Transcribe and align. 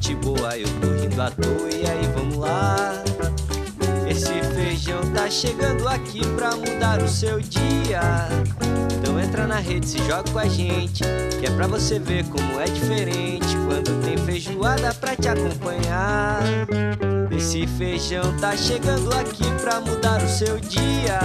gente 0.00 0.14
boa, 0.14 0.56
eu 0.56 0.66
tô 0.80 0.86
rindo 1.02 1.20
à 1.20 1.30
toa, 1.30 1.68
e 1.70 1.86
aí 1.86 2.10
vamos 2.14 2.38
lá. 2.38 3.04
Esse 4.08 4.32
feijão 4.54 5.00
tá 5.12 5.28
chegando 5.28 5.86
aqui 5.86 6.26
pra 6.36 6.56
mudar 6.56 7.02
o 7.02 7.08
seu 7.08 7.38
dia. 7.38 8.00
Então 8.98 9.20
entra 9.20 9.46
na 9.46 9.56
rede, 9.56 9.86
se 9.86 9.98
joga 9.98 10.24
com 10.30 10.38
a 10.38 10.48
gente, 10.48 11.04
que 11.38 11.46
é 11.46 11.50
pra 11.50 11.66
você 11.66 11.98
ver 11.98 12.24
como 12.28 12.58
é 12.58 12.64
diferente 12.64 13.46
quando 13.66 14.02
tem 14.02 14.16
feijoada 14.16 14.94
pra 14.94 15.14
te 15.14 15.28
acompanhar. 15.28 16.40
Esse 17.30 17.66
feijão 17.66 18.34
tá 18.38 18.56
chegando 18.56 19.12
aqui 19.12 19.44
pra 19.60 19.80
mudar 19.82 20.22
o 20.22 20.28
seu 20.28 20.58
dia. 20.60 21.20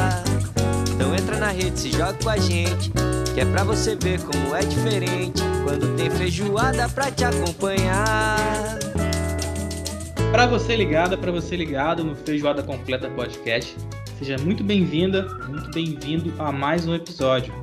Então 0.94 1.16
entra 1.16 1.38
na 1.38 1.50
rede, 1.50 1.80
se 1.80 1.92
joga 1.92 2.14
com 2.22 2.30
a 2.30 2.38
gente, 2.38 2.92
que 3.36 3.42
é 3.42 3.46
pra 3.46 3.66
você 3.66 3.98
ver 3.98 4.22
como 4.22 4.56
é 4.56 4.62
diferente 4.62 5.44
quando 5.66 5.94
tem 5.98 6.10
feijoada 6.10 6.88
pra 6.88 7.12
te 7.12 7.26
acompanhar. 7.26 8.80
Para 10.32 10.48
você 10.48 10.74
ligada, 10.74 11.18
para 11.18 11.34
você 11.34 11.54
ligado 11.58 12.02
no 12.02 12.16
Feijoada 12.16 12.64
Completa 12.64 13.10
Podcast, 13.10 13.76
seja 14.18 14.38
muito 14.38 14.64
bem-vinda, 14.64 15.28
muito 15.50 15.70
bem-vindo 15.72 16.34
a 16.40 16.50
mais 16.50 16.88
um 16.88 16.96
episódio. 16.96 17.54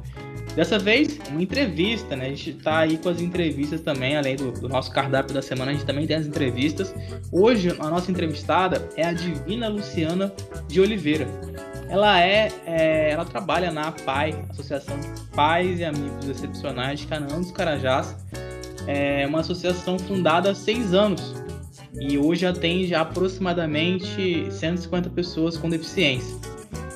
Dessa 0.55 0.79
vez, 0.79 1.19
uma 1.31 1.43
entrevista, 1.43 2.15
né? 2.15 2.27
A 2.27 2.29
gente 2.29 2.53
tá 2.53 2.81
aí 2.81 2.99
com 2.99 3.09
as 3.09 3.23
entrevistas 3.23 3.81
também, 3.81 4.15
além 4.15 4.37
do, 4.37 4.53
do, 4.53 4.69
nosso 4.69 4.93
cardápio 4.93 5.33
da 5.33 5.41
semana, 5.41 5.71
a 5.71 5.75
gente 5.75 5.87
também 5.87 6.07
tem 6.07 6.17
as 6.17 6.27
entrevistas. 6.27 6.95
Hoje, 7.33 7.75
a 7.79 7.89
nossa 7.89 8.11
entrevistada 8.11 8.87
é 8.95 9.07
a 9.07 9.13
Divina 9.15 9.69
Luciana 9.69 10.31
de 10.69 10.83
Oliveira. 10.83 11.27
Ela 11.93 12.23
é, 12.23 12.51
é 12.65 13.11
ela 13.11 13.27
trabalha 13.27 13.71
na 13.71 13.89
APAI, 13.89 14.35
Associação 14.49 14.99
de 14.99 15.09
Pais 15.37 15.79
e 15.79 15.85
Amigos 15.85 16.27
Excepcionais 16.27 17.01
de 17.01 17.07
Canaã 17.07 17.39
dos 17.39 17.53
Carajás. 17.53 18.17
É 18.87 19.27
uma 19.27 19.41
associação 19.41 19.99
fundada 19.99 20.53
há 20.53 20.55
seis 20.55 20.95
anos 20.95 21.35
e 22.01 22.17
hoje 22.17 22.47
atende 22.47 22.95
aproximadamente 22.95 24.51
150 24.51 25.11
pessoas 25.11 25.59
com 25.59 25.69
deficiência. 25.69 26.35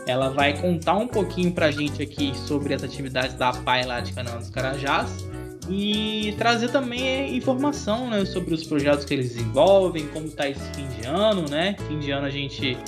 Ela 0.07 0.31
vai 0.31 0.59
contar 0.59 0.97
um 0.97 1.07
pouquinho 1.07 1.53
para 1.53 1.67
a 1.67 1.71
gente 1.71 2.03
aqui 2.03 2.33
sobre 2.35 2.73
as 2.73 2.83
atividades 2.83 3.35
da 3.35 3.51
APAI 3.51 3.85
lá 3.85 4.01
de 4.01 4.15
Canaã 4.15 4.39
dos 4.39 4.49
Carajás 4.49 5.27
e 5.69 6.35
trazer 6.39 6.71
também 6.71 7.37
informação 7.37 8.09
né, 8.09 8.25
sobre 8.25 8.55
os 8.55 8.65
projetos 8.65 9.05
que 9.05 9.13
eles 9.13 9.35
desenvolvem, 9.35 10.07
como 10.07 10.25
está 10.25 10.49
esse 10.49 10.65
fim 10.71 10.89
de 10.89 11.07
ano, 11.07 11.45
né? 11.51 11.77
Fim 11.87 11.99
de 11.99 12.11
ano 12.11 12.27
a 12.27 12.31
gente 12.31 12.79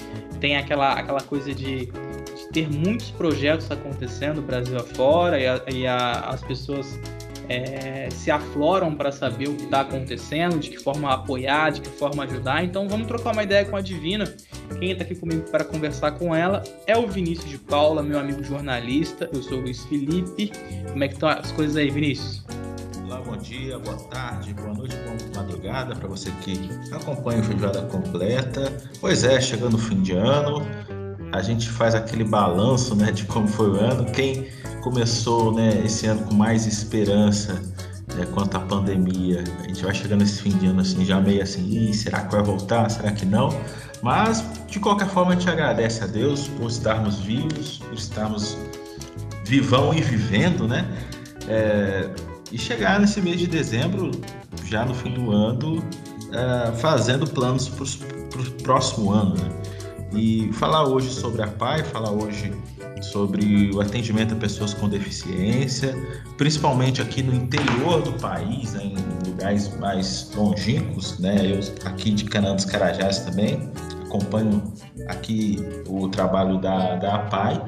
tem 0.40 0.56
aquela, 0.56 0.92
aquela 0.92 1.20
coisa 1.20 1.54
de, 1.54 1.86
de 1.86 2.48
ter 2.52 2.70
muitos 2.70 3.10
projetos 3.10 3.70
acontecendo 3.70 4.40
Brasil 4.42 4.76
afora 4.76 5.38
e, 5.40 5.46
a, 5.46 5.62
e 5.72 5.86
a, 5.86 6.20
as 6.20 6.42
pessoas 6.42 6.98
é, 7.48 8.08
se 8.10 8.30
afloram 8.30 8.94
para 8.94 9.10
saber 9.10 9.48
o 9.48 9.54
que 9.54 9.64
está 9.64 9.80
acontecendo, 9.80 10.58
de 10.58 10.70
que 10.70 10.78
forma 10.78 11.12
apoiar, 11.12 11.70
de 11.70 11.80
que 11.80 11.88
forma 11.88 12.24
ajudar. 12.24 12.62
Então 12.62 12.88
vamos 12.88 13.06
trocar 13.06 13.32
uma 13.32 13.42
ideia 13.42 13.64
com 13.64 13.76
a 13.76 13.80
Divina. 13.80 14.24
Quem 14.78 14.92
está 14.92 15.02
aqui 15.02 15.14
comigo 15.14 15.50
para 15.50 15.64
conversar 15.64 16.12
com 16.12 16.34
ela 16.34 16.62
é 16.86 16.96
o 16.96 17.06
Vinícius 17.06 17.50
de 17.50 17.58
Paula, 17.58 18.02
meu 18.02 18.18
amigo 18.18 18.42
jornalista. 18.44 19.28
Eu 19.32 19.42
sou 19.42 19.58
o 19.58 19.60
Luiz 19.62 19.84
Felipe. 19.84 20.52
Como 20.90 21.02
é 21.02 21.08
que 21.08 21.14
estão 21.14 21.28
as 21.28 21.50
coisas 21.52 21.76
aí, 21.76 21.90
Vinícius? 21.90 22.44
Dia, 23.42 23.78
boa 23.78 23.96
tarde, 23.96 24.52
boa 24.52 24.74
noite, 24.74 24.96
boa 24.96 25.16
madrugada 25.42 25.94
para 25.94 26.08
você 26.08 26.30
que 26.42 26.68
acompanha 26.92 27.40
o 27.40 27.44
Feijoada 27.44 27.82
Completa. 27.82 28.76
Pois 29.00 29.22
é, 29.22 29.40
chegando 29.40 29.74
o 29.74 29.78
fim 29.78 30.02
de 30.02 30.12
ano, 30.12 30.66
a 31.32 31.40
gente 31.40 31.68
faz 31.68 31.94
aquele 31.94 32.24
balanço 32.24 32.96
né, 32.96 33.12
de 33.12 33.24
como 33.24 33.46
foi 33.46 33.70
o 33.70 33.74
ano. 33.74 34.04
Quem 34.12 34.48
começou 34.82 35.54
né, 35.54 35.82
esse 35.84 36.06
ano 36.06 36.24
com 36.24 36.34
mais 36.34 36.66
esperança 36.66 37.54
né, 38.16 38.26
quanto 38.34 38.56
à 38.56 38.60
pandemia, 38.60 39.44
a 39.60 39.68
gente 39.68 39.84
vai 39.84 39.94
chegando 39.94 40.22
esse 40.22 40.42
fim 40.42 40.50
de 40.58 40.66
ano 40.66 40.80
assim, 40.80 41.04
já 41.04 41.20
meio 41.20 41.42
assim, 41.42 41.92
será 41.92 42.22
que 42.22 42.32
vai 42.32 42.42
voltar? 42.42 42.90
Será 42.90 43.12
que 43.12 43.24
não? 43.24 43.50
Mas, 44.02 44.44
de 44.66 44.80
qualquer 44.80 45.08
forma, 45.08 45.32
a 45.32 45.34
gente 45.34 45.48
agradece 45.48 46.02
a 46.02 46.06
Deus 46.06 46.48
por 46.48 46.68
estarmos 46.68 47.20
vivos, 47.20 47.78
por 47.78 47.94
estarmos 47.94 48.56
vivão 49.44 49.94
e 49.94 50.00
vivendo, 50.00 50.68
né? 50.68 50.84
É, 51.48 52.10
e 52.50 52.58
chegar 52.58 52.98
nesse 53.00 53.20
mês 53.20 53.38
de 53.38 53.46
dezembro, 53.46 54.10
já 54.64 54.84
no 54.84 54.94
fim 54.94 55.12
do 55.14 55.30
ano, 55.30 55.82
é, 56.32 56.72
fazendo 56.72 57.26
planos 57.26 57.68
para 57.68 58.40
o 58.40 58.50
próximo 58.62 59.10
ano, 59.10 59.34
né? 59.34 59.48
E 60.12 60.50
falar 60.54 60.84
hoje 60.88 61.10
sobre 61.10 61.42
a 61.42 61.46
PAI, 61.46 61.84
falar 61.84 62.10
hoje 62.10 62.52
sobre 63.02 63.70
o 63.74 63.80
atendimento 63.80 64.34
a 64.34 64.36
pessoas 64.36 64.72
com 64.72 64.88
deficiência, 64.88 65.94
principalmente 66.36 67.02
aqui 67.02 67.22
no 67.22 67.34
interior 67.34 68.02
do 68.02 68.12
país, 68.14 68.72
né, 68.72 68.84
em 68.84 69.28
lugares 69.28 69.76
mais 69.78 70.30
longínquos, 70.34 71.18
né? 71.18 71.36
Eu 71.44 71.60
aqui 71.86 72.10
de 72.10 72.24
Canaã 72.24 72.54
dos 72.54 72.64
Carajás 72.64 73.20
também 73.20 73.70
acompanho 74.08 74.62
aqui 75.06 75.58
o 75.86 76.08
trabalho 76.08 76.58
da, 76.58 76.96
da 76.96 77.16
APAI 77.16 77.62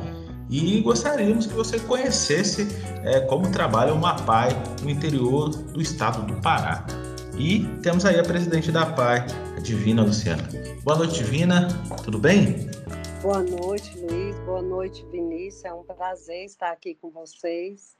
e 0.50 0.80
gostaríamos 0.80 1.46
que 1.46 1.54
você 1.54 1.78
conhecesse 1.78 2.66
é, 3.04 3.20
como 3.20 3.50
trabalha 3.50 3.94
uma 3.94 4.10
APAI 4.10 4.50
no 4.82 4.90
interior 4.90 5.48
do 5.48 5.80
estado 5.80 6.26
do 6.26 6.40
Pará. 6.40 6.84
E 7.38 7.64
temos 7.82 8.04
aí 8.04 8.18
a 8.18 8.22
presidente 8.22 8.72
da 8.72 8.82
APAI, 8.82 9.24
a 9.56 9.60
Divina 9.60 10.02
Luciana. 10.02 10.42
Boa 10.82 10.98
noite, 10.98 11.22
Divina. 11.22 11.68
Tudo 12.02 12.18
bem? 12.18 12.68
Boa 13.22 13.42
noite, 13.42 13.96
Luiz. 13.96 14.38
Boa 14.40 14.60
noite, 14.60 15.06
Vinícius. 15.10 15.64
É 15.64 15.72
um 15.72 15.84
prazer 15.84 16.44
estar 16.44 16.70
aqui 16.70 16.96
com 17.00 17.10
vocês. 17.10 17.94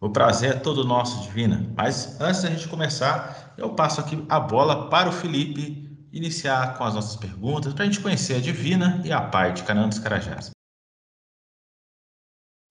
O 0.00 0.08
prazer 0.08 0.50
é 0.50 0.58
todo 0.58 0.84
nosso, 0.84 1.22
Divina. 1.24 1.66
Mas 1.76 2.20
antes 2.20 2.42
da 2.42 2.50
gente 2.50 2.68
começar, 2.68 3.54
eu 3.58 3.70
passo 3.70 4.00
aqui 4.00 4.24
a 4.28 4.38
bola 4.38 4.88
para 4.88 5.08
o 5.08 5.12
Felipe 5.12 5.86
iniciar 6.12 6.78
com 6.78 6.84
as 6.84 6.94
nossas 6.94 7.16
perguntas 7.16 7.74
para 7.74 7.82
a 7.82 7.86
gente 7.86 8.00
conhecer 8.00 8.36
a 8.36 8.40
Divina 8.40 9.02
e 9.04 9.12
a 9.12 9.20
Pai 9.20 9.52
de 9.52 9.62
Canaã 9.64 9.88
dos 9.88 9.98
Carajás. 9.98 10.55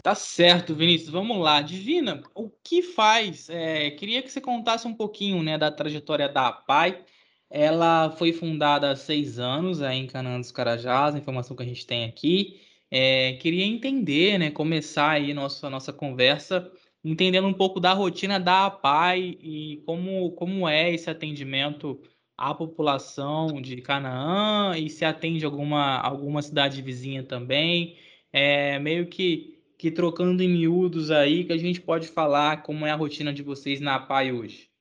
Tá 0.05 0.13
certo, 0.13 0.75
Vinícius. 0.75 1.09
Vamos 1.09 1.39
lá. 1.39 1.63
Divina, 1.63 2.21
o 2.35 2.47
que 2.63 2.83
faz? 2.83 3.49
É, 3.49 3.89
queria 3.89 4.21
que 4.21 4.31
você 4.31 4.39
contasse 4.39 4.87
um 4.87 4.93
pouquinho 4.93 5.41
né, 5.41 5.57
da 5.57 5.71
trajetória 5.71 6.29
da 6.29 6.51
Pai 6.51 7.03
ela 7.49 8.11
foi 8.11 8.31
fundada 8.31 8.91
há 8.91 8.95
seis 8.95 9.39
anos 9.39 9.81
aí 9.81 9.97
em 9.99 10.07
Canaã 10.07 10.39
dos 10.39 10.51
Carajás, 10.51 11.15
a 11.15 11.17
informação 11.17 11.55
que 11.55 11.63
a 11.63 11.65
gente 11.65 11.87
tem 11.87 12.05
aqui. 12.05 12.61
É, 12.91 13.33
queria 13.41 13.65
entender, 13.65 14.37
né, 14.37 14.51
começar 14.51 15.11
aí 15.11 15.33
nossa, 15.33 15.69
nossa 15.71 15.91
conversa 15.91 16.71
entendendo 17.03 17.47
um 17.47 17.53
pouco 17.53 17.79
da 17.79 17.93
rotina 17.93 18.39
da 18.39 18.67
APAI 18.67 19.37
e 19.41 19.83
como, 19.87 20.31
como 20.33 20.69
é 20.69 20.93
esse 20.93 21.09
atendimento 21.09 21.99
à 22.37 22.53
população 22.53 23.59
de 23.61 23.81
Canaã 23.81 24.77
e 24.77 24.87
se 24.89 25.03
atende 25.05 25.45
alguma, 25.45 25.97
alguma 25.99 26.41
cidade 26.43 26.81
vizinha 26.81 27.23
também. 27.23 27.97
É, 28.31 28.77
meio 28.79 29.07
que, 29.07 29.54
que 29.85 29.91
trocando 29.91 30.41
em 30.41 30.49
miúdos 30.49 31.11
aí, 31.11 31.45
que 31.45 31.53
a 31.53 31.57
gente 31.57 31.79
pode 31.79 32.07
falar 32.07 32.63
como 32.63 32.87
é 32.87 32.91
a 32.91 32.95
rotina 32.95 33.31
de 33.31 33.43
vocês 33.43 33.79
na 33.79 33.97
APAI 33.97 34.31
hoje. 34.31 34.73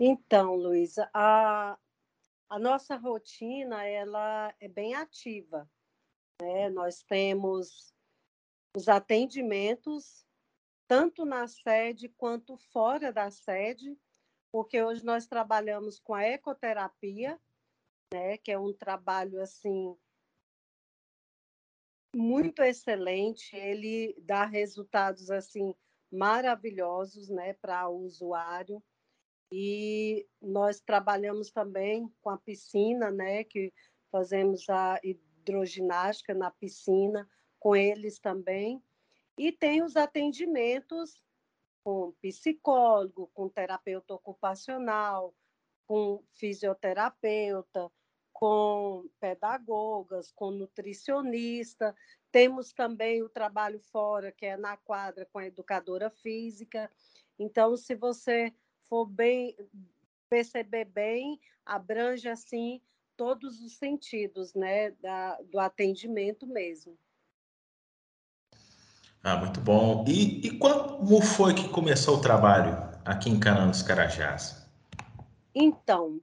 Então, 0.00 0.54
Luísa, 0.54 1.10
a, 1.12 1.78
a 2.48 2.58
nossa 2.58 2.96
rotina 2.96 3.84
ela 3.84 4.54
é 4.58 4.68
bem 4.68 4.94
ativa. 4.94 5.70
Né? 6.40 6.70
Nós 6.70 7.02
temos 7.02 7.92
os 8.74 8.88
atendimentos 8.88 10.24
tanto 10.86 11.26
na 11.26 11.46
sede 11.46 12.08
quanto 12.08 12.56
fora 12.56 13.12
da 13.12 13.30
sede, 13.30 13.98
porque 14.50 14.82
hoje 14.82 15.04
nós 15.04 15.26
trabalhamos 15.26 16.00
com 16.00 16.14
a 16.14 16.22
ecoterapia, 16.22 17.38
né, 18.14 18.38
que 18.38 18.50
é 18.50 18.58
um 18.58 18.72
trabalho 18.72 19.42
assim 19.42 19.94
muito 22.14 22.62
excelente, 22.62 23.54
ele 23.56 24.14
dá 24.20 24.44
resultados 24.44 25.30
assim 25.30 25.74
maravilhosos, 26.10 27.28
né, 27.28 27.52
para 27.54 27.88
o 27.88 27.98
usuário. 27.98 28.82
E 29.52 30.26
nós 30.40 30.80
trabalhamos 30.80 31.50
também 31.50 32.10
com 32.20 32.30
a 32.30 32.38
piscina, 32.38 33.10
né, 33.10 33.44
que 33.44 33.72
fazemos 34.10 34.68
a 34.68 34.98
hidroginástica 35.02 36.34
na 36.34 36.50
piscina 36.50 37.28
com 37.58 37.74
eles 37.74 38.18
também. 38.18 38.82
E 39.38 39.52
tem 39.52 39.82
os 39.82 39.96
atendimentos 39.96 41.22
com 41.84 42.12
psicólogo, 42.20 43.30
com 43.32 43.48
terapeuta 43.48 44.14
ocupacional, 44.14 45.34
com 45.86 46.22
fisioterapeuta, 46.34 47.90
com 48.38 49.04
pedagogas, 49.18 50.30
com 50.30 50.52
nutricionista. 50.52 51.92
Temos 52.30 52.72
também 52.72 53.20
o 53.20 53.28
trabalho 53.28 53.80
fora, 53.80 54.30
que 54.30 54.46
é 54.46 54.56
na 54.56 54.76
quadra 54.76 55.26
com 55.32 55.40
a 55.40 55.46
educadora 55.46 56.08
física. 56.08 56.88
Então, 57.36 57.76
se 57.76 57.96
você 57.96 58.54
for 58.88 59.06
bem 59.06 59.56
perceber 60.30 60.84
bem, 60.84 61.40
abrange 61.66 62.28
assim 62.28 62.80
todos 63.16 63.60
os 63.60 63.76
sentidos, 63.76 64.54
né, 64.54 64.92
da, 64.92 65.36
do 65.50 65.58
atendimento 65.58 66.46
mesmo. 66.46 66.96
Ah, 69.20 69.36
muito 69.36 69.60
bom. 69.60 70.04
E, 70.06 70.46
e 70.46 70.58
como 70.58 71.20
foi 71.22 71.54
que 71.54 71.68
começou 71.70 72.18
o 72.18 72.20
trabalho 72.20 72.76
aqui 73.04 73.30
em 73.30 73.40
Canaã 73.40 73.68
dos 73.68 73.82
Carajás? 73.82 74.64
Então, 75.52 76.20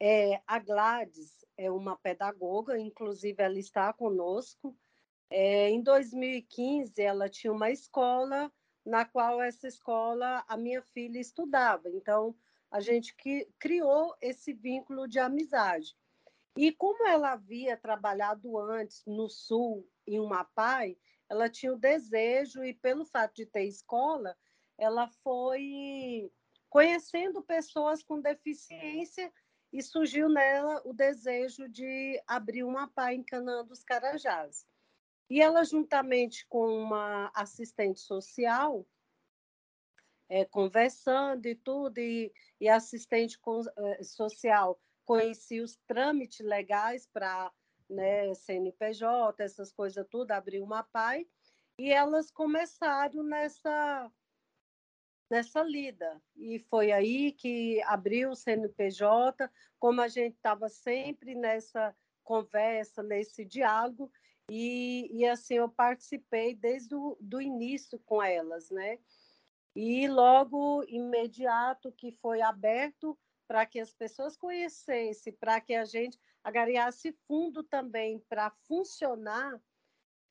é, 0.00 0.40
a 0.46 0.58
Gladys 0.58 1.44
é 1.58 1.70
uma 1.70 1.94
pedagoga, 1.96 2.78
inclusive 2.78 3.42
ela 3.42 3.58
está 3.58 3.92
conosco. 3.92 4.74
É, 5.28 5.68
em 5.68 5.82
2015, 5.82 7.00
ela 7.02 7.28
tinha 7.28 7.52
uma 7.52 7.70
escola 7.70 8.50
na 8.84 9.04
qual 9.04 9.42
essa 9.42 9.68
escola 9.68 10.42
a 10.48 10.56
minha 10.56 10.80
filha 10.80 11.18
estudava. 11.18 11.90
Então, 11.90 12.34
a 12.70 12.80
gente 12.80 13.14
que 13.14 13.46
criou 13.58 14.16
esse 14.22 14.54
vínculo 14.54 15.06
de 15.06 15.18
amizade. 15.18 15.94
E 16.56 16.72
como 16.72 17.06
ela 17.06 17.32
havia 17.32 17.76
trabalhado 17.76 18.58
antes 18.58 19.04
no 19.06 19.28
Sul, 19.28 19.86
em 20.06 20.18
Umapai, 20.18 20.96
ela 21.28 21.48
tinha 21.48 21.72
o 21.72 21.78
desejo, 21.78 22.64
e 22.64 22.72
pelo 22.72 23.04
fato 23.04 23.34
de 23.36 23.46
ter 23.46 23.64
escola, 23.64 24.36
ela 24.78 25.06
foi 25.22 26.32
conhecendo 26.68 27.42
pessoas 27.42 28.02
com 28.02 28.20
deficiência 28.20 29.32
e 29.72 29.82
surgiu 29.82 30.28
nela 30.28 30.82
o 30.84 30.92
desejo 30.92 31.68
de 31.68 32.20
abrir 32.26 32.64
uma 32.64 32.88
PAI 32.88 33.16
em 33.16 33.22
Canaã 33.22 33.64
dos 33.64 33.84
Carajás. 33.84 34.66
E 35.28 35.40
ela, 35.40 35.64
juntamente 35.64 36.46
com 36.48 36.66
uma 36.66 37.30
assistente 37.34 38.00
social, 38.00 38.84
é, 40.28 40.44
conversando 40.44 41.46
e 41.46 41.54
tudo, 41.54 41.98
e, 41.98 42.32
e 42.60 42.68
assistente 42.68 43.38
com, 43.38 43.62
é, 43.76 44.02
social 44.02 44.80
conhecia 45.04 45.62
os 45.62 45.76
trâmites 45.86 46.44
legais 46.46 47.06
para 47.06 47.52
né, 47.88 48.32
CNPJ, 48.34 49.42
essas 49.42 49.72
coisas 49.72 50.06
tudo, 50.08 50.30
abriu 50.30 50.62
uma 50.62 50.84
PAI, 50.84 51.26
e 51.76 51.90
elas 51.90 52.30
começaram 52.30 53.22
nessa 53.22 54.10
nessa 55.30 55.62
lida. 55.62 56.20
E 56.36 56.58
foi 56.58 56.90
aí 56.90 57.32
que 57.32 57.80
abriu 57.82 58.30
o 58.30 58.36
CNPJ, 58.36 59.48
como 59.78 60.00
a 60.00 60.08
gente 60.08 60.34
estava 60.34 60.68
sempre 60.68 61.34
nessa 61.34 61.94
conversa, 62.24 63.02
nesse 63.02 63.44
diálogo, 63.44 64.10
e, 64.50 65.08
e 65.12 65.24
assim 65.26 65.54
eu 65.54 65.68
participei 65.68 66.54
desde 66.54 66.94
o 66.94 67.16
do 67.20 67.40
início 67.40 67.98
com 68.00 68.20
elas, 68.22 68.68
né? 68.70 68.98
E 69.74 70.08
logo 70.08 70.84
imediato 70.88 71.92
que 71.92 72.10
foi 72.20 72.42
aberto 72.42 73.16
para 73.46 73.64
que 73.64 73.78
as 73.78 73.92
pessoas 73.92 74.36
conhecessem, 74.36 75.32
para 75.32 75.60
que 75.60 75.74
a 75.74 75.84
gente 75.84 76.18
agariasse 76.42 77.12
fundo 77.26 77.62
também 77.62 78.18
para 78.28 78.50
funcionar, 78.66 79.60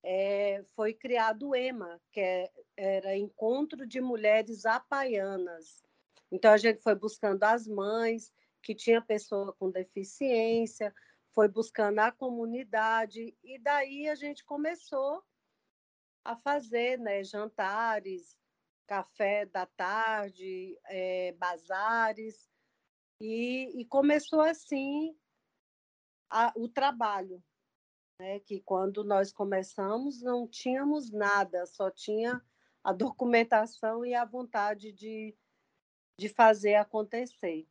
é, 0.03 0.63
foi 0.75 0.93
criado 0.93 1.49
o 1.49 1.55
EMA, 1.55 1.99
que 2.11 2.19
é, 2.19 2.51
era 2.77 3.17
Encontro 3.17 3.85
de 3.85 3.99
Mulheres 3.99 4.65
Apaianas. 4.65 5.83
Então, 6.31 6.51
a 6.51 6.57
gente 6.57 6.81
foi 6.81 6.95
buscando 6.95 7.43
as 7.43 7.67
mães 7.67 8.31
que 8.61 8.75
tinha 8.75 9.01
pessoa 9.01 9.53
com 9.53 9.71
deficiência, 9.71 10.93
foi 11.33 11.47
buscando 11.47 11.99
a 11.99 12.11
comunidade, 12.11 13.35
e 13.43 13.59
daí 13.59 14.07
a 14.09 14.15
gente 14.15 14.43
começou 14.43 15.23
a 16.23 16.35
fazer 16.35 16.99
né, 16.99 17.23
jantares, 17.23 18.37
café 18.85 19.45
da 19.45 19.65
tarde, 19.65 20.77
é, 20.85 21.31
bazares, 21.33 22.49
e, 23.21 23.81
e 23.81 23.85
começou 23.85 24.41
assim 24.41 25.15
a, 26.29 26.53
o 26.55 26.67
trabalho 26.67 27.43
né? 28.19 28.39
que 28.39 28.59
quando 28.59 29.03
nós 29.03 29.31
começamos 29.31 30.21
não 30.21 30.47
tínhamos 30.47 31.09
nada, 31.11 31.65
só 31.65 31.89
tinha 31.89 32.41
a 32.83 32.91
documentação 32.93 34.05
e 34.05 34.13
a 34.13 34.25
vontade 34.25 34.91
de, 34.91 35.33
de 36.19 36.27
fazer 36.27 36.75
acontecer. 36.75 37.65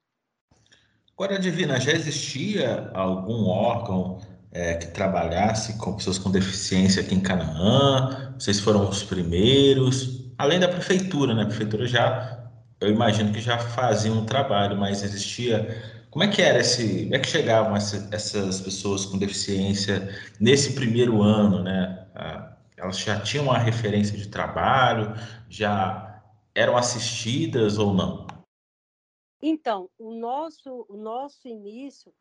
Agora, 1.12 1.38
Divina, 1.38 1.80
já 1.80 1.92
existia 1.92 2.90
algum 2.94 3.46
órgão 3.46 4.20
é, 4.52 4.74
que 4.74 4.86
trabalhasse 4.88 5.76
com 5.76 5.96
pessoas 5.96 6.16
com 6.16 6.30
deficiência 6.30 7.02
aqui 7.02 7.14
em 7.14 7.20
Canaã? 7.20 8.34
Vocês 8.38 8.60
foram 8.60 8.88
os 8.88 9.02
primeiros? 9.02 10.32
Além 10.38 10.60
da 10.60 10.68
prefeitura, 10.68 11.34
né? 11.34 11.42
A 11.42 11.46
prefeitura 11.46 11.86
já, 11.86 12.48
eu 12.80 12.88
imagino 12.88 13.32
que 13.32 13.40
já 13.40 13.58
fazia 13.58 14.12
um 14.12 14.24
trabalho, 14.24 14.76
mas 14.76 15.02
existia 15.02 15.97
como 16.10 16.24
é 16.24 16.28
que 16.28 16.40
era 16.42 16.60
esse, 16.60 17.04
como 17.04 17.14
é 17.14 17.18
que 17.18 17.26
chegavam 17.26 17.76
essa, 17.76 18.08
essas 18.12 18.60
pessoas 18.60 19.04
com 19.04 19.18
deficiência 19.18 20.08
nesse 20.40 20.74
primeiro 20.74 21.22
ano, 21.22 21.62
né? 21.62 22.08
Ah, 22.14 22.56
elas 22.76 22.98
já 22.98 23.20
tinham 23.20 23.44
uma 23.44 23.58
referência 23.58 24.16
de 24.16 24.28
trabalho, 24.28 25.12
já 25.48 26.22
eram 26.54 26.76
assistidas 26.76 27.78
ou 27.78 27.92
não? 27.92 28.26
Então, 29.40 29.88
o 29.98 30.12
nosso, 30.12 30.86
o 30.88 30.96
nosso 30.96 31.46
início 31.46 32.12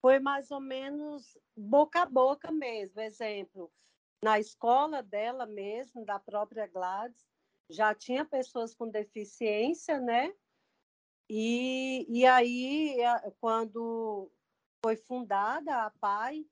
foi 0.00 0.18
mais 0.18 0.50
ou 0.50 0.60
menos 0.60 1.36
boca 1.56 2.02
a 2.02 2.06
boca 2.06 2.52
mesmo. 2.52 3.00
Exemplo, 3.00 3.70
na 4.22 4.38
escola 4.38 5.02
dela 5.02 5.46
mesmo, 5.46 6.04
da 6.04 6.18
própria 6.18 6.66
Gladys, 6.66 7.26
já 7.68 7.94
tinha 7.94 8.24
pessoas 8.24 8.74
com 8.74 8.88
deficiência, 8.88 10.00
né? 10.00 10.32
E, 11.32 12.06
e 12.08 12.26
aí, 12.26 12.96
quando 13.38 14.28
foi 14.84 14.96
fundada 14.96 15.84
a 15.84 15.90
PAI, 15.90 16.44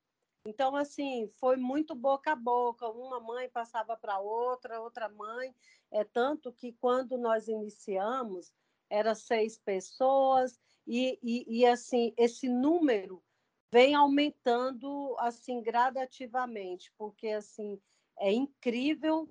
então, 0.46 0.76
assim, 0.76 1.28
foi 1.40 1.56
muito 1.56 1.96
boca 1.96 2.30
a 2.30 2.36
boca. 2.36 2.88
Uma 2.88 3.18
mãe 3.18 3.48
passava 3.48 3.96
para 3.96 4.20
outra, 4.20 4.80
outra 4.80 5.08
mãe. 5.08 5.52
É 5.90 6.04
tanto 6.04 6.52
que 6.52 6.72
quando 6.74 7.18
nós 7.18 7.48
iniciamos, 7.48 8.52
era 8.88 9.16
seis 9.16 9.58
pessoas, 9.58 10.60
e, 10.86 11.18
e, 11.24 11.58
e 11.58 11.66
assim, 11.66 12.14
esse 12.16 12.48
número 12.48 13.20
vem 13.72 13.96
aumentando 13.96 15.16
assim 15.18 15.60
gradativamente, 15.60 16.92
porque 16.96 17.28
assim 17.28 17.80
é 18.20 18.32
incrível, 18.32 19.28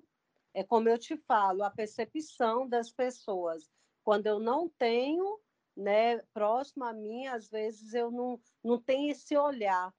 é 0.52 0.62
como 0.62 0.90
eu 0.90 0.98
te 0.98 1.16
falo, 1.16 1.64
a 1.64 1.70
percepção 1.70 2.68
das 2.68 2.92
pessoas. 2.92 3.68
Quando 4.08 4.26
eu 4.26 4.38
não 4.38 4.70
tenho, 4.70 5.38
né, 5.76 6.16
próximo 6.32 6.82
a 6.82 6.94
mim, 6.94 7.26
às 7.26 7.50
vezes 7.50 7.92
eu 7.92 8.10
não, 8.10 8.40
não 8.64 8.80
tenho 8.80 9.12
esse 9.12 9.36
olhar. 9.36 9.92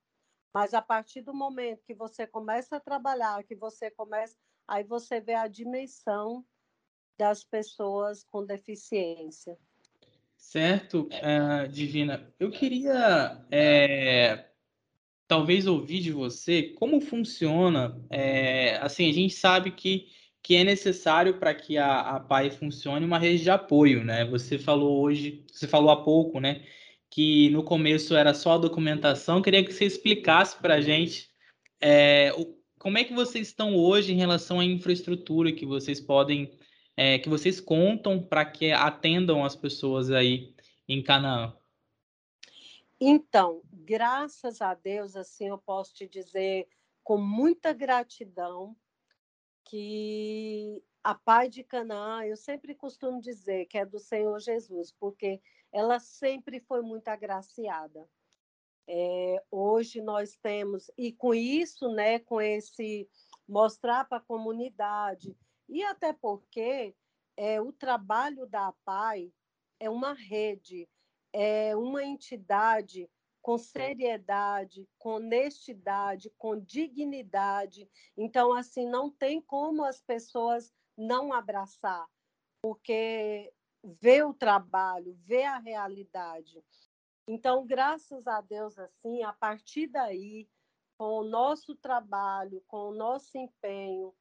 Mas 0.51 0.73
a 0.73 0.81
partir 0.81 1.21
do 1.21 1.31
momento 1.31 1.85
que 1.85 1.93
você 1.93 2.25
começa 2.25 2.77
a 2.77 2.79
trabalhar, 2.79 3.43
que 3.43 3.55
você 3.55 3.91
começa, 3.91 4.35
aí 4.67 4.83
você 4.83 5.21
vê 5.21 5.35
a 5.35 5.47
dimensão 5.47 6.43
das 7.19 7.43
pessoas 7.43 8.23
com 8.23 8.43
deficiência. 8.43 9.55
Certo, 10.35 11.07
uh, 11.13 11.67
Divina. 11.67 12.33
Eu 12.39 12.49
queria 12.49 13.45
é, 13.51 14.49
talvez 15.27 15.67
ouvir 15.67 15.99
de 15.99 16.11
você 16.11 16.63
como 16.63 16.99
funciona. 16.99 18.03
É, 18.09 18.77
assim, 18.77 19.07
a 19.07 19.13
gente 19.13 19.35
sabe 19.35 19.69
que 19.69 20.07
que 20.49 20.55
é 20.55 20.63
necessário 20.63 21.37
para 21.37 21.53
que 21.53 21.77
a, 21.77 21.99
a 21.99 22.19
PAI 22.19 22.49
funcione 22.49 23.05
uma 23.05 23.19
rede 23.19 23.43
de 23.43 23.51
apoio, 23.51 24.03
né? 24.03 24.25
Você 24.25 24.57
falou 24.57 24.99
hoje, 24.99 25.45
você 25.47 25.67
falou 25.67 25.91
há 25.91 26.03
pouco, 26.03 26.39
né? 26.39 26.65
Que 27.07 27.51
no 27.51 27.63
começo 27.63 28.15
era 28.15 28.33
só 28.33 28.53
a 28.53 28.57
documentação. 28.57 29.43
Queria 29.43 29.63
que 29.63 29.71
você 29.71 29.85
explicasse 29.85 30.57
para 30.57 30.73
a 30.73 30.81
gente 30.81 31.29
é, 31.79 32.33
o, 32.35 32.57
como 32.79 32.97
é 32.97 33.03
que 33.03 33.13
vocês 33.13 33.49
estão 33.49 33.75
hoje 33.75 34.11
em 34.11 34.15
relação 34.15 34.59
à 34.59 34.65
infraestrutura 34.65 35.51
que 35.51 35.67
vocês 35.67 36.01
podem, 36.01 36.57
é, 36.97 37.19
que 37.19 37.29
vocês 37.29 37.61
contam 37.61 38.19
para 38.19 38.43
que 38.43 38.71
atendam 38.71 39.45
as 39.45 39.55
pessoas 39.55 40.09
aí 40.09 40.55
em 40.87 41.03
Canaã. 41.03 41.53
Então, 42.99 43.61
graças 43.71 44.63
a 44.63 44.73
Deus, 44.73 45.15
assim 45.15 45.49
eu 45.49 45.59
posso 45.59 45.93
te 45.93 46.07
dizer 46.07 46.67
com 47.03 47.19
muita 47.19 47.71
gratidão 47.71 48.75
que 49.69 50.83
a 51.03 51.13
Pai 51.13 51.47
de 51.47 51.63
Canaã, 51.63 52.25
eu 52.25 52.35
sempre 52.35 52.73
costumo 52.73 53.21
dizer 53.21 53.67
que 53.67 53.77
é 53.77 53.85
do 53.85 53.99
Senhor 53.99 54.39
Jesus, 54.39 54.91
porque 54.99 55.39
ela 55.71 55.99
sempre 55.99 56.59
foi 56.59 56.81
muito 56.81 57.07
agraciada. 57.07 58.09
É, 58.87 59.43
hoje 59.51 60.01
nós 60.01 60.35
temos, 60.37 60.89
e 60.97 61.13
com 61.13 61.35
isso, 61.35 61.87
né, 61.93 62.17
com 62.17 62.41
esse 62.41 63.07
mostrar 63.47 64.05
para 64.05 64.17
a 64.17 64.21
comunidade, 64.21 65.37
e 65.67 65.83
até 65.83 66.13
porque 66.13 66.95
é, 67.37 67.61
o 67.61 67.71
trabalho 67.71 68.47
da 68.47 68.73
PAI 68.83 69.31
é 69.79 69.87
uma 69.87 70.13
rede, 70.13 70.89
é 71.31 71.75
uma 71.75 72.03
entidade 72.03 73.07
com 73.41 73.57
seriedade, 73.57 74.87
com 74.97 75.15
honestidade, 75.15 76.31
com 76.37 76.59
dignidade. 76.59 77.89
Então, 78.17 78.53
assim, 78.53 78.87
não 78.87 79.09
tem 79.09 79.41
como 79.41 79.83
as 79.83 80.01
pessoas 80.01 80.73
não 80.97 81.33
abraçar, 81.33 82.07
porque 82.61 83.53
vê 83.83 84.23
o 84.23 84.33
trabalho, 84.33 85.17
vê 85.23 85.43
a 85.43 85.57
realidade. 85.57 86.63
Então, 87.27 87.65
graças 87.65 88.27
a 88.27 88.41
Deus, 88.41 88.77
assim, 88.77 89.23
a 89.23 89.31
partir 89.31 89.87
daí, 89.87 90.49
com 90.97 91.19
o 91.19 91.23
nosso 91.23 91.75
trabalho, 91.75 92.63
com 92.67 92.89
o 92.89 92.93
nosso 92.93 93.37
empenho, 93.37 94.13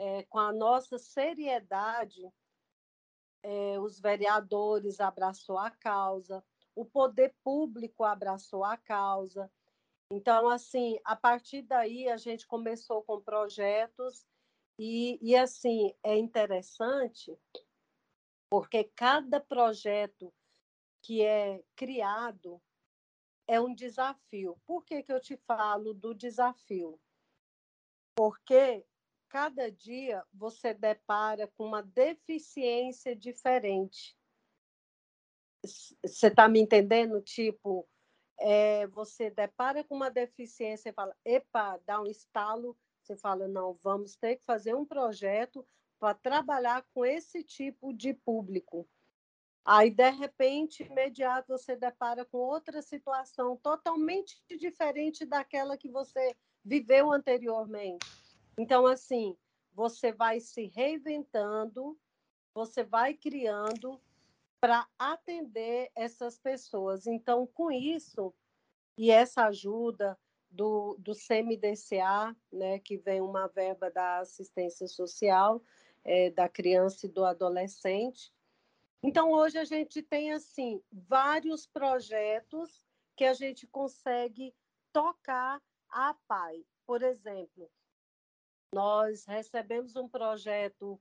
é, 0.00 0.24
com 0.24 0.38
a 0.38 0.52
nossa 0.52 0.98
seriedade, 0.98 2.28
é, 3.42 3.78
os 3.78 4.00
vereadores 4.00 5.00
abraçou 5.00 5.58
a 5.58 5.70
causa, 5.70 6.44
o 6.78 6.84
poder 6.84 7.34
público 7.42 8.04
abraçou 8.04 8.64
a 8.64 8.76
causa. 8.76 9.50
Então, 10.12 10.48
assim, 10.48 10.98
a 11.04 11.16
partir 11.16 11.62
daí 11.62 12.08
a 12.08 12.16
gente 12.16 12.46
começou 12.46 13.02
com 13.02 13.20
projetos 13.20 14.24
e, 14.78 15.18
e 15.20 15.36
assim, 15.36 15.92
é 16.04 16.16
interessante 16.16 17.36
porque 18.48 18.84
cada 18.84 19.40
projeto 19.40 20.32
que 21.02 21.22
é 21.22 21.62
criado 21.76 22.62
é 23.46 23.60
um 23.60 23.74
desafio. 23.74 24.56
Por 24.64 24.84
que, 24.84 25.02
que 25.02 25.12
eu 25.12 25.20
te 25.20 25.36
falo 25.36 25.92
do 25.92 26.14
desafio? 26.14 26.98
Porque 28.14 28.86
cada 29.28 29.70
dia 29.70 30.24
você 30.32 30.72
depara 30.72 31.48
com 31.48 31.64
uma 31.66 31.82
deficiência 31.82 33.14
diferente. 33.14 34.17
Você 36.04 36.28
está 36.28 36.48
me 36.48 36.60
entendendo? 36.60 37.20
Tipo, 37.20 37.86
é, 38.40 38.86
você 38.88 39.30
depara 39.30 39.82
com 39.84 39.94
uma 39.94 40.10
deficiência 40.10 40.90
e 40.90 40.92
fala, 40.92 41.14
epa, 41.24 41.80
dá 41.86 42.00
um 42.00 42.06
estalo, 42.06 42.76
você 43.02 43.16
fala, 43.16 43.48
não, 43.48 43.78
vamos 43.82 44.16
ter 44.16 44.36
que 44.36 44.44
fazer 44.44 44.74
um 44.74 44.84
projeto 44.84 45.66
para 45.98 46.14
trabalhar 46.14 46.86
com 46.94 47.04
esse 47.04 47.42
tipo 47.42 47.92
de 47.92 48.14
público. 48.14 48.88
Aí, 49.64 49.90
de 49.90 50.10
repente, 50.10 50.82
imediato, 50.82 51.48
você 51.48 51.76
depara 51.76 52.24
com 52.24 52.38
outra 52.38 52.80
situação 52.80 53.56
totalmente 53.56 54.40
diferente 54.56 55.26
daquela 55.26 55.76
que 55.76 55.90
você 55.90 56.34
viveu 56.64 57.12
anteriormente. 57.12 58.06
Então, 58.58 58.86
assim, 58.86 59.36
você 59.72 60.12
vai 60.12 60.40
se 60.40 60.66
reinventando, 60.66 61.98
você 62.54 62.82
vai 62.82 63.14
criando 63.14 64.00
para 64.60 64.86
atender 64.98 65.90
essas 65.94 66.38
pessoas. 66.38 67.06
Então, 67.06 67.46
com 67.46 67.70
isso, 67.70 68.34
e 68.96 69.10
essa 69.10 69.46
ajuda 69.46 70.18
do, 70.50 70.96
do 70.98 71.12
CMDCA, 71.14 72.34
né, 72.52 72.78
que 72.80 72.96
vem 72.96 73.20
uma 73.20 73.46
verba 73.48 73.90
da 73.90 74.18
assistência 74.18 74.86
social 74.88 75.62
é, 76.04 76.30
da 76.30 76.48
criança 76.48 77.06
e 77.06 77.10
do 77.10 77.24
adolescente. 77.24 78.32
Então, 79.02 79.30
hoje 79.30 79.58
a 79.58 79.64
gente 79.64 80.02
tem, 80.02 80.32
assim, 80.32 80.82
vários 80.90 81.66
projetos 81.66 82.82
que 83.16 83.24
a 83.24 83.34
gente 83.34 83.66
consegue 83.66 84.54
tocar 84.92 85.62
a 85.88 86.14
PAI. 86.26 86.64
Por 86.86 87.02
exemplo, 87.02 87.70
nós 88.74 89.24
recebemos 89.26 89.96
um 89.96 90.08
projeto 90.08 91.00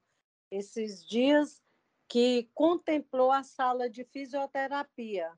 esses 0.52 1.06
dias 1.06 1.64
que 2.08 2.50
contemplou 2.54 3.32
a 3.32 3.44
sala 3.44 3.90
de 3.90 4.04
fisioterapia. 4.06 5.32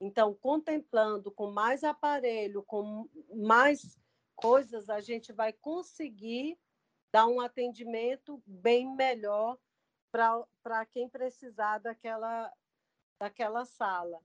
Então, 0.00 0.34
contemplando 0.34 1.30
com 1.30 1.50
mais 1.50 1.84
aparelho, 1.84 2.62
com 2.62 3.08
mais 3.34 3.98
coisas, 4.34 4.88
a 4.88 5.00
gente 5.00 5.32
vai 5.32 5.52
conseguir 5.52 6.58
dar 7.12 7.26
um 7.26 7.40
atendimento 7.40 8.42
bem 8.46 8.94
melhor 8.96 9.58
para 10.10 10.86
quem 10.86 11.08
precisar 11.08 11.78
daquela, 11.78 12.52
daquela 13.20 13.64
sala. 13.64 14.20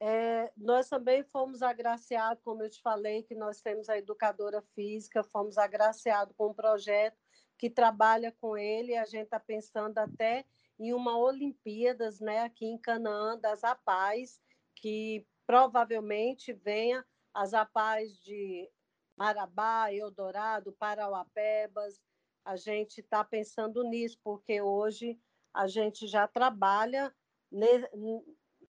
É, 0.00 0.52
nós 0.56 0.88
também 0.88 1.24
fomos 1.24 1.62
agraciados, 1.62 2.42
como 2.44 2.62
eu 2.62 2.70
te 2.70 2.80
falei, 2.80 3.24
que 3.24 3.34
nós 3.34 3.60
temos 3.60 3.88
a 3.88 3.98
educadora 3.98 4.62
física, 4.74 5.24
fomos 5.24 5.58
agraciados 5.58 6.34
com 6.36 6.50
um 6.50 6.54
projeto 6.54 7.18
que 7.58 7.68
trabalha 7.68 8.30
com 8.40 8.56
ele, 8.56 8.96
a 8.96 9.04
gente 9.04 9.24
está 9.24 9.40
pensando 9.40 9.98
até 9.98 10.44
em 10.78 10.92
uma 10.92 11.18
Olimpíadas 11.18 12.20
né, 12.20 12.40
aqui 12.40 12.66
em 12.66 12.78
Canaã 12.78 13.38
das 13.38 13.64
APAES, 13.64 14.40
que 14.76 15.26
provavelmente 15.46 16.52
venha 16.52 17.04
as 17.34 17.54
APAES 17.54 18.16
de 18.22 18.70
Marabá, 19.16 19.92
Eldorado, 19.92 20.72
Parauapebas. 20.72 22.00
A 22.44 22.56
gente 22.56 23.00
está 23.00 23.24
pensando 23.24 23.82
nisso, 23.82 24.18
porque 24.22 24.60
hoje 24.60 25.18
a 25.52 25.66
gente 25.66 26.06
já 26.06 26.28
trabalha 26.28 27.12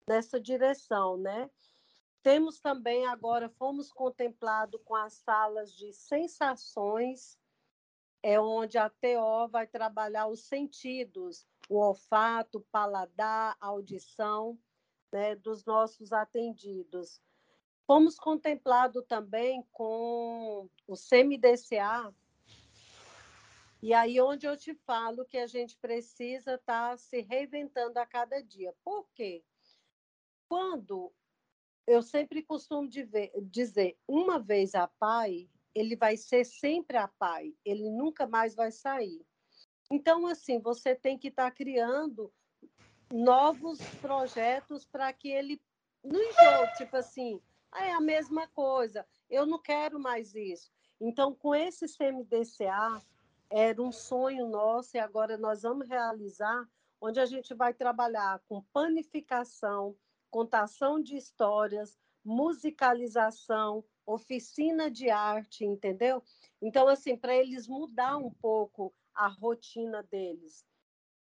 nessa 0.08 0.40
direção, 0.40 1.18
né? 1.18 1.50
Temos 2.22 2.60
também 2.60 3.06
agora, 3.06 3.48
fomos 3.48 3.92
contemplados 3.92 4.80
com 4.84 4.94
as 4.94 5.14
salas 5.14 5.72
de 5.72 5.92
sensações, 5.92 7.38
é 8.22 8.40
onde 8.40 8.76
a 8.76 8.90
TO 8.90 9.48
vai 9.50 9.66
trabalhar 9.66 10.26
os 10.26 10.46
sentidos, 10.46 11.46
o 11.68 11.78
olfato, 11.78 12.60
paladar, 12.72 13.56
audição 13.60 14.58
né, 15.12 15.36
dos 15.36 15.64
nossos 15.64 16.12
atendidos. 16.12 17.20
Fomos 17.86 18.18
contemplados 18.18 19.04
também 19.06 19.66
com 19.72 20.68
o 20.86 20.94
CMDCA, 20.94 22.14
e 23.80 23.94
aí 23.94 24.20
onde 24.20 24.46
eu 24.46 24.56
te 24.56 24.74
falo 24.74 25.24
que 25.24 25.38
a 25.38 25.46
gente 25.46 25.76
precisa 25.76 26.54
estar 26.54 26.90
tá 26.90 26.96
se 26.96 27.20
reinventando 27.20 27.98
a 27.98 28.06
cada 28.06 28.42
dia. 28.42 28.74
Por 28.82 29.08
quê? 29.14 29.44
Quando 30.48 31.12
eu 31.86 32.02
sempre 32.02 32.42
costumo 32.42 32.88
dizer, 32.88 33.96
uma 34.06 34.38
vez 34.38 34.74
a 34.74 34.88
pai, 34.88 35.48
ele 35.74 35.94
vai 35.94 36.16
ser 36.16 36.44
sempre 36.44 36.96
a 36.96 37.06
pai, 37.06 37.54
ele 37.64 37.88
nunca 37.88 38.26
mais 38.26 38.54
vai 38.54 38.72
sair. 38.72 39.24
Então, 39.90 40.26
assim, 40.26 40.60
você 40.60 40.94
tem 40.94 41.18
que 41.18 41.28
estar 41.28 41.44
tá 41.44 41.50
criando 41.50 42.32
novos 43.10 43.80
projetos 44.00 44.84
para 44.84 45.12
que 45.12 45.28
ele 45.28 45.60
não 46.04 46.20
enjoe, 46.20 46.72
tipo 46.76 46.96
assim, 46.96 47.40
ah, 47.72 47.86
é 47.86 47.92
a 47.92 48.00
mesma 48.00 48.46
coisa, 48.48 49.06
eu 49.28 49.46
não 49.46 49.60
quero 49.60 49.98
mais 49.98 50.34
isso. 50.34 50.70
Então, 51.00 51.34
com 51.34 51.54
esse 51.54 51.86
CMDCA, 51.86 53.02
era 53.50 53.80
um 53.80 53.92
sonho 53.92 54.46
nosso 54.48 54.96
e 54.96 55.00
agora 55.00 55.38
nós 55.38 55.62
vamos 55.62 55.88
realizar, 55.88 56.68
onde 57.00 57.18
a 57.18 57.26
gente 57.26 57.54
vai 57.54 57.72
trabalhar 57.72 58.40
com 58.48 58.62
panificação, 58.72 59.96
contação 60.30 61.00
de 61.00 61.16
histórias, 61.16 61.96
musicalização, 62.24 63.84
oficina 64.04 64.90
de 64.90 65.08
arte, 65.08 65.64
entendeu? 65.64 66.22
Então, 66.60 66.88
assim, 66.88 67.16
para 67.16 67.34
eles 67.34 67.66
mudar 67.66 68.18
um 68.18 68.30
pouco 68.30 68.92
a 69.18 69.26
rotina 69.26 70.02
deles. 70.04 70.64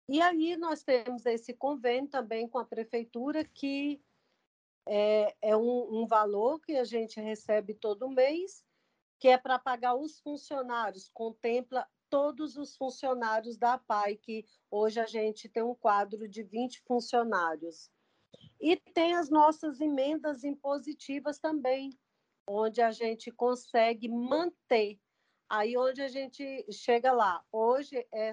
E 0.08 0.20
aí 0.20 0.56
nós 0.56 0.82
temos 0.84 1.26
esse 1.26 1.52
convênio 1.52 2.08
também 2.08 2.48
com 2.48 2.58
a 2.58 2.64
prefeitura, 2.64 3.44
que 3.44 4.00
é, 4.86 5.36
é 5.42 5.56
um, 5.56 6.02
um 6.02 6.06
valor 6.06 6.60
que 6.60 6.76
a 6.76 6.84
gente 6.84 7.20
recebe 7.20 7.74
todo 7.74 8.08
mês, 8.08 8.64
que 9.18 9.28
é 9.28 9.36
para 9.36 9.58
pagar 9.58 9.96
os 9.96 10.20
funcionários, 10.20 11.10
contempla 11.12 11.86
todos 12.08 12.56
os 12.56 12.76
funcionários 12.76 13.56
da 13.56 13.76
PAI, 13.76 14.16
que 14.16 14.44
hoje 14.70 15.00
a 15.00 15.06
gente 15.06 15.48
tem 15.48 15.62
um 15.62 15.74
quadro 15.74 16.28
de 16.28 16.42
20 16.42 16.82
funcionários. 16.82 17.90
E 18.60 18.76
tem 18.76 19.14
as 19.14 19.30
nossas 19.30 19.80
emendas 19.80 20.44
impositivas 20.44 21.38
também, 21.38 21.90
onde 22.46 22.80
a 22.80 22.90
gente 22.90 23.30
consegue 23.30 24.08
manter 24.08 24.98
Aí 25.50 25.76
onde 25.76 26.00
a 26.00 26.06
gente 26.06 26.64
chega 26.70 27.10
lá, 27.10 27.44
hoje 27.50 28.06
é, 28.12 28.30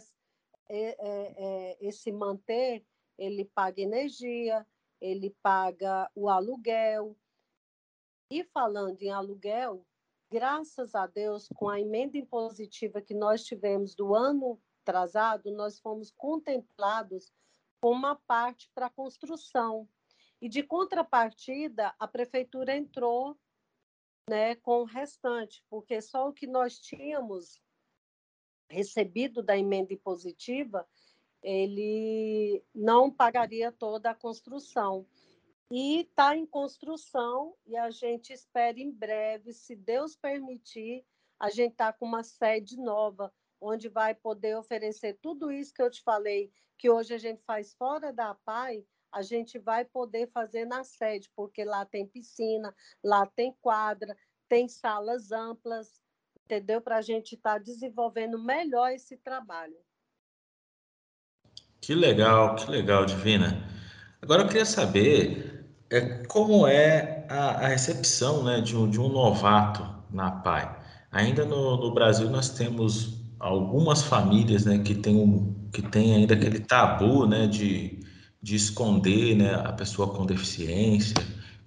é, 0.70 0.96
é, 1.00 1.78
esse 1.82 2.12
manter, 2.12 2.86
ele 3.18 3.44
paga 3.44 3.82
energia, 3.82 4.64
ele 5.02 5.36
paga 5.42 6.12
o 6.14 6.30
aluguel. 6.30 7.18
E 8.30 8.44
falando 8.44 9.02
em 9.02 9.10
aluguel, 9.10 9.84
graças 10.32 10.94
a 10.94 11.08
Deus, 11.08 11.50
com 11.56 11.68
a 11.68 11.82
emenda 11.82 12.20
impositiva 12.20 13.02
que 13.02 13.16
nós 13.16 13.44
tivemos 13.44 13.96
do 13.96 14.14
ano 14.14 14.62
atrasado, 14.84 15.52
nós 15.52 15.80
fomos 15.80 16.12
contemplados 16.12 17.34
com 17.82 17.94
uma 17.94 18.16
parte 18.28 18.70
para 18.76 18.92
construção. 18.92 19.90
E 20.40 20.48
de 20.48 20.62
contrapartida, 20.62 21.96
a 21.98 22.08
prefeitura 22.08 22.78
entrou 22.78 23.36
né, 24.30 24.56
com 24.56 24.82
o 24.82 24.86
restante, 24.86 25.64
porque 25.70 26.02
só 26.02 26.28
o 26.28 26.34
que 26.34 26.46
nós 26.46 26.80
tínhamos 26.80 27.62
recebido 28.70 29.42
da 29.42 29.58
emenda 29.58 29.94
impositiva, 29.94 30.88
ele 31.42 32.62
não 32.76 33.10
pagaria 33.10 33.72
toda 33.72 34.10
a 34.12 34.16
construção. 34.16 35.08
E 35.72 36.02
está 36.02 36.36
em 36.36 36.46
construção 36.46 37.56
e 37.66 37.76
a 37.76 37.90
gente 37.90 38.32
espera 38.32 38.80
em 38.80 38.92
breve, 38.92 39.54
se 39.54 39.76
Deus 39.76 40.16
permitir, 40.16 41.06
a 41.40 41.50
gente 41.50 41.74
está 41.74 41.92
com 41.94 42.06
uma 42.06 42.24
sede 42.24 42.78
nova, 42.78 43.34
onde 43.60 43.90
vai 43.90 44.14
poder 44.14 44.58
oferecer 44.58 45.18
tudo 45.22 45.52
isso 45.52 45.74
que 45.74 45.82
eu 45.82 45.90
te 45.90 46.02
falei, 46.02 46.52
que 46.78 46.90
hoje 46.90 47.14
a 47.14 47.18
gente 47.18 47.44
faz 47.44 47.74
fora 47.74 48.14
da 48.14 48.34
PAI, 48.34 48.86
a 49.18 49.22
gente 49.24 49.58
vai 49.58 49.84
poder 49.84 50.30
fazer 50.32 50.66
na 50.66 50.84
sede, 50.84 51.28
porque 51.36 51.64
lá 51.64 51.84
tem 51.84 52.06
piscina, 52.06 52.74
lá 53.04 53.26
tem 53.26 53.56
quadra, 53.60 54.16
tem 54.48 54.70
salas 54.70 55.32
amplas, 55.32 56.00
entendeu? 56.46 56.80
Para 56.80 56.98
a 56.98 57.02
gente 57.02 57.34
estar 57.34 57.54
tá 57.54 57.58
desenvolvendo 57.58 58.38
melhor 58.38 58.92
esse 58.92 59.18
trabalho. 59.18 59.76
Que 61.82 61.96
legal, 61.96 62.56
que 62.56 62.70
legal, 62.70 63.06
Divina. 63.06 63.68
Agora 64.22 64.44
eu 64.44 64.48
queria 64.48 64.66
saber 64.66 65.66
é 65.90 66.24
como 66.26 66.68
é 66.68 67.26
a, 67.30 67.66
a 67.66 67.68
recepção 67.68 68.44
né, 68.44 68.62
de, 68.62 68.76
um, 68.76 68.90
de 68.90 69.00
um 69.00 69.10
novato 69.10 69.84
na 70.12 70.30
PAI. 70.30 70.78
Ainda 71.12 71.44
no, 71.44 71.78
no 71.78 71.94
Brasil 71.94 72.30
nós 72.30 72.50
temos 72.50 73.18
algumas 73.40 74.04
famílias 74.04 74.66
né, 74.66 74.78
que 74.80 74.94
têm 74.94 75.16
um, 75.16 75.70
que 75.72 75.82
tem 75.82 76.14
ainda 76.14 76.36
aquele 76.36 76.60
tabu 76.60 77.26
né, 77.26 77.48
de, 77.48 77.97
de 78.42 78.56
esconder 78.56 79.36
né, 79.36 79.56
a 79.56 79.72
pessoa 79.74 80.14
com 80.14 80.26
deficiência. 80.26 81.16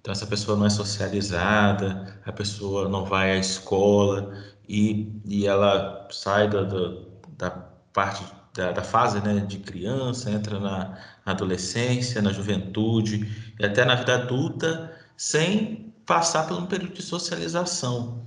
Então 0.01 0.13
essa 0.13 0.27
pessoa 0.27 0.57
não 0.57 0.67
é 0.67 0.71
socializada, 0.71 2.21
a 2.25 2.33
pessoa 2.33 2.89
não 2.89 3.05
vai 3.05 3.33
à 3.33 3.37
escola 3.37 4.35
e, 4.69 5.13
e 5.27 5.47
ela 5.47 6.09
sai 6.11 6.49
da, 6.49 6.65
da, 7.37 7.51
parte 7.93 8.25
da, 8.55 8.73
da, 8.73 8.83
fase 8.83 9.21
né, 9.21 9.41
de 9.41 9.59
criança, 9.59 10.31
entra 10.31 10.59
na, 10.59 10.99
na 11.27 11.33
adolescência, 11.33 12.23
na 12.23 12.33
juventude 12.33 13.53
e 13.59 13.65
até 13.65 13.85
na 13.85 13.97
vida 13.97 14.15
adulta 14.15 14.97
sem 15.17 15.93
passar 16.07 16.47
por 16.47 16.59
um 16.59 16.67
período 16.67 16.95
de 16.95 17.03
socialização. 17.03 18.25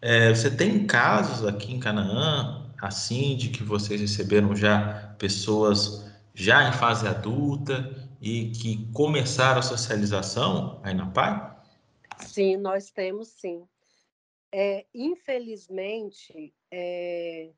É, 0.00 0.34
você 0.34 0.50
tem 0.50 0.86
casos 0.86 1.46
aqui 1.46 1.72
em 1.72 1.78
Canaã, 1.78 2.66
assim, 2.80 3.36
de 3.36 3.48
que 3.50 3.62
vocês 3.62 4.00
receberam 4.00 4.56
já 4.56 5.14
pessoas 5.18 6.04
já 6.34 6.68
em 6.68 6.72
fase 6.72 7.06
adulta 7.06 7.90
e 8.20 8.50
que 8.52 8.90
começaram 8.92 9.58
a 9.58 9.62
socialização 9.62 10.80
aí 10.82 10.94
na 10.94 11.10
PAI? 11.10 11.56
Sim, 12.18 12.56
nós 12.56 12.90
temos 12.90 13.28
sim. 13.28 13.66
É, 14.50 14.86
infelizmente, 14.94 16.54
é, 16.70 17.50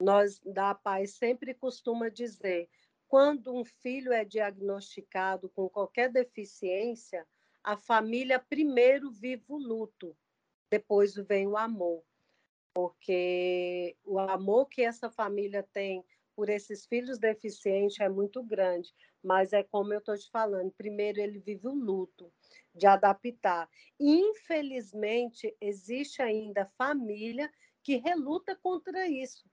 nós 0.00 0.40
da 0.44 0.74
PAI 0.74 1.06
sempre 1.06 1.54
costuma 1.54 2.08
dizer, 2.08 2.68
quando 3.08 3.54
um 3.54 3.64
filho 3.64 4.12
é 4.12 4.24
diagnosticado 4.24 5.48
com 5.50 5.68
qualquer 5.68 6.10
deficiência, 6.10 7.26
a 7.62 7.76
família 7.76 8.38
primeiro 8.38 9.10
vive 9.10 9.44
o 9.48 9.56
luto, 9.56 10.16
depois 10.70 11.14
vem 11.14 11.46
o 11.46 11.56
amor. 11.56 12.02
Porque 12.74 13.96
o 14.04 14.18
amor 14.18 14.66
que 14.66 14.82
essa 14.82 15.08
família 15.08 15.62
tem 15.72 16.04
por 16.34 16.48
esses 16.48 16.86
filhos 16.86 17.18
deficientes 17.18 17.98
é 18.00 18.08
muito 18.08 18.42
grande, 18.42 18.92
mas 19.22 19.52
é 19.52 19.62
como 19.62 19.92
eu 19.92 19.98
estou 19.98 20.16
te 20.16 20.30
falando, 20.30 20.72
primeiro 20.72 21.20
ele 21.20 21.38
vive 21.38 21.66
o 21.66 21.74
luto 21.74 22.32
de 22.74 22.86
adaptar. 22.86 23.68
Infelizmente, 23.98 25.56
existe 25.60 26.20
ainda 26.20 26.70
família 26.76 27.50
que 27.82 27.96
reluta 27.96 28.56
contra 28.56 29.06
isso, 29.08 29.48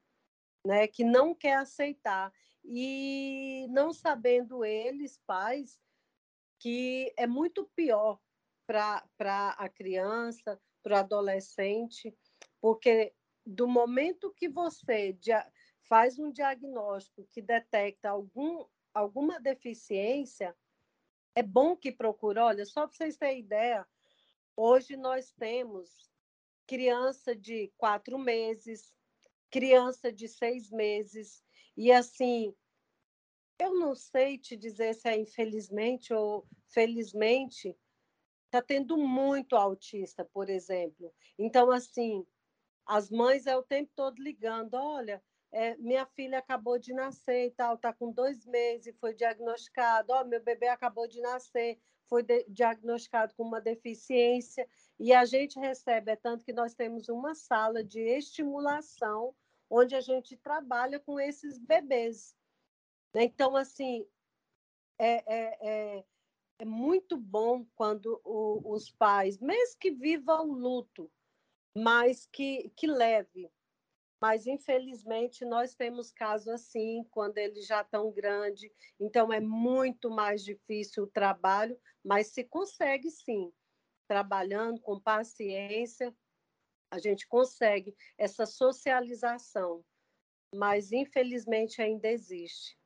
né? 0.65 0.87
que 0.87 1.03
não 1.03 1.35
quer 1.35 1.57
aceitar. 1.57 2.33
E 2.63 3.65
não 3.69 3.91
sabendo 3.91 4.63
eles, 4.63 5.19
pais, 5.25 5.79
que 6.59 7.11
é 7.17 7.25
muito 7.25 7.65
pior 7.75 8.19
para 8.67 9.03
a 9.57 9.67
criança, 9.67 10.61
para 10.83 10.95
o 10.95 10.99
adolescente, 10.99 12.15
porque 12.61 13.13
do 13.45 13.67
momento 13.67 14.33
que 14.35 14.47
você 14.47 15.13
faz 15.91 16.17
um 16.17 16.31
diagnóstico 16.31 17.27
que 17.29 17.41
detecta 17.41 18.11
algum, 18.11 18.65
alguma 18.93 19.41
deficiência, 19.41 20.55
é 21.35 21.43
bom 21.43 21.75
que 21.75 21.91
procure. 21.91 22.39
Olha, 22.39 22.65
só 22.65 22.87
para 22.87 22.95
vocês 22.95 23.17
terem 23.17 23.41
ideia, 23.41 23.85
hoje 24.55 24.95
nós 24.95 25.33
temos 25.33 26.09
criança 26.65 27.35
de 27.35 27.73
quatro 27.77 28.17
meses, 28.17 28.95
criança 29.49 30.13
de 30.13 30.29
seis 30.29 30.71
meses, 30.71 31.43
e 31.75 31.91
assim, 31.91 32.55
eu 33.59 33.77
não 33.77 33.93
sei 33.93 34.37
te 34.37 34.55
dizer 34.55 34.93
se 34.93 35.09
é 35.09 35.17
infelizmente 35.17 36.13
ou 36.13 36.47
felizmente, 36.69 37.77
está 38.45 38.61
tendo 38.61 38.95
muito 38.95 39.57
autista, 39.57 40.23
por 40.23 40.49
exemplo. 40.49 41.13
Então, 41.37 41.69
assim, 41.69 42.25
as 42.85 43.09
mães 43.09 43.45
é 43.45 43.57
o 43.57 43.63
tempo 43.63 43.91
todo 43.93 44.23
ligando, 44.23 44.75
olha, 44.75 45.21
é, 45.51 45.75
minha 45.77 46.05
filha 46.05 46.39
acabou 46.39 46.79
de 46.79 46.93
nascer 46.93 47.47
e 47.47 47.51
tal, 47.51 47.75
está 47.75 47.93
com 47.93 48.11
dois 48.11 48.45
meses 48.45 48.87
e 48.87 48.93
foi 48.93 49.13
diagnosticado, 49.13 50.13
ó, 50.13 50.23
meu 50.23 50.41
bebê 50.41 50.67
acabou 50.67 51.07
de 51.07 51.19
nascer, 51.19 51.79
foi 52.07 52.23
de, 52.23 52.45
diagnosticado 52.47 53.33
com 53.35 53.43
uma 53.43 53.59
deficiência, 53.59 54.67
e 54.99 55.13
a 55.13 55.25
gente 55.25 55.59
recebe, 55.59 56.11
é 56.11 56.15
tanto 56.15 56.45
que 56.45 56.53
nós 56.53 56.73
temos 56.73 57.09
uma 57.09 57.35
sala 57.35 57.83
de 57.83 57.99
estimulação 57.99 59.35
onde 59.69 59.95
a 59.95 60.01
gente 60.01 60.37
trabalha 60.37 60.99
com 60.99 61.19
esses 61.19 61.57
bebês. 61.57 62.35
Então, 63.13 63.55
assim, 63.55 64.05
é, 64.99 65.23
é, 65.25 65.57
é, 65.61 66.05
é 66.59 66.65
muito 66.65 67.17
bom 67.17 67.65
quando 67.75 68.21
o, 68.23 68.73
os 68.73 68.91
pais, 68.91 69.39
mesmo 69.39 69.79
que 69.79 69.91
vivam 69.91 70.49
o 70.49 70.53
luto, 70.53 71.09
mas 71.75 72.27
que, 72.27 72.71
que 72.75 72.85
leve. 72.85 73.49
Mas, 74.21 74.45
infelizmente, 74.45 75.43
nós 75.43 75.73
temos 75.73 76.11
casos 76.11 76.47
assim, 76.47 77.03
quando 77.09 77.39
eles 77.39 77.65
já 77.65 77.81
estão 77.81 78.11
grandes, 78.11 78.71
então 78.99 79.33
é 79.33 79.39
muito 79.39 80.11
mais 80.11 80.43
difícil 80.43 81.03
o 81.05 81.11
trabalho, 81.11 81.75
mas 82.05 82.27
se 82.27 82.43
consegue 82.43 83.09
sim, 83.09 83.51
trabalhando 84.07 84.79
com 84.81 84.99
paciência, 84.99 86.15
a 86.91 86.99
gente 86.99 87.27
consegue 87.27 87.95
essa 88.17 88.45
socialização, 88.45 89.83
mas 90.53 90.91
infelizmente 90.91 91.81
ainda 91.81 92.07
existe. 92.07 92.77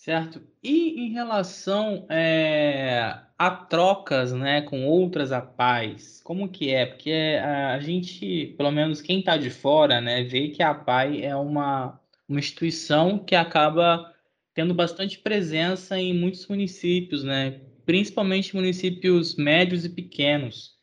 Certo. 0.00 0.40
E 0.62 0.98
em 0.98 1.12
relação 1.12 2.06
é, 2.08 3.18
a 3.36 3.50
trocas, 3.50 4.32
né, 4.32 4.62
com 4.62 4.86
outras 4.86 5.30
APAES, 5.30 6.22
como 6.24 6.48
que 6.48 6.70
é? 6.70 6.86
Porque 6.86 7.12
a, 7.38 7.74
a 7.74 7.80
gente, 7.80 8.54
pelo 8.56 8.70
menos 8.70 9.02
quem 9.02 9.18
está 9.18 9.36
de 9.36 9.50
fora, 9.50 10.00
né, 10.00 10.22
vê 10.22 10.48
que 10.48 10.62
a 10.62 10.70
APAE 10.70 11.22
é 11.22 11.36
uma, 11.36 12.00
uma 12.26 12.38
instituição 12.38 13.18
que 13.18 13.34
acaba 13.34 14.10
tendo 14.54 14.72
bastante 14.72 15.18
presença 15.18 15.98
em 15.98 16.18
muitos 16.18 16.46
municípios, 16.48 17.22
né, 17.22 17.60
principalmente 17.84 18.56
municípios 18.56 19.36
médios 19.36 19.84
e 19.84 19.90
pequenos. 19.90 20.78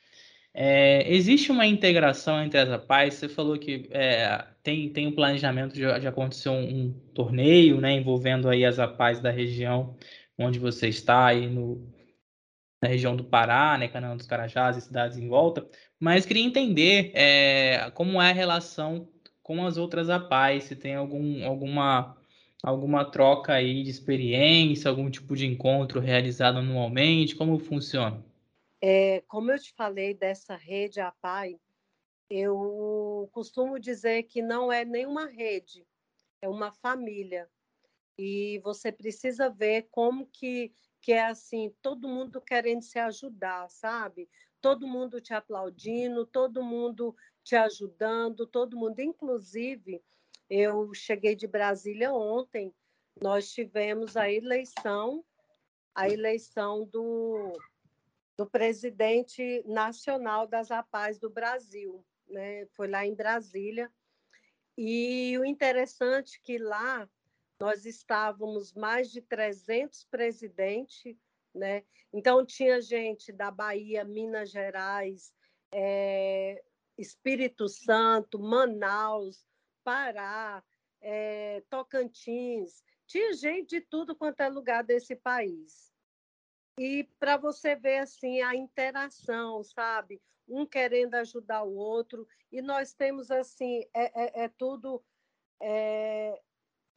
É, 0.60 1.08
existe 1.13 1.52
uma 1.52 1.67
integração 1.67 2.43
entre 2.43 2.58
as 2.58 2.72
APAES? 2.72 3.13
Você 3.13 3.30
falou 3.30 3.60
que 3.60 3.88
é, 3.91 4.43
tem, 4.63 4.89
tem 4.91 5.06
um 5.06 5.12
planejamento 5.12 5.76
de, 5.76 5.82
de 6.00 6.08
acontecer 6.08 6.50
um, 6.50 6.88
um, 6.88 6.93
torneio, 7.13 7.80
né, 7.80 7.91
envolvendo 7.93 8.50
aí 8.50 8.65
as 8.65 8.80
APAES 8.80 9.20
da 9.22 9.30
região 9.30 9.96
onde 10.36 10.58
você 10.58 10.88
está, 10.88 11.28
aí 11.28 11.48
no, 11.48 11.88
na 12.82 12.89
região 12.89 13.15
do 13.15 13.24
Pará, 13.24 13.78
né, 13.78 13.88
Canaã 13.88 14.17
dos 14.17 14.26
Carajás 14.26 14.78
e 14.78 14.82
cidades 14.82 15.15
em 15.17 15.28
volta, 15.28 15.63
mas 16.00 16.26
queria 16.26 16.43
entender 16.43 17.12
é, 17.13 17.91
como 17.91 18.20
é 18.20 18.32
a 18.32 18.34
relação 18.34 19.08
com 19.43 19.63
as 19.63 19.78
outras 19.78 20.10
APAES, 20.10 20.63
se 20.63 20.76
tem 20.76 20.96
algum, 20.96 21.46
alguma, 21.46 22.17
alguma 22.63 23.06
troca 23.06 23.54
aí 23.54 23.84
de 23.84 23.91
experiência, 23.91 24.89
algum 24.89 25.08
tipo 25.10 25.36
de 25.36 25.46
encontro 25.46 26.00
realizado 26.00 26.58
anualmente, 26.58 27.36
como 27.36 27.60
funciona? 27.60 28.27
É, 28.82 29.22
como 29.28 29.52
eu 29.52 29.60
te 29.60 29.74
falei 29.74 30.13
dessa 30.13 30.56
rede 30.56 31.00
APAI, 31.00 31.60
eu 32.30 33.30
costumo 33.32 33.80
dizer 33.80 34.24
que 34.24 34.42
não 34.42 34.72
é 34.72 34.84
nenhuma 34.84 35.26
rede, 35.26 35.88
é 36.42 36.48
uma 36.48 36.72
família. 36.72 37.50
E 38.18 38.60
você 38.63 38.92
precisa 38.92 39.50
ver 39.50 39.88
como 39.92 40.28
que, 40.28 40.74
que 41.02 41.12
é 41.12 41.26
assim, 41.26 41.74
todo 41.82 42.08
mundo 42.08 42.42
querendo 42.42 42.82
se 42.82 43.00
ajudar, 43.00 43.70
sabe? 43.70 44.30
Todo 44.60 44.88
mundo 44.88 45.22
te 45.22 45.34
aplaudindo, 45.34 46.26
todo 46.26 46.63
mundo 46.63 47.16
te 47.44 47.56
ajudando, 47.56 48.46
todo 48.46 48.78
mundo. 48.78 49.00
Inclusive, 49.00 50.04
eu 50.50 50.94
cheguei 50.94 51.36
de 51.36 51.48
Brasília 51.48 52.13
ontem, 52.13 52.74
nós 53.22 53.52
tivemos 53.52 54.18
a 54.18 54.32
eleição, 54.32 55.24
a 55.96 56.10
eleição 56.10 56.86
do 56.86 57.54
do 58.38 58.45
presidente 58.45 59.63
nacional 59.65 60.45
das 60.45 60.69
APAES 60.69 61.17
do 61.17 61.30
Brasil, 61.30 62.06
né? 62.30 62.67
Foi 62.67 62.88
lá 62.88 63.06
em 63.06 63.15
Brasília. 63.15 63.91
E 64.78 65.36
o 65.39 65.43
interessante 65.43 66.38
é 66.38 66.45
que 66.45 66.58
lá 66.60 67.10
nós 67.60 67.84
estávamos 67.86 68.73
mais 68.73 69.12
de 69.12 69.21
300 69.21 70.04
presidentes, 70.04 71.17
né? 71.54 71.84
Então 72.13 72.45
tinha 72.45 72.80
gente 72.80 73.32
da 73.32 73.50
Bahia, 73.50 74.04
Minas 74.04 74.52
Gerais, 74.52 75.34
é, 75.71 76.63
Espírito 76.95 77.67
Santo, 77.67 78.38
Manaus, 78.38 79.47
Pará, 79.84 80.63
é, 81.02 81.63
Tocantins, 81.69 82.84
tinha 83.08 83.34
gente 83.34 83.69
de 83.69 83.82
tudo 83.82 84.15
quanto 84.15 84.41
é 84.41 84.50
lugar 84.50 84.84
desse 84.84 85.15
país 85.15 85.88
e 86.78 87.04
para 87.20 87.38
você 87.38 87.76
ver 87.76 88.00
assim 88.00 88.42
a 88.42 88.56
interação, 88.56 89.63
sabe? 89.63 90.22
Um 90.48 90.66
querendo 90.66 91.16
ajudar 91.16 91.63
o 91.63 91.76
outro 91.76 92.28
e 92.52 92.62
nós 92.62 92.94
temos 92.94 93.32
assim 93.32 93.84
é, 93.94 94.42
é, 94.42 94.44
é 94.44 94.48
tudo. 94.48 95.04
É... 95.62 96.40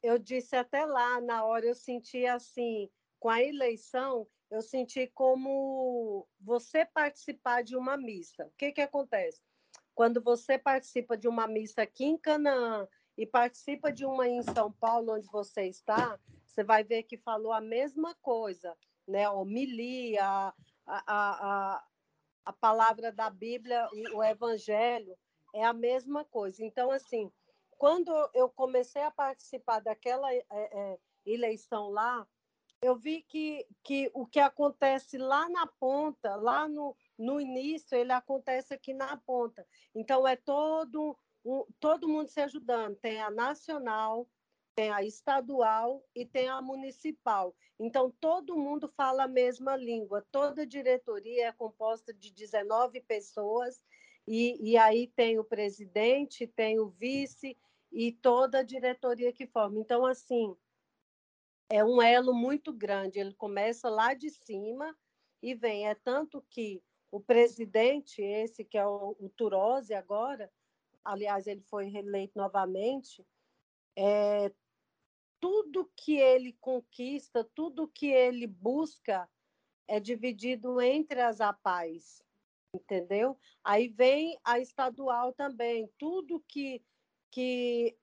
eu 0.03 0.19
disse 0.19 0.55
até 0.55 0.85
lá 0.85 1.19
na 1.19 1.43
hora 1.43 1.65
eu 1.65 1.73
senti 1.73 2.27
assim 2.27 2.87
com 3.19 3.27
a 3.27 3.41
eleição 3.41 4.27
eu 4.51 4.61
senti 4.61 5.07
como 5.07 6.27
você 6.39 6.85
participar 6.85 7.63
de 7.63 7.77
uma 7.77 7.95
missa. 7.95 8.45
O 8.45 8.51
que, 8.57 8.73
que 8.73 8.81
acontece? 8.81 9.41
Quando 9.95 10.21
você 10.21 10.57
participa 10.57 11.17
de 11.17 11.27
uma 11.27 11.47
missa 11.47 11.83
aqui 11.83 12.03
em 12.03 12.17
Canaã 12.17 12.85
e 13.17 13.25
participa 13.25 13.93
de 13.93 14.05
uma 14.05 14.27
em 14.27 14.41
São 14.43 14.69
Paulo, 14.69 15.13
onde 15.13 15.27
você 15.27 15.67
está, 15.67 16.19
você 16.45 16.65
vai 16.65 16.83
ver 16.83 17.03
que 17.03 17.17
falou 17.17 17.53
a 17.53 17.61
mesma 17.61 18.13
coisa, 18.15 18.77
né? 19.11 19.29
Homilia, 19.29 20.23
a, 20.25 20.53
a, 20.87 21.03
a, 21.05 21.83
a 22.45 22.53
palavra 22.53 23.11
da 23.11 23.29
Bíblia, 23.29 23.87
o 24.13 24.23
Evangelho, 24.23 25.15
é 25.53 25.63
a 25.63 25.73
mesma 25.73 26.23
coisa. 26.25 26.63
Então, 26.63 26.89
assim, 26.89 27.31
quando 27.77 28.11
eu 28.33 28.49
comecei 28.49 29.01
a 29.03 29.11
participar 29.11 29.79
daquela 29.81 30.33
é, 30.33 30.45
é, 30.51 30.99
eleição 31.25 31.89
lá, 31.89 32.27
eu 32.81 32.95
vi 32.95 33.21
que, 33.21 33.67
que 33.83 34.09
o 34.13 34.25
que 34.25 34.39
acontece 34.39 35.17
lá 35.17 35.47
na 35.49 35.67
ponta, 35.67 36.35
lá 36.35 36.67
no, 36.67 36.95
no 37.17 37.39
início, 37.39 37.95
ele 37.95 38.11
acontece 38.11 38.73
aqui 38.73 38.93
na 38.93 39.17
ponta. 39.17 39.67
Então, 39.93 40.27
é 40.27 40.35
todo, 40.35 41.15
um, 41.45 41.65
todo 41.79 42.07
mundo 42.07 42.29
se 42.29 42.41
ajudando. 42.41 42.95
Tem 42.95 43.21
a 43.21 43.29
nacional, 43.29 44.27
tem 44.81 44.89
a 44.89 45.03
estadual 45.03 46.03
e 46.15 46.25
tem 46.25 46.49
a 46.49 46.59
municipal. 46.59 47.55
Então, 47.79 48.11
todo 48.19 48.57
mundo 48.57 48.91
fala 48.97 49.25
a 49.25 49.27
mesma 49.27 49.75
língua. 49.75 50.25
Toda 50.31 50.65
diretoria 50.65 51.49
é 51.49 51.51
composta 51.51 52.11
de 52.11 52.33
19 52.33 52.99
pessoas, 53.01 53.79
e, 54.27 54.71
e 54.71 54.77
aí 54.77 55.05
tem 55.05 55.37
o 55.37 55.43
presidente, 55.43 56.47
tem 56.47 56.79
o 56.79 56.89
vice 56.89 57.55
e 57.91 58.11
toda 58.11 58.61
a 58.61 58.63
diretoria 58.63 59.31
que 59.31 59.45
forma. 59.45 59.79
Então, 59.79 60.03
assim, 60.03 60.57
é 61.69 61.85
um 61.85 62.01
elo 62.01 62.33
muito 62.33 62.73
grande. 62.73 63.19
Ele 63.19 63.35
começa 63.35 63.87
lá 63.87 64.15
de 64.15 64.31
cima 64.31 64.97
e 65.43 65.53
vem. 65.53 65.87
É 65.87 65.93
tanto 65.93 66.43
que 66.49 66.81
o 67.11 67.19
presidente, 67.19 68.19
esse 68.19 68.65
que 68.65 68.79
é 68.79 68.87
o, 68.87 69.15
o 69.19 69.29
Turose 69.29 69.93
agora, 69.93 70.51
aliás, 71.05 71.45
ele 71.45 71.61
foi 71.61 71.85
reeleito 71.85 72.33
novamente, 72.35 73.23
é, 73.95 74.51
tudo 75.41 75.91
que 75.97 76.17
ele 76.17 76.53
conquista, 76.61 77.43
tudo 77.55 77.87
que 77.87 78.07
ele 78.07 78.47
busca 78.47 79.27
é 79.87 79.99
dividido 79.99 80.79
entre 80.79 81.19
as 81.19 81.41
APAES, 81.41 82.23
entendeu? 82.73 83.37
Aí 83.63 83.89
vem 83.89 84.39
a 84.43 84.59
estadual 84.59 85.33
também, 85.33 85.91
tudo 85.97 86.43
que, 86.47 86.81
que 87.31 87.97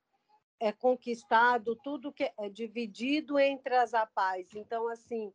é 0.60 0.72
conquistado, 0.72 1.76
tudo 1.76 2.12
que 2.12 2.30
é 2.36 2.48
dividido 2.50 3.38
entre 3.38 3.76
as 3.76 3.94
APAES. 3.94 4.54
Então, 4.54 4.88
assim, 4.88 5.32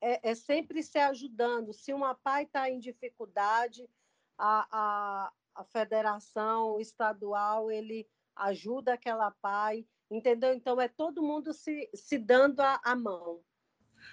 é, 0.00 0.30
é 0.30 0.34
sempre 0.34 0.82
se 0.82 0.98
ajudando. 0.98 1.72
Se 1.72 1.92
uma 1.94 2.10
APAE 2.10 2.44
está 2.44 2.68
em 2.68 2.80
dificuldade, 2.80 3.88
a, 4.36 4.66
a, 4.70 5.32
a 5.54 5.64
federação 5.64 6.80
estadual, 6.80 7.70
ele 7.70 8.08
ajuda 8.34 8.94
aquela 8.94 9.28
APAE, 9.28 9.86
entendeu? 10.12 10.54
Então 10.54 10.80
é 10.80 10.88
todo 10.88 11.22
mundo 11.22 11.52
se, 11.52 11.88
se 11.94 12.18
dando 12.18 12.60
a, 12.60 12.80
a 12.84 12.94
mão. 12.94 13.40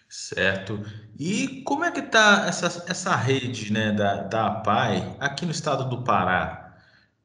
Certo. 0.08 0.84
E 1.18 1.62
como 1.64 1.84
é 1.84 1.92
que 1.92 2.00
está 2.00 2.46
essa, 2.48 2.86
essa 2.90 3.16
rede 3.16 3.72
né, 3.72 3.92
da, 3.92 4.24
da 4.24 4.48
APAI 4.48 5.18
aqui 5.20 5.46
no 5.46 5.52
estado 5.52 5.90
do 5.90 6.04
Pará? 6.04 6.78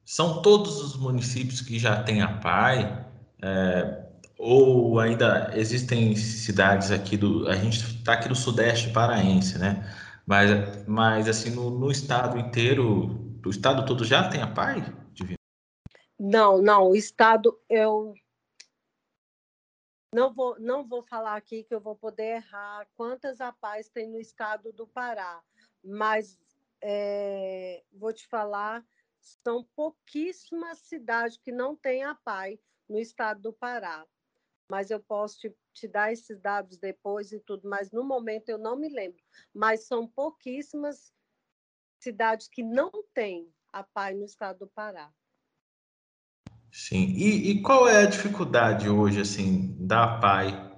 São 0.04 0.42
todos 0.42 0.82
os 0.82 0.96
municípios 0.96 1.62
que 1.62 1.78
já 1.78 2.02
têm 2.02 2.20
APAI? 2.20 3.06
É, 3.42 4.04
ou 4.38 4.98
ainda 4.98 5.50
existem 5.54 6.14
cidades 6.16 6.90
aqui 6.90 7.16
do. 7.16 7.48
A 7.48 7.56
gente 7.56 7.78
está 7.78 8.14
aqui 8.14 8.28
no 8.28 8.34
Sudeste 8.34 8.90
Paraense, 8.90 9.58
né? 9.58 9.88
Mas, 10.26 10.86
mas 10.86 11.28
assim, 11.28 11.50
no, 11.50 11.70
no 11.70 11.90
estado 11.90 12.38
inteiro, 12.38 13.38
o 13.44 13.50
estado 13.50 13.86
todo 13.86 14.04
já 14.04 14.28
tem 14.28 14.42
APAI? 14.42 14.84
Divino? 15.12 15.38
Não, 16.18 16.60
não. 16.60 16.90
O 16.90 16.96
estado, 16.96 17.58
eu 17.68 18.14
não 20.14 20.32
vou, 20.32 20.56
não 20.60 20.86
vou 20.86 21.02
falar 21.02 21.34
aqui 21.34 21.64
que 21.64 21.74
eu 21.74 21.80
vou 21.80 21.96
poder 21.96 22.36
errar 22.36 22.86
quantas 22.94 23.40
APAES 23.40 23.88
tem 23.88 24.08
no 24.08 24.20
estado 24.20 24.72
do 24.72 24.86
Pará, 24.86 25.42
mas 25.82 26.38
é, 26.80 27.82
vou 27.92 28.12
te 28.12 28.24
falar, 28.28 28.86
são 29.18 29.64
pouquíssimas 29.74 30.78
cidades 30.78 31.36
que 31.36 31.50
não 31.50 31.74
têm 31.74 32.04
APAI 32.04 32.60
no 32.88 33.00
estado 33.00 33.42
do 33.42 33.52
Pará. 33.52 34.06
Mas 34.70 34.88
eu 34.88 35.00
posso 35.00 35.40
te, 35.40 35.56
te 35.72 35.88
dar 35.88 36.12
esses 36.12 36.38
dados 36.38 36.78
depois 36.78 37.32
e 37.32 37.40
tudo, 37.40 37.68
mas 37.68 37.90
no 37.90 38.04
momento 38.04 38.48
eu 38.48 38.56
não 38.56 38.76
me 38.76 38.88
lembro. 38.88 39.20
Mas 39.52 39.84
são 39.88 40.06
pouquíssimas 40.06 41.12
cidades 41.98 42.46
que 42.46 42.62
não 42.62 42.90
têm 43.12 43.52
APAI 43.72 44.14
no 44.14 44.24
estado 44.24 44.60
do 44.60 44.68
Pará. 44.68 45.12
Sim. 46.74 47.04
E, 47.16 47.52
e, 47.52 47.62
qual 47.62 47.88
é 47.88 48.02
a 48.02 48.06
dificuldade 48.06 48.88
hoje, 48.88 49.20
assim, 49.20 49.76
da 49.78 50.18
PAI 50.18 50.72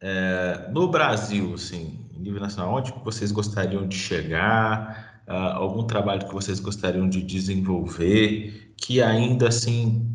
é, 0.00 0.66
no 0.70 0.88
Brasil, 0.88 1.52
assim, 1.52 2.08
em 2.10 2.20
nível 2.20 2.40
nacional? 2.40 2.74
Onde 2.76 2.90
vocês 3.04 3.30
gostariam 3.30 3.86
de 3.86 3.94
chegar? 3.94 5.22
Uh, 5.28 5.52
algum 5.54 5.86
trabalho 5.86 6.26
que 6.26 6.32
vocês 6.32 6.58
gostariam 6.58 7.06
de 7.06 7.22
desenvolver 7.22 8.74
que 8.78 9.02
ainda, 9.02 9.48
assim, 9.48 10.10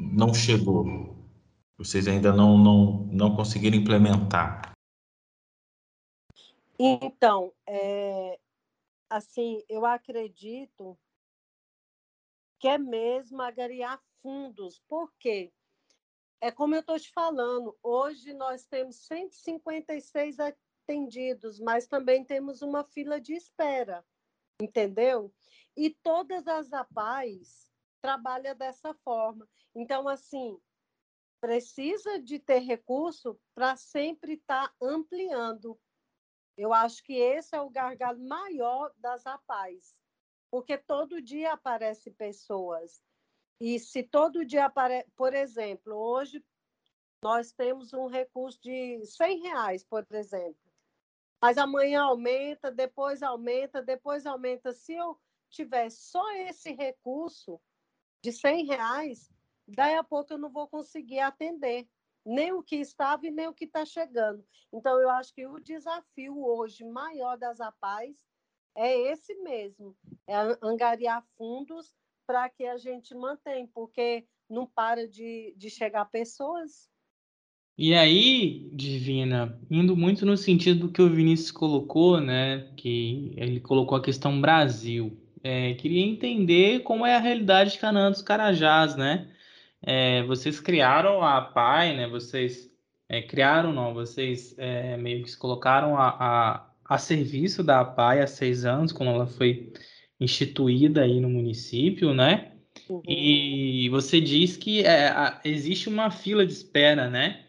não 0.00 0.34
chegou? 0.34 1.16
Vocês 1.78 2.08
ainda 2.08 2.32
não, 2.32 2.58
não, 2.58 3.08
não 3.12 3.36
conseguiram 3.36 3.76
implementar? 3.76 4.72
Então, 6.76 7.52
é, 7.68 8.36
assim, 9.08 9.62
eu 9.68 9.86
acredito 9.86 10.98
que 12.62 12.68
é 12.68 12.78
mesmo 12.78 13.42
agariar 13.42 14.00
fundos. 14.22 14.80
Por 14.88 15.12
quê? 15.18 15.52
É 16.40 16.52
como 16.52 16.76
eu 16.76 16.80
estou 16.80 16.96
te 16.96 17.10
falando, 17.10 17.76
hoje 17.82 18.32
nós 18.32 18.64
temos 18.66 19.04
156 19.04 20.36
atendidos, 20.38 21.58
mas 21.58 21.88
também 21.88 22.24
temos 22.24 22.62
uma 22.62 22.84
fila 22.84 23.20
de 23.20 23.34
espera, 23.34 24.06
entendeu? 24.60 25.34
E 25.76 25.90
todas 25.90 26.46
as 26.46 26.72
APAES 26.72 27.68
trabalham 28.00 28.54
dessa 28.56 28.94
forma. 28.94 29.48
Então, 29.74 30.06
assim, 30.06 30.56
precisa 31.40 32.20
de 32.20 32.38
ter 32.38 32.60
recurso 32.60 33.36
para 33.56 33.74
sempre 33.74 34.34
estar 34.34 34.68
tá 34.68 34.74
ampliando. 34.80 35.76
Eu 36.56 36.72
acho 36.72 37.02
que 37.02 37.14
esse 37.14 37.56
é 37.56 37.60
o 37.60 37.70
gargalo 37.70 38.20
maior 38.20 38.92
das 38.98 39.26
APAES, 39.26 39.96
porque 40.52 40.76
todo 40.76 41.22
dia 41.22 41.54
aparecem 41.54 42.12
pessoas 42.12 43.02
e 43.58 43.78
se 43.78 44.02
todo 44.02 44.44
dia 44.44 44.66
aparece, 44.66 45.10
por 45.16 45.32
exemplo, 45.32 45.94
hoje 45.94 46.44
nós 47.24 47.52
temos 47.52 47.94
um 47.94 48.06
recurso 48.06 48.60
de 48.60 49.02
100 49.02 49.40
reais, 49.40 49.82
por 49.82 50.06
exemplo, 50.10 50.60
mas 51.40 51.56
amanhã 51.56 52.02
aumenta, 52.02 52.70
depois 52.70 53.22
aumenta, 53.22 53.80
depois 53.80 54.26
aumenta. 54.26 54.74
Se 54.74 54.92
eu 54.92 55.18
tiver 55.48 55.88
só 55.90 56.30
esse 56.32 56.72
recurso 56.72 57.58
de 58.22 58.30
100 58.30 58.66
reais, 58.66 59.32
daí 59.66 59.94
a 59.94 60.04
pouco 60.04 60.34
eu 60.34 60.38
não 60.38 60.50
vou 60.50 60.68
conseguir 60.68 61.20
atender 61.20 61.88
nem 62.26 62.52
o 62.52 62.62
que 62.62 62.76
estava 62.76 63.26
e 63.26 63.30
nem 63.30 63.48
o 63.48 63.54
que 63.54 63.64
está 63.64 63.86
chegando. 63.86 64.46
Então, 64.70 65.00
eu 65.00 65.08
acho 65.08 65.32
que 65.32 65.46
o 65.46 65.58
desafio 65.58 66.44
hoje 66.44 66.84
maior 66.84 67.38
das 67.38 67.58
APAES 67.58 68.16
é 68.76 69.12
esse 69.12 69.34
mesmo, 69.42 69.96
é 70.26 70.34
angariar 70.62 71.24
fundos 71.36 71.94
para 72.26 72.48
que 72.48 72.64
a 72.64 72.76
gente 72.76 73.14
mantenha, 73.14 73.68
porque 73.74 74.24
não 74.48 74.66
para 74.66 75.08
de, 75.08 75.54
de 75.56 75.70
chegar 75.70 76.04
pessoas. 76.06 76.90
E 77.76 77.94
aí, 77.94 78.70
Divina, 78.74 79.58
indo 79.70 79.96
muito 79.96 80.26
no 80.26 80.36
sentido 80.36 80.86
do 80.86 80.92
que 80.92 81.00
o 81.00 81.08
Vinícius 81.08 81.50
colocou, 81.50 82.20
né? 82.20 82.70
Que 82.76 83.32
ele 83.36 83.60
colocou 83.60 83.96
a 83.96 84.02
questão 84.02 84.40
Brasil. 84.40 85.18
É, 85.42 85.74
queria 85.74 86.04
entender 86.04 86.80
como 86.80 87.06
é 87.06 87.16
a 87.16 87.18
realidade 87.18 87.72
de 87.72 87.78
Canaã 87.78 88.10
dos 88.10 88.22
Carajás, 88.22 88.94
né? 88.94 89.28
É, 89.80 90.22
vocês 90.24 90.60
criaram 90.60 91.22
a 91.22 91.40
PAI, 91.40 91.96
né? 91.96 92.08
Vocês 92.08 92.70
é, 93.08 93.22
criaram, 93.22 93.72
não, 93.72 93.92
vocês 93.92 94.54
é, 94.58 94.96
meio 94.96 95.22
que 95.22 95.30
se 95.30 95.38
colocaram 95.38 95.96
a, 95.96 96.08
a, 96.08 96.71
a 96.84 96.98
serviço 96.98 97.62
da 97.62 97.84
PAI 97.84 98.20
há 98.20 98.26
seis 98.26 98.64
anos, 98.64 98.92
quando 98.92 99.10
ela 99.10 99.26
foi 99.26 99.72
instituída 100.20 101.02
aí 101.02 101.20
no 101.20 101.28
município, 101.28 102.14
né? 102.14 102.52
Uhum. 102.88 103.02
E 103.06 103.88
você 103.90 104.20
diz 104.20 104.56
que 104.56 104.84
é, 104.84 105.40
existe 105.44 105.88
uma 105.88 106.10
fila 106.10 106.46
de 106.46 106.52
espera, 106.52 107.08
né? 107.08 107.40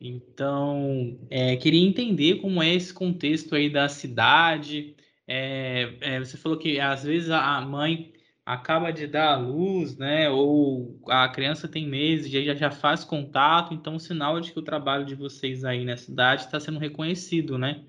Então, 0.00 1.18
é, 1.30 1.56
queria 1.56 1.86
entender 1.86 2.36
como 2.36 2.62
é 2.62 2.74
esse 2.74 2.92
contexto 2.94 3.54
aí 3.54 3.68
da 3.68 3.88
cidade. 3.88 4.94
É, 5.26 5.94
é, 6.00 6.18
você 6.20 6.36
falou 6.36 6.58
que 6.58 6.78
às 6.78 7.02
vezes 7.04 7.30
a 7.30 7.60
mãe 7.60 8.12
acaba 8.46 8.90
de 8.90 9.06
dar 9.06 9.34
a 9.34 9.36
luz, 9.36 9.96
né? 9.96 10.30
Ou 10.30 10.98
a 11.08 11.28
criança 11.28 11.68
tem 11.68 11.86
meses 11.86 12.32
e 12.32 12.44
já, 12.44 12.54
já 12.54 12.70
faz 12.70 13.04
contato, 13.04 13.74
então 13.74 13.98
sinal 13.98 14.40
de 14.40 14.52
que 14.52 14.58
o 14.58 14.62
trabalho 14.62 15.04
de 15.04 15.14
vocês 15.14 15.64
aí 15.64 15.84
na 15.84 15.96
cidade 15.96 16.44
está 16.44 16.58
sendo 16.58 16.78
reconhecido, 16.78 17.58
né? 17.58 17.84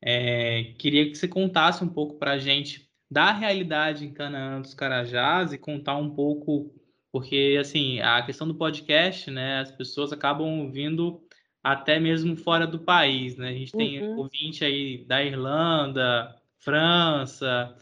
É, 0.00 0.74
queria 0.78 1.08
que 1.08 1.16
você 1.16 1.26
contasse 1.26 1.82
um 1.82 1.88
pouco 1.88 2.18
para 2.18 2.32
a 2.32 2.38
gente 2.38 2.88
da 3.10 3.32
realidade 3.32 4.04
em 4.04 4.12
Canaã 4.12 4.60
dos 4.60 4.74
Carajás 4.74 5.52
e 5.52 5.58
contar 5.58 5.96
um 5.96 6.10
pouco, 6.10 6.74
porque 7.10 7.56
assim 7.60 8.00
a 8.00 8.22
questão 8.22 8.46
do 8.46 8.54
podcast, 8.54 9.30
né, 9.30 9.60
as 9.60 9.72
pessoas 9.72 10.12
acabam 10.12 10.60
ouvindo 10.60 11.22
até 11.62 11.98
mesmo 11.98 12.36
fora 12.36 12.66
do 12.66 12.78
país, 12.78 13.36
né? 13.36 13.48
A 13.50 13.52
gente 13.52 13.72
tem 13.72 14.02
uhum. 14.02 14.18
ouvinte 14.18 14.64
aí 14.64 15.04
da 15.04 15.22
Irlanda, 15.22 16.34
França, 16.58 17.74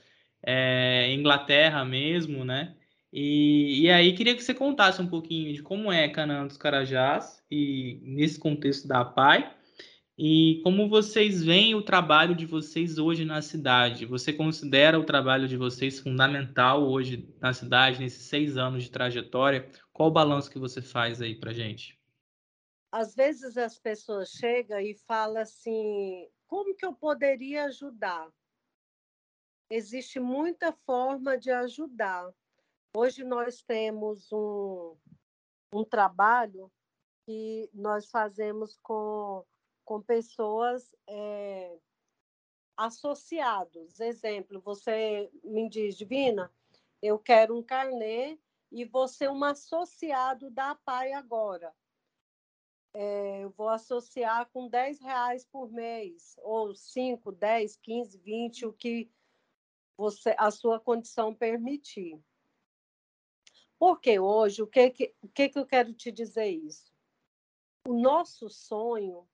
é, 0.43 1.13
Inglaterra 1.13 1.85
mesmo, 1.85 2.45
né? 2.45 2.75
E, 3.13 3.83
e 3.83 3.91
aí 3.91 4.13
queria 4.13 4.35
que 4.35 4.43
você 4.43 4.55
contasse 4.55 5.01
um 5.01 5.07
pouquinho 5.07 5.53
de 5.53 5.63
como 5.63 5.93
é 5.93 6.09
Canaã 6.09 6.47
dos 6.47 6.57
Carajás 6.57 7.43
e 7.51 8.01
nesse 8.03 8.39
contexto 8.39 8.89
da 8.89 9.05
PAI 9.05 9.53
e 10.19 10.63
como 10.65 10.89
vocês 10.89 11.43
veem 11.43 11.75
o 11.75 11.83
trabalho 11.83 12.35
de 12.35 12.47
vocês 12.47 12.97
hoje 12.97 13.25
na 13.25 13.43
cidade. 13.43 14.07
Você 14.07 14.33
considera 14.33 14.99
o 14.99 15.05
trabalho 15.05 15.47
de 15.47 15.59
vocês 15.59 16.01
fundamental 16.01 16.89
hoje 16.89 17.35
na 17.39 17.53
cidade, 17.53 18.01
nesses 18.01 18.23
seis 18.23 18.57
anos 18.57 18.85
de 18.85 18.91
trajetória? 18.91 19.71
Qual 19.93 20.09
o 20.09 20.13
balanço 20.13 20.51
que 20.51 20.59
você 20.59 20.81
faz 20.81 21.21
aí 21.21 21.35
para 21.35 21.53
gente? 21.53 22.01
Às 22.91 23.15
vezes 23.15 23.59
as 23.59 23.79
pessoas 23.79 24.31
chegam 24.31 24.81
e 24.81 24.95
falam 25.07 25.43
assim: 25.43 26.27
como 26.47 26.75
que 26.75 26.87
eu 26.87 26.95
poderia 26.95 27.65
ajudar? 27.65 28.27
Existe 29.69 30.19
muita 30.19 30.73
forma 30.73 31.37
de 31.37 31.51
ajudar. 31.51 32.33
Hoje 32.97 33.23
nós 33.23 33.63
temos 33.63 34.33
um, 34.33 34.97
um 35.71 35.85
trabalho 35.85 36.73
que 37.27 37.69
nós 37.75 38.09
fazemos 38.09 38.79
com, 38.83 39.45
com 39.87 40.03
pessoas 40.03 40.95
é, 41.07 41.79
associados. 42.77 44.01
Exemplo, 44.01 44.61
você 44.61 45.31
me 45.43 45.71
diz, 45.71 45.97
Divina, 45.97 46.53
eu 47.01 47.19
quero 47.19 47.57
um 47.57 47.63
carnê 47.63 48.39
e 48.71 48.85
você 48.85 49.29
um 49.29 49.43
associado 49.45 50.51
da 50.51 50.75
PAI 50.75 51.13
agora. 51.13 51.73
É, 52.93 53.45
eu 53.45 53.51
vou 53.51 53.69
associar 53.69 54.51
com 54.51 54.69
10 54.69 55.01
reais 55.01 55.45
por 55.45 55.71
mês, 55.71 56.35
ou 56.43 56.75
5, 56.75 57.31
10, 57.31 57.77
15, 57.77 58.19
20, 58.19 58.67
o 58.67 58.73
que 58.73 59.11
você, 59.97 60.35
a 60.37 60.51
sua 60.51 60.81
condição 60.81 61.35
permitir. 61.35 62.21
Porque 63.79 64.19
hoje, 64.19 64.63
o 64.63 64.67
que, 64.67 64.91
que, 64.91 65.15
o 65.23 65.29
que, 65.29 65.49
que 65.51 65.59
eu 65.59 65.67
quero 65.67 65.93
te 65.93 66.11
dizer 66.11 66.49
isso? 66.49 66.91
O 67.87 67.93
nosso 67.93 68.49
sonho 68.49 69.29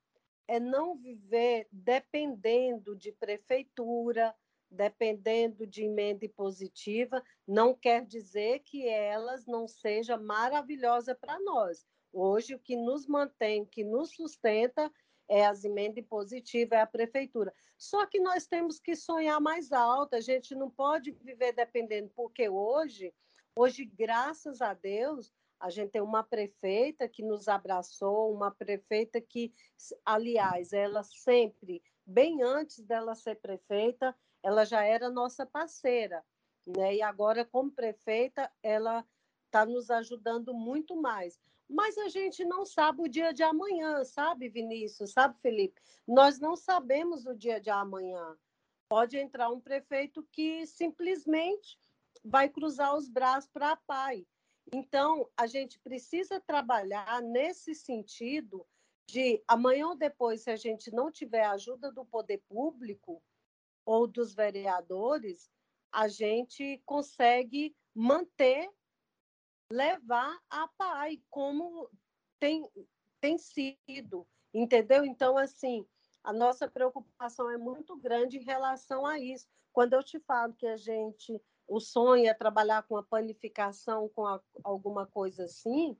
é 0.52 0.60
não 0.60 0.94
viver 0.94 1.66
dependendo 1.72 2.94
de 2.94 3.10
prefeitura, 3.10 4.34
dependendo 4.70 5.66
de 5.66 5.84
emenda 5.84 6.28
positiva, 6.28 7.24
não 7.48 7.72
quer 7.72 8.04
dizer 8.04 8.58
que 8.58 8.86
elas 8.86 9.46
não 9.46 9.66
sejam 9.66 10.22
maravilhosas 10.22 11.16
para 11.18 11.40
nós. 11.40 11.86
Hoje, 12.12 12.54
o 12.54 12.58
que 12.58 12.76
nos 12.76 13.06
mantém, 13.06 13.64
que 13.64 13.82
nos 13.82 14.10
sustenta 14.10 14.92
é 15.26 15.46
as 15.46 15.64
emendas 15.64 16.04
positivas, 16.04 16.78
é 16.78 16.82
a 16.82 16.86
prefeitura. 16.86 17.54
Só 17.78 18.04
que 18.04 18.20
nós 18.20 18.46
temos 18.46 18.78
que 18.78 18.94
sonhar 18.94 19.40
mais 19.40 19.72
alto, 19.72 20.16
a 20.16 20.20
gente 20.20 20.54
não 20.54 20.68
pode 20.68 21.12
viver 21.12 21.54
dependendo, 21.54 22.10
porque 22.14 22.46
hoje, 22.50 23.10
hoje, 23.56 23.84
graças 23.84 24.60
a 24.60 24.74
Deus, 24.74 25.32
a 25.60 25.70
gente 25.70 25.90
tem 25.90 26.02
uma 26.02 26.22
prefeita 26.22 27.08
que 27.08 27.22
nos 27.22 27.48
abraçou, 27.48 28.32
uma 28.34 28.50
prefeita 28.50 29.20
que, 29.20 29.52
aliás, 30.04 30.72
ela 30.72 31.02
sempre, 31.02 31.82
bem 32.04 32.42
antes 32.42 32.82
dela 32.84 33.14
ser 33.14 33.36
prefeita, 33.36 34.16
ela 34.42 34.64
já 34.64 34.84
era 34.84 35.08
nossa 35.08 35.46
parceira, 35.46 36.24
né? 36.66 36.96
E 36.96 37.02
agora, 37.02 37.44
como 37.44 37.70
prefeita, 37.70 38.50
ela 38.62 39.06
está 39.46 39.64
nos 39.64 39.90
ajudando 39.90 40.52
muito 40.52 40.96
mais 40.96 41.38
mas 41.72 41.96
a 41.96 42.08
gente 42.08 42.44
não 42.44 42.66
sabe 42.66 43.02
o 43.02 43.08
dia 43.08 43.32
de 43.32 43.42
amanhã, 43.42 44.04
sabe, 44.04 44.48
Vinícius? 44.48 45.12
Sabe, 45.12 45.40
Felipe? 45.40 45.80
Nós 46.06 46.38
não 46.38 46.54
sabemos 46.54 47.24
o 47.24 47.34
dia 47.34 47.58
de 47.58 47.70
amanhã. 47.70 48.36
Pode 48.88 49.16
entrar 49.16 49.48
um 49.48 49.60
prefeito 49.60 50.22
que 50.30 50.66
simplesmente 50.66 51.78
vai 52.24 52.48
cruzar 52.48 52.94
os 52.96 53.08
braços 53.08 53.50
para 53.50 53.72
a 53.72 53.76
PAI. 53.76 54.26
Então, 54.72 55.28
a 55.36 55.46
gente 55.46 55.78
precisa 55.80 56.40
trabalhar 56.40 57.20
nesse 57.20 57.74
sentido 57.74 58.66
de 59.06 59.42
amanhã 59.46 59.88
ou 59.88 59.96
depois, 59.96 60.42
se 60.42 60.50
a 60.50 60.56
gente 60.56 60.90
não 60.92 61.10
tiver 61.10 61.44
ajuda 61.44 61.90
do 61.90 62.04
poder 62.04 62.42
público 62.48 63.22
ou 63.84 64.06
dos 64.06 64.34
vereadores, 64.34 65.50
a 65.90 66.08
gente 66.08 66.80
consegue 66.86 67.76
manter 67.94 68.70
levar 69.70 70.38
a 70.48 70.68
PAI 70.68 71.22
como 71.28 71.90
tem, 72.38 72.68
tem 73.20 73.36
sido, 73.38 74.26
entendeu? 74.54 75.04
Então, 75.04 75.36
assim, 75.36 75.86
a 76.22 76.32
nossa 76.32 76.68
preocupação 76.68 77.50
é 77.50 77.58
muito 77.58 77.96
grande 77.96 78.38
em 78.38 78.44
relação 78.44 79.04
a 79.04 79.18
isso. 79.18 79.46
Quando 79.72 79.94
eu 79.94 80.02
te 80.02 80.20
falo 80.20 80.54
que 80.54 80.66
a 80.66 80.76
gente, 80.76 81.40
o 81.66 81.80
sonho 81.80 82.26
é 82.26 82.34
trabalhar 82.34 82.82
com 82.84 82.96
a 82.96 83.02
panificação, 83.02 84.08
com 84.10 84.26
a, 84.26 84.40
alguma 84.62 85.06
coisa 85.06 85.44
assim, 85.44 85.96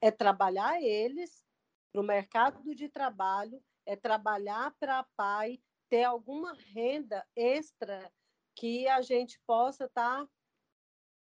é 0.00 0.10
trabalhar 0.10 0.80
eles 0.82 1.44
para 1.92 2.00
o 2.00 2.04
mercado 2.04 2.74
de 2.74 2.88
trabalho, 2.88 3.62
é 3.86 3.94
trabalhar 3.96 4.74
para 4.80 5.00
a 5.00 5.06
PAI 5.16 5.60
ter 5.88 6.04
alguma 6.04 6.54
renda 6.54 7.26
extra 7.36 8.10
que 8.54 8.88
a 8.88 9.02
gente 9.02 9.40
possa 9.46 9.84
estar 9.84 10.24
tá 10.24 10.30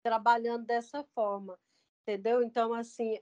trabalhando 0.02 0.64
dessa 0.64 1.02
forma 1.14 1.58
entendeu? 2.04 2.42
Então, 2.42 2.72
assim, 2.74 3.18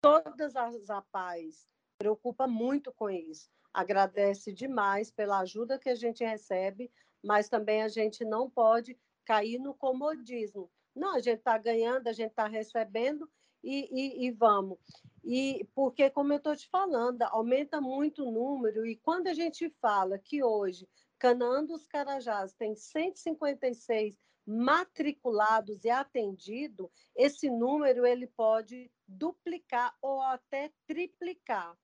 todas 0.00 0.56
as 0.56 0.90
APAES 0.90 1.68
preocupa 1.96 2.46
muito 2.46 2.92
com 2.92 3.08
isso. 3.08 3.48
Agradece 3.72 4.52
demais 4.52 5.10
pela 5.10 5.38
ajuda 5.38 5.78
que 5.78 5.88
a 5.88 5.94
gente 5.94 6.24
recebe, 6.24 6.92
mas 7.24 7.48
também 7.48 7.82
a 7.82 7.88
gente 7.88 8.24
não 8.24 8.50
pode 8.50 8.98
cair 9.24 9.58
no 9.58 9.74
comodismo. 9.74 10.70
Não, 10.94 11.14
a 11.14 11.20
gente 11.20 11.38
está 11.38 11.56
ganhando, 11.56 12.06
a 12.08 12.12
gente 12.12 12.30
está 12.30 12.46
recebendo 12.46 13.28
e, 13.62 13.88
e, 13.90 14.26
e, 14.26 14.30
vamos. 14.30 14.78
E 15.24 15.66
porque, 15.74 16.10
como 16.10 16.32
eu 16.32 16.38
estou 16.38 16.54
te 16.56 16.68
falando, 16.68 17.22
aumenta 17.22 17.80
muito 17.80 18.26
o 18.26 18.32
número, 18.32 18.84
e 18.84 18.96
quando 18.96 19.28
a 19.28 19.34
gente 19.34 19.70
fala 19.80 20.18
que 20.18 20.42
hoje 20.42 20.88
Canaã 21.18 21.64
dos 21.64 21.86
Carajás 21.86 22.52
tem 22.54 22.74
156 22.74 24.16
matriculados 24.44 25.84
e 25.84 25.90
atendido, 25.90 26.90
esse 27.14 27.48
número 27.48 28.04
ele 28.04 28.26
pode 28.26 28.90
duplicar 29.06 29.96
ou 30.02 30.20
até 30.20 30.72
triplicar. 30.84 31.78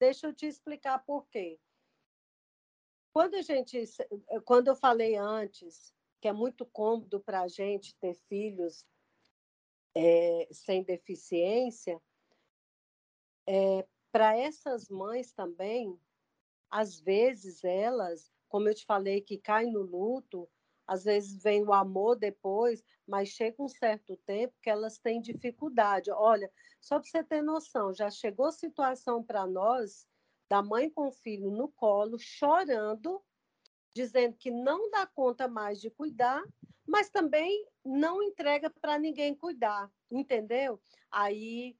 Deixa 0.00 0.26
eu 0.26 0.32
te 0.32 0.46
explicar 0.46 1.04
por 1.04 1.28
quê. 1.28 1.60
Quando 3.12 3.34
a 3.34 3.42
gente, 3.42 3.84
quando 4.44 4.68
eu 4.68 4.76
falei 4.76 5.16
antes 5.16 5.92
que 6.20 6.28
é 6.28 6.32
muito 6.32 6.66
cômodo 6.66 7.20
para 7.20 7.42
a 7.42 7.48
gente 7.48 7.94
ter 7.96 8.14
filhos 8.14 8.86
é, 9.94 10.48
sem 10.50 10.82
deficiência, 10.82 12.00
é, 13.46 13.86
para 14.12 14.36
essas 14.36 14.88
mães 14.88 15.32
também, 15.32 15.98
às 16.70 17.00
vezes 17.00 17.64
elas, 17.64 18.30
como 18.48 18.68
eu 18.68 18.74
te 18.74 18.84
falei, 18.84 19.20
que 19.20 19.38
caem 19.38 19.72
no 19.72 19.82
luto, 19.82 20.48
às 20.86 21.04
vezes 21.04 21.42
vem 21.42 21.62
o 21.64 21.72
amor 21.72 22.16
depois, 22.16 22.82
mas 23.06 23.28
chega 23.28 23.62
um 23.62 23.68
certo 23.68 24.16
tempo 24.18 24.54
que 24.62 24.70
elas 24.70 24.98
têm 24.98 25.20
dificuldade. 25.20 26.10
Olha, 26.10 26.50
só 26.80 26.98
para 26.98 27.08
você 27.08 27.22
ter 27.22 27.42
noção, 27.42 27.92
já 27.92 28.10
chegou 28.10 28.50
situação 28.50 29.22
para 29.22 29.46
nós 29.46 30.06
da 30.48 30.62
mãe 30.62 30.88
com 30.90 31.08
o 31.08 31.12
filho 31.12 31.50
no 31.50 31.68
colo, 31.68 32.18
chorando, 32.18 33.22
dizendo 33.94 34.36
que 34.36 34.50
não 34.50 34.90
dá 34.90 35.06
conta 35.06 35.48
mais 35.48 35.80
de 35.80 35.90
cuidar, 35.90 36.42
mas 36.86 37.10
também 37.10 37.66
não 37.84 38.22
entrega 38.22 38.70
para 38.70 38.98
ninguém 38.98 39.34
cuidar, 39.34 39.90
entendeu? 40.10 40.80
Aí 41.10 41.76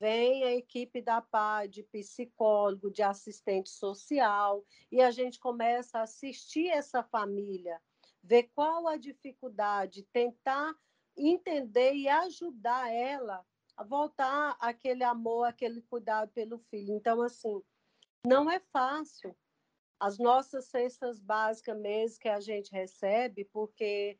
vem 0.00 0.44
a 0.44 0.54
equipe 0.54 1.02
da 1.02 1.20
PA, 1.20 1.66
de 1.66 1.82
psicólogo, 1.82 2.90
de 2.90 3.02
assistente 3.02 3.68
social, 3.68 4.64
e 4.90 5.02
a 5.02 5.10
gente 5.10 5.38
começa 5.40 5.98
a 5.98 6.02
assistir 6.02 6.68
essa 6.68 7.02
família 7.02 7.80
ver 8.22 8.50
qual 8.54 8.86
a 8.86 8.96
dificuldade, 8.96 10.06
tentar 10.12 10.74
entender 11.16 11.94
e 11.94 12.08
ajudar 12.08 12.92
ela 12.92 13.44
a 13.76 13.84
voltar 13.84 14.56
aquele 14.60 15.04
amor, 15.04 15.44
aquele 15.44 15.82
cuidado 15.82 16.30
pelo 16.32 16.58
filho. 16.70 16.94
Então, 16.94 17.22
assim, 17.22 17.62
não 18.26 18.50
é 18.50 18.60
fácil. 18.72 19.36
As 20.00 20.18
nossas 20.18 20.66
cestas 20.66 21.18
básicas 21.18 21.76
mesmo 21.78 22.20
que 22.20 22.28
a 22.28 22.40
gente 22.40 22.70
recebe, 22.72 23.44
porque 23.46 24.18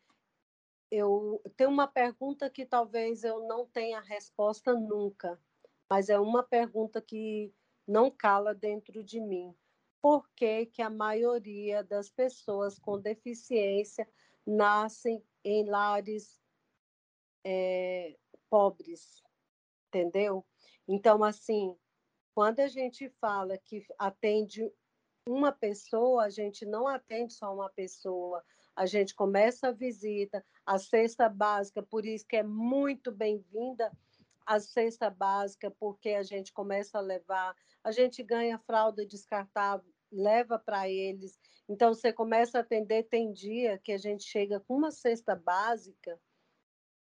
eu 0.90 1.42
tenho 1.56 1.70
uma 1.70 1.86
pergunta 1.86 2.50
que 2.50 2.66
talvez 2.66 3.22
eu 3.24 3.46
não 3.46 3.66
tenha 3.66 4.00
resposta 4.00 4.74
nunca, 4.74 5.40
mas 5.88 6.08
é 6.08 6.18
uma 6.18 6.42
pergunta 6.42 7.00
que 7.00 7.52
não 7.86 8.10
cala 8.10 8.54
dentro 8.54 9.02
de 9.04 9.20
mim. 9.20 9.54
por 10.00 10.28
que, 10.34 10.66
que 10.66 10.82
a 10.82 10.90
maioria 10.90 11.82
das 11.82 12.08
pessoas 12.10 12.78
com 12.78 13.00
deficiência 13.00 14.08
nascem 14.46 15.22
em 15.44 15.64
lares 15.68 16.40
é, 17.44 18.16
pobres, 18.48 19.22
entendeu? 19.88 20.46
Então, 20.86 21.22
assim, 21.24 21.76
quando 22.34 22.60
a 22.60 22.68
gente 22.68 23.08
fala 23.20 23.58
que 23.58 23.84
atende 23.98 24.72
uma 25.28 25.52
pessoa, 25.52 26.24
a 26.24 26.30
gente 26.30 26.64
não 26.64 26.86
atende 26.88 27.34
só 27.34 27.54
uma 27.54 27.70
pessoa, 27.70 28.42
a 28.74 28.86
gente 28.86 29.14
começa 29.14 29.68
a 29.68 29.72
visita, 29.72 30.44
a 30.64 30.78
cesta 30.78 31.28
básica, 31.28 31.82
por 31.82 32.06
isso 32.06 32.26
que 32.26 32.36
é 32.36 32.42
muito 32.42 33.10
bem-vinda 33.12 33.92
a 34.46 34.58
cesta 34.58 35.10
básica, 35.10 35.70
porque 35.78 36.10
a 36.10 36.22
gente 36.22 36.52
começa 36.52 36.96
a 36.96 37.02
levar, 37.02 37.54
a 37.84 37.92
gente 37.92 38.22
ganha 38.22 38.58
fralda 38.58 39.04
descartável, 39.04 39.92
leva 40.10 40.58
para 40.58 40.88
eles. 40.88 41.38
Então, 41.68 41.92
você 41.92 42.12
começa 42.12 42.56
a 42.56 42.60
atender, 42.62 43.02
tem 43.04 43.30
dia 43.30 43.78
que 43.78 43.92
a 43.92 43.98
gente 43.98 44.24
chega 44.24 44.58
com 44.60 44.74
uma 44.74 44.90
cesta 44.90 45.36
básica 45.36 46.18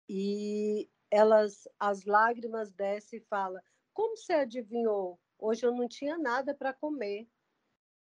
e 0.07 0.87
elas, 1.09 1.67
as 1.79 2.05
lágrimas 2.05 2.71
descem 2.71 3.17
e 3.19 3.23
fala: 3.23 3.63
Como 3.93 4.15
você 4.15 4.33
adivinhou? 4.33 5.19
Hoje 5.39 5.65
eu 5.65 5.73
não 5.73 5.87
tinha 5.87 6.17
nada 6.17 6.53
para 6.53 6.71
comer. 6.71 7.27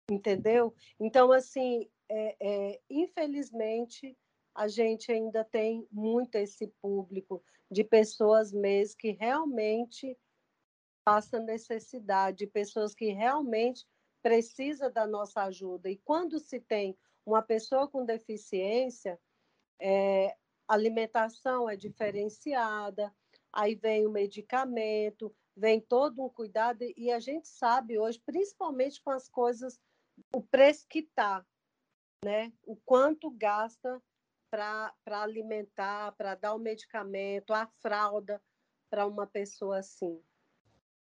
Entendeu? 0.10 0.74
Então, 1.00 1.32
assim, 1.32 1.90
é, 2.10 2.36
é, 2.40 2.82
infelizmente, 2.90 4.18
a 4.56 4.68
gente 4.68 5.12
ainda 5.12 5.44
tem 5.44 5.88
muito 5.92 6.36
esse 6.36 6.68
público 6.82 7.44
de 7.70 7.84
pessoas 7.84 8.52
mesmo 8.52 8.98
que 8.98 9.12
realmente 9.12 10.18
passam 11.04 11.44
necessidade, 11.44 12.48
pessoas 12.48 12.96
que 12.96 13.12
realmente 13.12 13.86
precisam 14.22 14.92
da 14.92 15.06
nossa 15.06 15.44
ajuda. 15.44 15.90
E 15.90 15.98
quando 15.98 16.40
se 16.40 16.60
tem 16.60 16.98
uma 17.26 17.42
pessoa 17.42 17.88
com 17.88 18.06
deficiência, 18.06 19.20
é, 19.80 20.36
alimentação 20.68 21.70
é 21.70 21.76
diferenciada, 21.76 23.14
aí 23.54 23.76
vem 23.76 24.06
o 24.06 24.12
medicamento, 24.12 25.34
vem 25.56 25.80
todo 25.80 26.24
um 26.24 26.30
cuidado, 26.30 26.84
e 26.96 27.12
a 27.12 27.20
gente 27.20 27.48
sabe 27.48 27.98
hoje, 27.98 28.22
principalmente 28.26 29.02
com 29.02 29.12
as 29.12 29.30
coisas, 29.30 29.80
o 30.34 30.42
preço 30.42 30.86
que 30.90 31.00
está, 31.00 31.46
né? 32.24 32.52
o 32.64 32.76
quanto 32.76 33.30
gasta 33.32 34.02
para 34.50 34.94
alimentar, 35.08 36.14
para 36.14 36.36
dar 36.36 36.54
o 36.54 36.60
medicamento, 36.60 37.54
a 37.54 37.68
fralda 37.82 38.42
para 38.90 39.06
uma 39.06 39.28
pessoa 39.28 39.80
assim. 39.80 40.20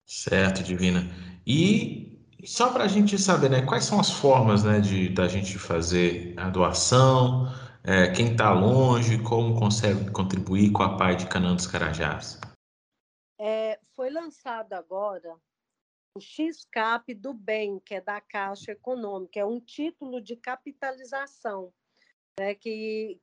Certo, 0.06 0.64
Divina. 0.64 1.02
E 1.46 2.18
só 2.46 2.72
para 2.72 2.86
a 2.86 2.88
gente 2.88 3.18
saber, 3.18 3.50
né, 3.50 3.66
quais 3.66 3.84
são 3.84 4.00
as 4.00 4.12
formas 4.12 4.64
né, 4.64 4.80
de 4.80 5.10
da 5.10 5.28
gente 5.28 5.58
fazer 5.60 6.34
a 6.38 6.50
doação, 6.50 7.48
é, 7.84 8.12
quem 8.12 8.32
está 8.32 8.54
longe, 8.54 9.22
como 9.22 9.60
consegue 9.60 10.10
contribuir 10.12 10.72
com 10.72 10.84
a 10.84 10.98
Pai 10.98 11.16
de 11.16 11.28
Canaã 11.28 11.56
dos 11.56 11.68
Carajás? 11.68 12.40
É, 13.40 13.80
foi 13.96 14.10
lançado 14.10 14.74
agora 14.74 15.36
o 16.18 16.22
XCAP 16.22 17.14
do 17.14 17.34
Bem, 17.34 17.80
que 17.80 17.96
é 17.96 18.02
da 18.02 18.20
Caixa 18.20 18.72
Econômica, 18.72 19.40
é 19.40 19.46
um 19.46 19.60
título 19.60 20.20
de 20.20 20.36
capitalização 20.36 21.72
né, 22.40 22.56
que 22.56 23.20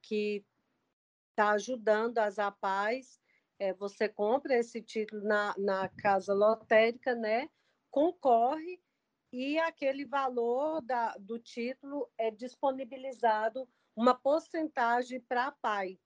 está 1.30 1.50
ajudando 1.50 2.18
as 2.18 2.38
APAES. 2.38 3.20
É, 3.58 3.72
você 3.72 4.08
compra 4.08 4.56
esse 4.56 4.80
título 4.80 5.22
na, 5.24 5.54
na 5.58 5.88
casa 5.88 6.32
lotérica, 6.32 7.14
né, 7.14 7.48
concorre 7.90 8.80
e 9.32 9.58
aquele 9.58 10.04
valor 10.04 10.80
da, 10.82 11.16
do 11.18 11.38
título 11.38 12.08
é 12.16 12.30
disponibilizado 12.30 13.68
uma 13.96 14.14
porcentagem 14.14 15.20
para 15.20 15.46
a 15.46 15.52
PAI. 15.52 15.98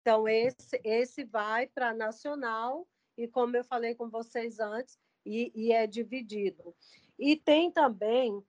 Então, 0.00 0.28
esse, 0.28 0.80
esse 0.82 1.24
vai 1.24 1.68
para 1.68 1.90
a 1.90 1.94
nacional 1.94 2.88
e, 3.16 3.28
como 3.28 3.56
eu 3.56 3.64
falei 3.64 3.94
com 3.94 4.10
vocês 4.10 4.58
antes, 4.58 4.98
e, 5.24 5.52
e 5.54 5.72
é 5.72 5.86
dividido. 5.86 6.74
E 7.18 7.36
tem 7.36 7.70
também 7.70 8.44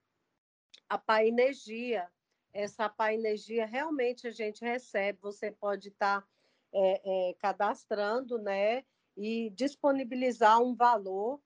a 0.90 0.98
PAI 0.98 1.28
Energia, 1.28 2.10
essa 2.54 2.88
Pai 2.88 3.16
Energia 3.16 3.66
realmente 3.66 4.28
a 4.28 4.32
gente 4.32 4.64
recebe, 4.64 5.20
você 5.22 5.52
pode 5.52 5.90
estar 5.90 6.22
tá, 6.22 6.28
é, 6.74 7.30
é, 7.30 7.34
cadastrando, 7.36 8.38
né? 8.38 8.84
E 9.18 9.50
disponibilizar 9.52 10.62
um 10.62 10.74
valor, 10.74 11.42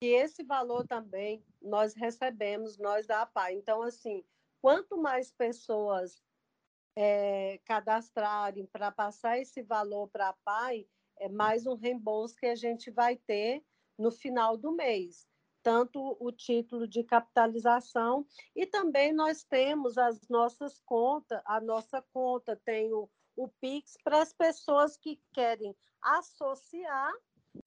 e 0.00 0.06
esse 0.06 0.42
valor 0.42 0.86
também 0.86 1.42
nós 1.60 1.94
recebemos, 1.94 2.76
nós 2.78 3.06
da 3.06 3.22
APAI. 3.22 3.54
Então, 3.54 3.82
assim, 3.82 4.24
quanto 4.60 4.98
mais 4.98 5.30
pessoas 5.32 6.22
é, 6.96 7.58
cadastrarem 7.64 8.66
para 8.66 8.90
passar 8.90 9.38
esse 9.38 9.62
valor 9.62 10.08
para 10.08 10.26
a 10.26 10.30
APAI, 10.30 10.86
é 11.18 11.28
mais 11.28 11.66
um 11.66 11.74
reembolso 11.74 12.36
que 12.36 12.46
a 12.46 12.54
gente 12.54 12.90
vai 12.90 13.16
ter 13.16 13.62
no 13.98 14.10
final 14.10 14.56
do 14.56 14.72
mês 14.72 15.26
tanto 15.64 16.14
o 16.20 16.30
título 16.30 16.86
de 16.86 17.02
capitalização 17.02 18.26
e 18.54 18.66
também 18.66 19.14
nós 19.14 19.42
temos 19.44 19.96
as 19.96 20.28
nossas 20.28 20.78
contas, 20.84 21.40
a 21.46 21.58
nossa 21.58 22.02
conta 22.12 22.60
tem 22.66 22.92
o, 22.92 23.08
o 23.34 23.48
Pix 23.48 23.96
para 24.04 24.20
as 24.20 24.30
pessoas 24.30 24.98
que 24.98 25.18
querem 25.32 25.74
associar 26.02 27.10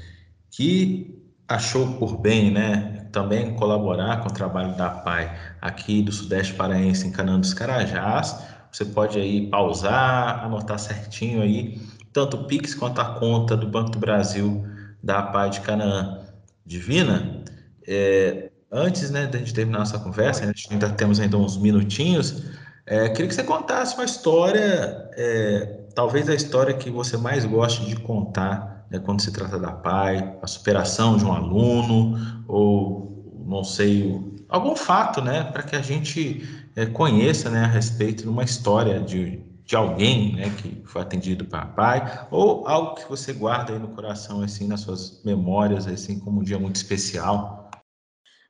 que 0.50 1.18
achou 1.48 1.98
por 1.98 2.18
bem, 2.18 2.52
né, 2.52 2.93
também 3.14 3.54
colaborar 3.54 4.20
com 4.20 4.28
o 4.28 4.32
trabalho 4.32 4.76
da 4.76 4.90
PAI 4.90 5.38
aqui 5.60 6.02
do 6.02 6.10
Sudeste 6.10 6.52
Paraense, 6.52 7.06
em 7.06 7.12
Canaã 7.12 7.38
dos 7.38 7.54
Carajás, 7.54 8.36
você 8.70 8.84
pode 8.84 9.18
aí 9.18 9.48
pausar, 9.48 10.44
anotar 10.44 10.80
certinho 10.80 11.40
aí, 11.40 11.80
tanto 12.12 12.36
o 12.36 12.44
Pix 12.44 12.74
quanto 12.74 13.00
a 13.00 13.14
conta 13.14 13.56
do 13.56 13.68
Banco 13.68 13.90
do 13.90 14.00
Brasil 14.00 14.66
da 15.00 15.22
Pai 15.22 15.48
de 15.48 15.60
Canaã 15.60 16.26
Divina. 16.66 17.44
É, 17.86 18.50
antes 18.70 19.10
né, 19.10 19.26
de 19.26 19.36
a 19.36 19.38
gente 19.38 19.54
terminar 19.54 19.78
nossa 19.78 19.98
conversa, 20.00 20.42
a 20.42 20.46
gente 20.48 20.66
ainda 20.72 20.90
temos 20.90 21.20
ainda 21.20 21.36
uns 21.36 21.56
minutinhos, 21.56 22.42
é, 22.84 23.08
queria 23.10 23.28
que 23.28 23.34
você 23.34 23.44
contasse 23.44 23.94
uma 23.94 24.04
história, 24.04 25.08
é, 25.16 25.80
talvez 25.94 26.28
a 26.28 26.34
história 26.34 26.74
que 26.74 26.90
você 26.90 27.16
mais 27.16 27.44
goste 27.44 27.86
de 27.86 27.94
contar 27.96 28.73
né, 28.94 29.00
quando 29.04 29.20
se 29.20 29.32
trata 29.32 29.58
da 29.58 29.72
PAI, 29.72 30.38
a 30.40 30.46
superação 30.46 31.16
de 31.16 31.24
um 31.24 31.32
aluno, 31.32 32.16
ou 32.46 33.44
não 33.46 33.64
sei, 33.64 34.20
algum 34.48 34.76
fato, 34.76 35.20
né, 35.20 35.44
para 35.50 35.62
que 35.62 35.74
a 35.74 35.82
gente 35.82 36.42
é, 36.76 36.86
conheça 36.86 37.50
né, 37.50 37.64
a 37.64 37.66
respeito 37.66 38.22
de 38.22 38.28
uma 38.28 38.44
história 38.44 39.00
de, 39.00 39.38
de 39.64 39.76
alguém 39.76 40.36
né, 40.36 40.44
que 40.56 40.82
foi 40.86 41.02
atendido 41.02 41.44
para 41.44 41.66
pai, 41.66 42.28
ou 42.30 42.66
algo 42.68 42.94
que 42.94 43.08
você 43.08 43.32
guarda 43.32 43.72
aí 43.72 43.78
no 43.78 43.88
coração, 43.88 44.42
assim, 44.42 44.68
nas 44.68 44.80
suas 44.80 45.22
memórias, 45.24 45.86
assim, 45.86 46.20
como 46.20 46.40
um 46.40 46.44
dia 46.44 46.58
muito 46.58 46.76
especial? 46.76 47.70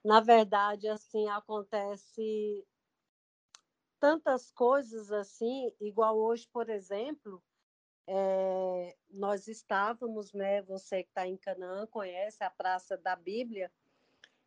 Na 0.04 0.20
verdade, 0.20 0.86
assim, 0.88 1.26
acontece 1.28 2.62
tantas 3.98 4.50
coisas 4.50 5.10
assim, 5.10 5.72
igual 5.80 6.18
hoje, 6.18 6.46
por 6.52 6.68
exemplo, 6.68 7.42
é, 8.06 8.96
nós 9.10 9.48
estávamos, 9.48 10.32
né? 10.32 10.62
Você 10.62 11.02
que 11.02 11.10
está 11.10 11.26
em 11.26 11.36
Canaã 11.36 11.86
conhece 11.86 12.42
a 12.42 12.50
Praça 12.50 12.96
da 12.96 13.16
Bíblia, 13.16 13.70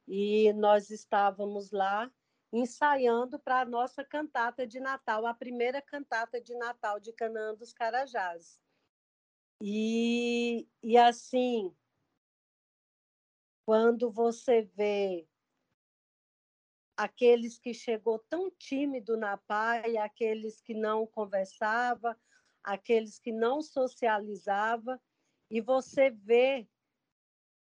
e 0.07 0.53
nós 0.53 0.89
estávamos 0.89 1.71
lá 1.71 2.09
ensaiando 2.51 3.37
para 3.37 3.61
a 3.61 3.65
nossa 3.65 4.05
cantata 4.05 4.65
de 4.65 4.79
Natal, 4.79 5.25
a 5.25 5.33
primeira 5.33 5.81
cantata 5.81 6.39
de 6.39 6.55
Natal 6.55 6.99
de 6.99 7.11
Canaã 7.11 7.53
dos 7.53 7.73
Carajás. 7.73 8.61
E, 9.61 10.65
e 10.81 10.97
assim, 10.97 11.75
quando 13.65 14.09
você 14.09 14.61
vê 14.61 15.27
aqueles 16.95 17.59
que 17.59 17.73
chegou 17.73 18.17
tão 18.17 18.49
tímido 18.49 19.17
na 19.17 19.35
pai, 19.37 19.97
aqueles 19.97 20.61
que 20.61 20.73
não 20.73 21.05
conversava, 21.05 22.17
aqueles 22.67 23.17
que 23.17 23.31
não 23.31 23.61
socializava, 23.61 25.01
e 25.49 25.61
você 25.61 26.09
vê, 26.09 26.67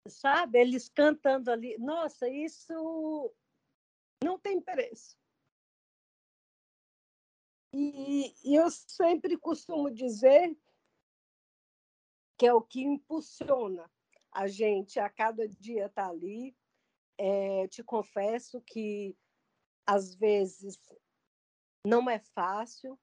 sabe, 0.08 0.58
eles 0.58 0.88
cantando 0.88 1.52
ali. 1.52 1.78
Nossa, 1.78 2.28
isso 2.28 3.32
não 4.22 4.36
tem 4.40 4.60
preço. 4.60 5.16
E, 7.72 8.34
e 8.42 8.56
eu 8.56 8.68
sempre 8.70 9.38
costumo 9.38 9.88
dizer 9.88 10.58
que 12.36 12.46
é 12.46 12.52
o 12.52 12.60
que 12.60 12.80
impulsiona 12.80 13.88
a 14.32 14.48
gente 14.48 14.98
a 14.98 15.08
cada 15.08 15.46
dia 15.48 15.86
estar 15.86 16.06
tá 16.06 16.10
ali. 16.10 16.56
É, 17.16 17.68
te 17.68 17.84
confesso 17.84 18.60
que 18.62 19.16
às 19.86 20.14
vezes 20.16 20.76
não 21.86 22.10
é 22.10 22.18
fácil, 22.18 22.98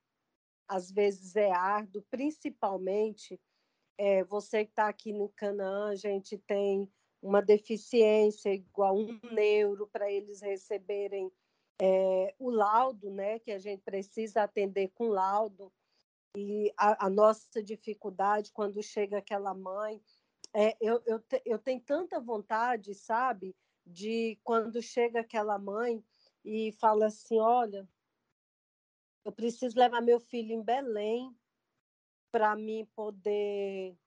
às 0.68 0.92
vezes 0.92 1.36
é 1.36 1.52
árduo, 1.52 2.04
principalmente 2.10 3.40
é, 3.98 4.24
você 4.24 4.66
que 4.66 4.72
está 4.72 4.88
aqui 4.88 5.14
no 5.14 5.30
Canaã, 5.30 5.90
a 5.90 5.96
gente 5.96 6.38
tem 6.38 6.90
uma 7.22 7.42
deficiência 7.42 8.54
igual 8.54 8.96
um 8.96 9.20
neuro 9.32 9.88
para 9.88 10.12
eles 10.12 10.42
receberem 10.42 11.32
é, 11.82 12.36
o 12.38 12.50
laudo, 12.50 13.10
né, 13.10 13.40
que 13.40 13.52
a 13.52 13.58
gente 13.58 13.82
precisa 13.82 14.44
atender 14.44 14.90
com 14.90 15.08
laudo. 15.08 15.72
E 16.38 16.74
a, 16.78 17.06
a 17.06 17.10
nossa 17.10 17.64
dificuldade 17.64 18.52
quando 18.52 18.84
chega 18.84 19.18
aquela 19.18 19.54
mãe, 19.54 20.02
é, 20.54 20.76
eu, 20.80 21.02
eu, 21.06 21.20
te, 21.20 21.42
eu 21.46 21.58
tenho 21.58 21.82
tanta 21.82 22.20
vontade, 22.20 22.94
sabe, 22.94 23.56
de 23.86 24.38
quando 24.44 24.82
chega 24.82 25.22
aquela 25.22 25.58
mãe 25.58 26.04
e 26.44 26.72
fala 26.74 27.08
assim: 27.08 27.40
olha, 27.40 27.88
eu 29.26 29.32
preciso 29.32 29.78
levar 29.78 30.02
meu 30.02 30.20
filho 30.20 30.54
em 30.54 30.62
Belém 30.62 31.36
para 32.32 32.56
mim 32.56 32.88
poder 32.96 33.98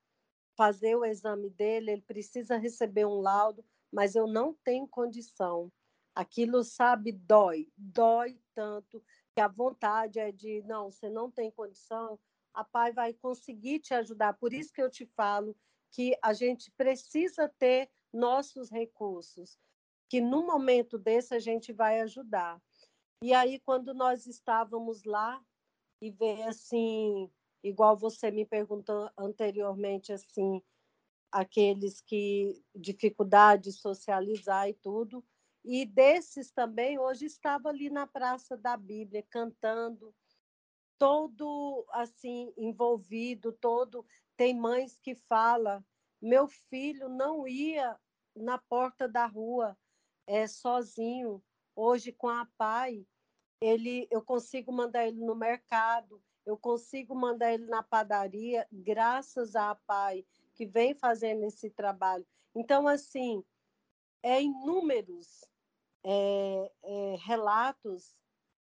fazer 0.57 0.95
o 0.95 1.05
exame 1.05 1.51
dele, 1.51 1.91
ele 1.91 2.03
precisa 2.03 2.57
receber 2.57 3.05
um 3.05 3.21
laudo, 3.21 3.65
mas 3.93 4.15
eu 4.15 4.27
não 4.27 4.55
tenho 4.55 4.87
condição. 4.87 5.73
Aquilo, 6.15 6.65
sabe, 6.65 7.13
dói, 7.13 7.69
dói 7.77 8.41
tanto 8.55 9.03
que 9.35 9.41
a 9.41 9.49
vontade 9.49 10.19
é 10.19 10.33
de, 10.33 10.63
não, 10.63 10.91
você 10.91 11.09
não 11.09 11.31
tem 11.31 11.51
condição, 11.51 12.19
a 12.53 12.65
pai 12.65 12.93
vai 12.93 13.13
conseguir 13.13 13.79
te 13.79 13.95
ajudar. 13.95 14.33
Por 14.35 14.53
isso 14.53 14.73
que 14.73 14.83
eu 14.83 14.91
te 14.91 15.07
falo 15.07 15.57
que 15.93 16.17
a 16.23 16.33
gente 16.33 16.71
precisa 16.73 17.49
ter 17.59 17.89
nossos 18.13 18.69
recursos, 18.69 19.59
que 20.09 20.21
no 20.21 20.45
momento 20.47 20.99
desse 20.99 21.35
a 21.35 21.39
gente 21.39 21.73
vai 21.73 22.01
ajudar. 22.01 22.61
E 23.21 23.35
aí, 23.35 23.59
quando 23.59 23.93
nós 23.93 24.27
estávamos 24.27 25.03
lá 25.05 25.45
e 26.01 26.11
ver 26.11 26.43
assim, 26.43 27.29
igual 27.65 27.97
você 27.97 28.31
me 28.31 28.47
perguntou 28.47 29.11
anteriormente, 29.19 30.13
assim, 30.13 30.63
aqueles 31.33 32.01
que 32.01 32.63
dificuldade 32.75 33.65
de 33.65 33.73
socializar 33.73 34.69
e 34.69 34.75
tudo, 34.75 35.25
e 35.65 35.85
desses 35.85 36.53
também 36.53 36.99
hoje 36.99 37.27
estava 37.27 37.69
ali 37.71 37.91
na 37.91 38.07
Praça 38.07 38.57
da 38.57 38.77
Bíblia 38.77 39.25
cantando, 39.29 40.15
todo 40.97 41.85
assim 41.91 42.53
envolvido, 42.57 43.53
todo 43.53 44.07
tem 44.37 44.55
mães 44.55 44.97
que 45.03 45.17
fala, 45.17 45.85
meu 46.23 46.47
filho 46.47 47.09
não 47.09 47.47
ia 47.49 47.99
na 48.35 48.59
porta 48.59 49.09
da 49.09 49.27
rua 49.27 49.77
é 50.27 50.47
sozinho, 50.47 51.43
Hoje, 51.81 52.11
com 52.11 52.29
a 52.29 52.45
PAI, 52.59 53.07
ele, 53.61 54.09
eu 54.11 54.21
consigo 54.21 54.73
mandar 54.73 55.07
ele 55.07 55.25
no 55.25 55.37
mercado, 55.37 56.21
eu 56.45 56.59
consigo 56.59 57.15
mandar 57.15 57.55
ele 57.55 57.67
na 57.67 57.85
padaria, 57.85 58.67
graças 58.73 59.55
à 59.55 59.77
PAI, 59.77 60.27
que 60.57 60.67
vem 60.67 60.93
fazendo 60.93 61.45
esse 61.45 61.71
trabalho. 61.71 62.27
Então, 62.53 62.89
assim, 62.89 63.45
é 64.25 64.43
inúmeros 64.43 65.49
é, 66.05 66.73
é, 66.83 67.17
relatos, 67.21 68.17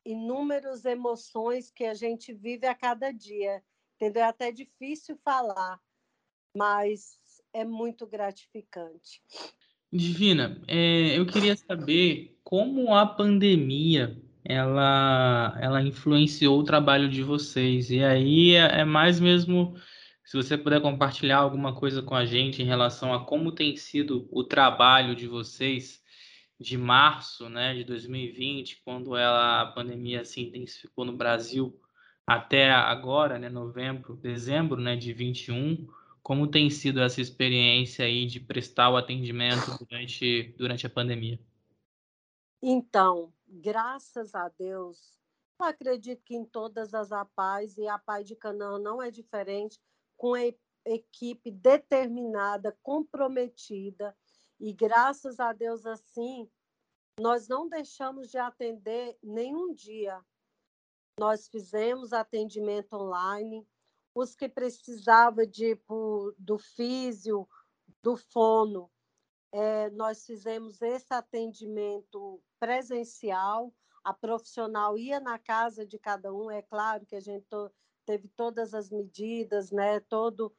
inúmeras 0.05 0.85
emoções 0.85 1.69
que 1.69 1.83
a 1.83 1.93
gente 1.93 2.33
vive 2.33 2.67
a 2.67 2.73
cada 2.73 3.11
dia. 3.11 3.61
Entendeu? 3.97 4.23
É 4.23 4.27
até 4.27 4.49
difícil 4.49 5.17
falar, 5.17 5.77
mas 6.55 7.19
é 7.51 7.65
muito 7.65 8.07
gratificante. 8.07 9.21
Divina, 9.95 10.59
é, 10.67 11.19
eu 11.19 11.23
queria 11.23 11.55
saber 11.55 12.35
como 12.43 12.95
a 12.95 13.05
pandemia 13.05 14.19
ela, 14.43 15.55
ela 15.61 15.83
influenciou 15.83 16.59
o 16.59 16.63
trabalho 16.63 17.07
de 17.07 17.21
vocês. 17.21 17.91
E 17.91 18.03
aí 18.03 18.55
é, 18.55 18.79
é 18.81 18.85
mais 18.85 19.19
mesmo 19.19 19.75
se 20.25 20.35
você 20.35 20.57
puder 20.57 20.81
compartilhar 20.81 21.37
alguma 21.37 21.75
coisa 21.75 22.01
com 22.01 22.15
a 22.15 22.25
gente 22.25 22.59
em 22.59 22.65
relação 22.65 23.13
a 23.13 23.23
como 23.23 23.51
tem 23.51 23.77
sido 23.77 24.27
o 24.31 24.43
trabalho 24.43 25.15
de 25.15 25.27
vocês 25.27 26.01
de 26.59 26.75
março, 26.75 27.47
né, 27.47 27.75
de 27.75 27.83
2020, 27.83 28.81
quando 28.83 29.15
ela, 29.15 29.61
a 29.61 29.65
pandemia 29.67 30.25
se 30.25 30.41
intensificou 30.41 31.05
no 31.05 31.15
Brasil, 31.15 31.79
até 32.25 32.71
agora, 32.71 33.37
né, 33.37 33.47
novembro, 33.47 34.15
dezembro, 34.15 34.81
né, 34.81 34.95
de 34.95 35.13
21 35.13 35.87
como 36.23 36.49
tem 36.49 36.69
sido 36.69 37.01
essa 37.01 37.19
experiência 37.19 38.05
aí 38.05 38.25
de 38.25 38.39
prestar 38.39 38.89
o 38.89 38.95
atendimento 38.95 39.77
durante, 39.77 40.53
durante 40.57 40.87
a 40.87 40.89
pandemia? 40.89 41.37
Então, 42.61 43.33
graças 43.45 44.33
a 44.33 44.47
Deus, 44.47 45.19
eu 45.59 45.65
acredito 45.65 46.23
que 46.23 46.33
em 46.33 46.45
todas 46.45 46.93
as 46.93 47.11
APAES, 47.11 47.77
e 47.77 47.87
a 47.87 47.95
APAI 47.95 48.23
de 48.23 48.37
Canaã 48.37 48.79
não 48.79 49.01
é 49.01 49.11
diferente, 49.11 49.77
com 50.15 50.33
a 50.33 50.41
equipe 50.85 51.51
determinada, 51.51 52.77
comprometida, 52.81 54.15
e 54.57 54.71
graças 54.71 55.41
a 55.41 55.51
Deus 55.51 55.85
assim, 55.85 56.49
nós 57.19 57.49
não 57.49 57.67
deixamos 57.67 58.31
de 58.31 58.37
atender 58.37 59.17
nenhum 59.21 59.73
dia. 59.73 60.23
Nós 61.19 61.49
fizemos 61.49 62.13
atendimento 62.13 62.93
online, 62.93 63.67
os 64.13 64.35
que 64.35 64.47
precisavam 64.47 65.45
tipo, 65.49 66.33
do 66.37 66.57
físio, 66.57 67.47
do 68.01 68.15
fono. 68.15 68.89
É, 69.51 69.89
nós 69.91 70.25
fizemos 70.25 70.81
esse 70.81 71.13
atendimento 71.13 72.41
presencial, 72.59 73.73
a 74.03 74.13
profissional 74.13 74.97
ia 74.97 75.19
na 75.19 75.37
casa 75.39 75.85
de 75.85 75.97
cada 75.97 76.33
um, 76.33 76.49
é 76.51 76.61
claro 76.61 77.05
que 77.05 77.15
a 77.15 77.19
gente 77.19 77.45
to 77.45 77.71
teve 78.05 78.27
todas 78.35 78.73
as 78.73 78.89
medidas, 78.89 79.71
né, 79.71 80.01
todo 80.01 80.53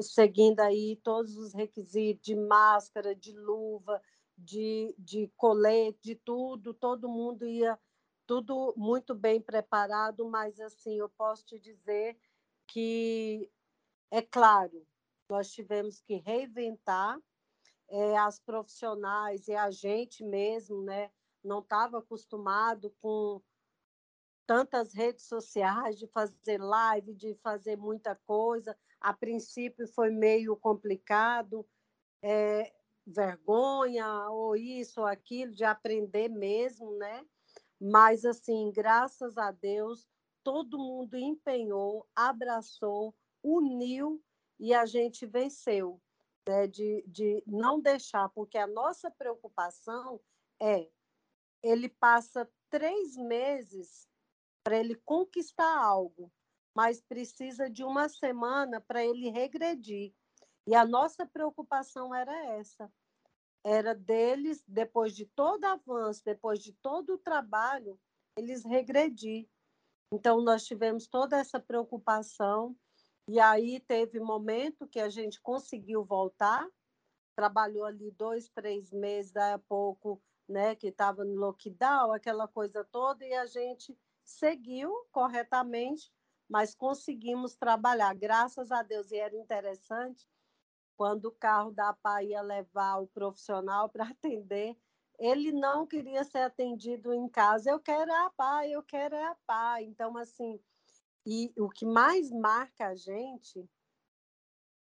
seguindo 0.00 0.60
aí 0.60 0.96
todos 1.02 1.36
os 1.36 1.52
requisitos 1.52 2.24
de 2.24 2.36
máscara, 2.36 3.16
de 3.16 3.32
luva, 3.32 4.00
de, 4.38 4.94
de 4.98 5.28
colete, 5.36 5.98
de 6.02 6.14
tudo, 6.14 6.72
todo 6.72 7.08
mundo 7.08 7.46
ia 7.46 7.78
tudo 8.26 8.72
muito 8.76 9.14
bem 9.14 9.40
preparado, 9.40 10.28
mas 10.28 10.60
assim, 10.60 10.98
eu 10.98 11.08
posso 11.08 11.44
te 11.44 11.58
dizer 11.58 12.16
que, 12.72 13.50
é 14.10 14.22
claro, 14.22 14.86
nós 15.28 15.52
tivemos 15.52 16.00
que 16.00 16.16
reinventar 16.16 17.18
é, 17.90 18.16
as 18.16 18.40
profissionais 18.40 19.46
e 19.46 19.54
a 19.54 19.70
gente 19.70 20.24
mesmo, 20.24 20.82
né? 20.82 21.10
Não 21.44 21.58
estava 21.58 21.98
acostumado 21.98 22.90
com 23.02 23.42
tantas 24.46 24.94
redes 24.94 25.26
sociais, 25.26 25.98
de 25.98 26.06
fazer 26.06 26.58
live, 26.58 27.14
de 27.14 27.34
fazer 27.42 27.76
muita 27.76 28.14
coisa. 28.26 28.76
A 28.98 29.12
princípio 29.12 29.86
foi 29.88 30.10
meio 30.10 30.56
complicado, 30.56 31.66
é, 32.22 32.72
vergonha, 33.06 34.30
ou 34.30 34.56
isso 34.56 35.00
ou 35.00 35.06
aquilo, 35.06 35.52
de 35.52 35.64
aprender 35.64 36.28
mesmo, 36.28 36.96
né? 36.96 37.26
Mas, 37.78 38.24
assim, 38.24 38.70
graças 38.72 39.36
a 39.36 39.50
Deus, 39.50 40.08
todo 40.42 40.78
mundo 40.78 41.16
empenhou, 41.16 42.06
abraçou, 42.14 43.14
uniu 43.42 44.22
e 44.58 44.74
a 44.74 44.86
gente 44.86 45.26
venceu. 45.26 46.00
Né? 46.48 46.66
De, 46.66 47.04
de 47.06 47.42
não 47.46 47.80
deixar, 47.80 48.28
porque 48.30 48.58
a 48.58 48.66
nossa 48.66 49.10
preocupação 49.10 50.20
é 50.60 50.88
ele 51.62 51.88
passa 51.88 52.50
três 52.68 53.16
meses 53.16 54.08
para 54.64 54.76
ele 54.76 54.96
conquistar 54.96 55.76
algo. 55.78 56.32
mas 56.74 57.02
precisa 57.02 57.68
de 57.68 57.84
uma 57.84 58.08
semana 58.08 58.80
para 58.80 59.04
ele 59.04 59.28
regredir. 59.28 60.14
E 60.66 60.74
a 60.74 60.86
nossa 60.86 61.26
preocupação 61.26 62.14
era 62.14 62.34
essa. 62.56 62.90
Era 63.62 63.94
deles, 63.94 64.64
depois 64.66 65.14
de 65.14 65.26
todo 65.26 65.64
avanço, 65.66 66.22
depois 66.24 66.62
de 66.62 66.72
todo 66.72 67.14
o 67.14 67.18
trabalho, 67.18 68.00
eles 68.38 68.64
regredir. 68.64 69.46
Então, 70.12 70.42
nós 70.42 70.64
tivemos 70.64 71.06
toda 71.06 71.38
essa 71.38 71.58
preocupação. 71.58 72.76
E 73.26 73.40
aí 73.40 73.80
teve 73.80 74.20
momento 74.20 74.86
que 74.86 75.00
a 75.00 75.08
gente 75.08 75.40
conseguiu 75.40 76.04
voltar, 76.04 76.68
trabalhou 77.34 77.86
ali 77.86 78.10
dois, 78.10 78.48
três 78.50 78.92
meses, 78.92 79.32
daí 79.32 79.54
a 79.54 79.58
pouco, 79.58 80.20
né, 80.46 80.74
que 80.74 80.88
estava 80.88 81.24
no 81.24 81.34
lockdown, 81.34 82.12
aquela 82.12 82.46
coisa 82.46 82.84
toda, 82.84 83.24
e 83.24 83.32
a 83.32 83.46
gente 83.46 83.96
seguiu 84.22 84.92
corretamente, 85.10 86.12
mas 86.46 86.74
conseguimos 86.74 87.54
trabalhar, 87.54 88.12
graças 88.14 88.70
a 88.70 88.82
Deus. 88.82 89.10
E 89.12 89.16
era 89.16 89.34
interessante, 89.34 90.28
quando 90.94 91.26
o 91.26 91.32
carro 91.32 91.70
da 91.70 91.94
PA 91.94 92.22
ia 92.22 92.42
levar 92.42 92.98
o 92.98 93.06
profissional 93.06 93.88
para 93.90 94.04
atender, 94.04 94.76
ele 95.18 95.52
não 95.52 95.86
queria 95.86 96.24
ser 96.24 96.38
atendido 96.38 97.12
em 97.12 97.28
casa. 97.28 97.70
Eu 97.70 97.80
quero 97.80 98.12
a 98.12 98.30
PA, 98.30 98.66
eu 98.66 98.82
quero 98.82 99.16
a 99.16 99.36
PA. 99.46 99.82
Então, 99.82 100.16
assim, 100.16 100.60
e 101.24 101.52
o 101.56 101.68
que 101.68 101.86
mais 101.86 102.30
marca 102.30 102.88
a 102.88 102.94
gente 102.94 103.68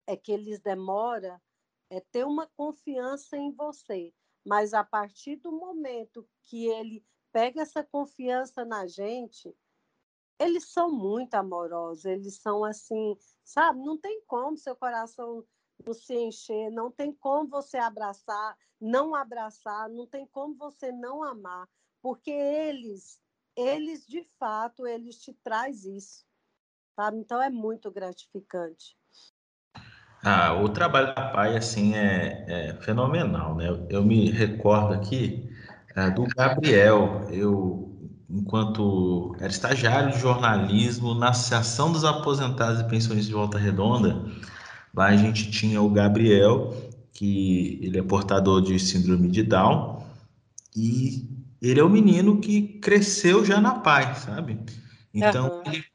é 0.07 0.15
que 0.15 0.31
eles 0.31 0.59
demoram 0.59 1.39
é 1.89 1.99
ter 1.99 2.25
uma 2.25 2.47
confiança 2.55 3.37
em 3.37 3.51
você. 3.51 4.13
Mas 4.45 4.73
a 4.73 4.83
partir 4.83 5.35
do 5.35 5.51
momento 5.51 6.27
que 6.43 6.67
ele 6.67 7.05
pega 7.31 7.61
essa 7.61 7.83
confiança 7.83 8.65
na 8.65 8.87
gente, 8.87 9.55
eles 10.39 10.71
são 10.71 10.91
muito 10.91 11.35
amorosos, 11.35 12.05
eles 12.05 12.37
são 12.37 12.63
assim, 12.63 13.15
sabe? 13.43 13.79
Não 13.83 13.97
tem 13.97 14.21
como 14.25 14.57
seu 14.57 14.75
coração 14.75 15.45
se 15.93 16.15
encher, 16.15 16.69
não 16.71 16.91
tem 16.91 17.13
como 17.13 17.49
você 17.49 17.77
abraçar, 17.77 18.55
não 18.79 19.15
abraçar, 19.15 19.89
não 19.89 20.05
tem 20.05 20.25
como 20.27 20.55
você 20.55 20.91
não 20.91 21.23
amar, 21.23 21.67
porque 22.01 22.31
eles, 22.31 23.19
eles 23.55 24.05
de 24.05 24.23
fato, 24.39 24.87
eles 24.87 25.17
te 25.17 25.33
traz 25.43 25.85
isso, 25.85 26.25
sabe? 26.95 27.17
Então 27.17 27.41
é 27.41 27.49
muito 27.49 27.91
gratificante. 27.91 28.95
Ah, 30.23 30.53
o 30.53 30.69
trabalho 30.69 31.15
da 31.15 31.29
PAI, 31.29 31.57
assim, 31.57 31.95
é, 31.95 32.45
é 32.47 32.73
fenomenal, 32.81 33.55
né? 33.55 33.67
Eu, 33.67 33.87
eu, 33.89 34.03
me 34.03 34.29
recordo 34.29 34.93
aqui 34.93 35.49
é, 35.95 36.11
do 36.11 36.25
Gabriel, 36.35 37.25
eu, 37.31 37.99
enquanto 38.29 39.35
era 39.39 39.47
estagiário 39.47 40.11
de 40.11 40.19
jornalismo 40.19 41.15
na 41.15 41.29
Associação 41.29 41.91
dos 41.91 42.05
Aposentados 42.05 42.81
e 42.81 42.87
Pensionistas 42.87 43.27
de 43.27 43.33
Volta 43.33 43.57
Redonda, 43.57 44.23
lá 44.93 45.07
a 45.07 45.17
gente 45.17 45.49
tinha 45.51 45.81
o 45.81 45.89
Gabriel, 45.89 46.75
que 47.13 47.79
ele 47.81 47.99
é 47.99 48.03
portador 48.03 48.61
de 48.61 48.77
síndrome 48.79 49.29
de 49.29 49.43
Down, 49.43 50.03
e 50.75 51.29
ele 51.61 51.79
é 51.79 51.83
o 51.83 51.89
menino 51.89 52.39
que 52.39 52.61
cresceu 52.79 53.45
já 53.45 53.61
na 53.61 53.75
PAI, 53.75 54.15
sabe? 54.15 54.59
Então, 55.13 55.61
uhum. 55.65 55.71
ele, 55.71 55.85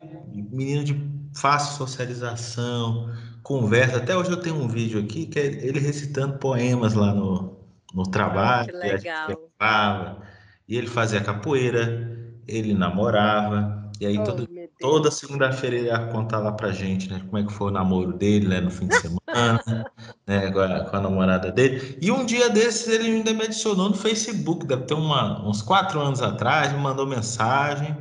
menino 0.52 0.84
de 0.84 1.16
fácil 1.34 1.76
socialização, 1.76 3.10
conversa. 3.42 3.96
Até 3.98 4.16
hoje 4.16 4.30
eu 4.30 4.36
tenho 4.36 4.56
um 4.56 4.68
vídeo 4.68 5.00
aqui 5.00 5.26
que 5.26 5.38
é 5.38 5.46
ele 5.46 5.80
recitando 5.80 6.38
poemas 6.38 6.94
lá 6.94 7.14
no, 7.14 7.56
no 7.94 8.04
trabalho. 8.04 8.72
que 8.72 8.76
legal. 8.76 10.22
e 10.68 10.76
ele 10.76 10.86
fazia 10.86 11.20
capoeira, 11.20 12.32
ele 12.46 12.74
namorava. 12.74 13.90
E 14.00 14.06
aí 14.06 14.18
oh, 14.18 14.24
todo, 14.24 14.48
toda 14.80 15.10
segunda-feira 15.10 15.76
ele 15.76 15.86
ia 15.86 16.06
contar 16.06 16.38
lá 16.38 16.52
pra 16.52 16.72
gente, 16.72 17.10
né? 17.10 17.20
Como 17.24 17.38
é 17.38 17.44
que 17.44 17.52
foi 17.52 17.68
o 17.68 17.70
namoro 17.70 18.12
dele, 18.12 18.48
né? 18.48 18.60
No 18.60 18.70
fim 18.70 18.86
de 18.86 18.96
semana, 19.00 19.90
né? 20.26 20.50
Com 20.50 20.60
a, 20.60 20.80
com 20.84 20.96
a, 20.96 21.00
namorada 21.00 21.50
dele. 21.50 21.98
E 22.00 22.10
um 22.10 22.24
dia 22.24 22.50
desses 22.50 22.88
ele 22.88 23.06
ainda 23.06 23.32
me 23.32 23.44
adicionou 23.44 23.88
no 23.88 23.96
Facebook, 23.96 24.66
deve 24.66 24.82
ter 24.84 24.94
uma, 24.94 25.46
uns 25.48 25.62
quatro 25.62 26.00
anos 26.00 26.20
atrás, 26.22 26.72
me 26.72 26.78
mandou 26.78 27.06
mensagem 27.06 27.96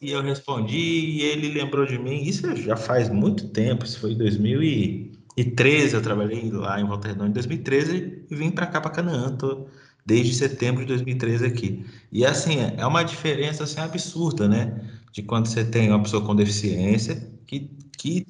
e 0.00 0.10
eu 0.10 0.22
respondi 0.22 0.76
e 0.76 1.22
ele 1.22 1.48
lembrou 1.48 1.86
de 1.86 1.98
mim. 1.98 2.22
Isso 2.22 2.54
já 2.56 2.76
faz 2.76 3.08
muito 3.08 3.48
tempo, 3.48 3.84
isso 3.84 4.00
foi 4.00 4.12
em 4.12 4.18
2013. 4.18 5.94
Eu 5.94 6.02
trabalhei 6.02 6.50
lá 6.50 6.80
em 6.80 6.84
Volta 6.84 7.08
Redonda 7.08 7.30
em 7.30 7.32
2013 7.32 8.24
e 8.30 8.34
vim 8.34 8.50
para 8.50 8.66
cá, 8.66 8.80
para 8.80 8.90
Canaã. 8.90 9.36
Tô 9.36 9.66
desde 10.04 10.34
setembro 10.34 10.82
de 10.82 10.88
2013 10.88 11.46
aqui. 11.46 11.86
E 12.12 12.26
assim, 12.26 12.58
é 12.76 12.86
uma 12.86 13.02
diferença 13.02 13.64
assim, 13.64 13.80
absurda, 13.80 14.48
né? 14.48 14.80
De 15.14 15.22
quando 15.22 15.46
você 15.46 15.64
tem 15.64 15.90
uma 15.90 16.02
pessoa 16.02 16.24
com 16.26 16.34
deficiência 16.34 17.30
que, 17.46 17.70
que 17.96 18.26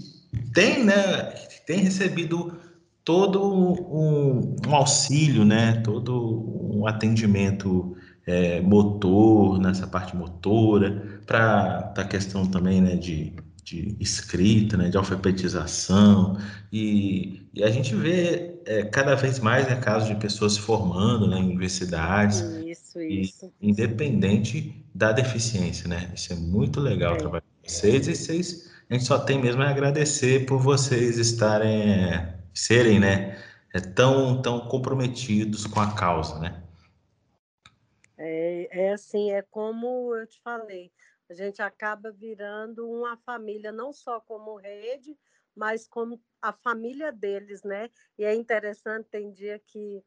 tem, 0.52 0.84
né? 0.84 1.32
Que 1.32 1.66
tem 1.66 1.80
recebido 1.80 2.58
todo 3.02 3.42
um, 3.42 4.54
um 4.68 4.74
auxílio, 4.74 5.46
né? 5.46 5.80
Todo 5.80 6.70
um 6.74 6.86
atendimento 6.86 7.96
é, 8.26 8.60
motor, 8.60 9.58
nessa 9.58 9.86
parte 9.86 10.14
motora, 10.14 11.20
para 11.26 11.94
a 11.96 12.04
questão 12.04 12.44
também 12.44 12.82
né, 12.82 12.96
de, 12.96 13.32
de 13.62 13.96
escrita, 13.98 14.76
né, 14.76 14.90
de 14.90 14.96
alfabetização, 14.96 16.38
e, 16.72 17.46
e 17.54 17.62
a 17.62 17.70
gente 17.70 17.94
vê 17.94 18.60
é, 18.66 18.84
cada 18.84 19.14
vez 19.14 19.38
mais 19.38 19.66
né, 19.66 19.76
casos 19.76 20.08
de 20.08 20.16
pessoas 20.16 20.54
se 20.54 20.60
formando 20.60 21.26
né, 21.26 21.38
em 21.38 21.44
universidades, 21.44 22.40
isso, 22.66 23.00
isso. 23.00 23.52
E, 23.60 23.70
independente 23.70 24.83
da 24.94 25.10
deficiência, 25.10 25.88
né? 25.88 26.12
Isso 26.14 26.32
é 26.32 26.36
muito 26.36 26.78
legal 26.80 27.14
é. 27.14 27.18
trabalhar 27.18 27.42
com 27.42 27.68
vocês, 27.68 28.06
e 28.06 28.14
vocês, 28.14 28.70
a 28.88 28.94
gente 28.94 29.04
só 29.04 29.18
tem 29.18 29.40
mesmo 29.40 29.62
a 29.62 29.68
agradecer 29.68 30.46
por 30.46 30.58
vocês 30.58 31.18
estarem, 31.18 32.12
serem, 32.54 33.00
né, 33.00 33.42
é, 33.74 33.80
tão, 33.80 34.40
tão 34.40 34.68
comprometidos 34.68 35.66
com 35.66 35.80
a 35.80 35.94
causa, 35.94 36.38
né? 36.38 36.62
É, 38.16 38.86
é 38.86 38.92
assim, 38.92 39.32
é 39.32 39.42
como 39.42 40.14
eu 40.14 40.26
te 40.26 40.40
falei, 40.40 40.92
a 41.28 41.34
gente 41.34 41.60
acaba 41.60 42.12
virando 42.12 42.88
uma 42.88 43.16
família, 43.16 43.72
não 43.72 43.92
só 43.92 44.20
como 44.20 44.56
rede, 44.56 45.18
mas 45.56 45.88
como 45.88 46.20
a 46.40 46.52
família 46.52 47.10
deles, 47.10 47.64
né? 47.64 47.90
E 48.16 48.24
é 48.24 48.32
interessante, 48.32 49.08
tem 49.10 49.32
dia 49.32 49.58
que 49.58 50.04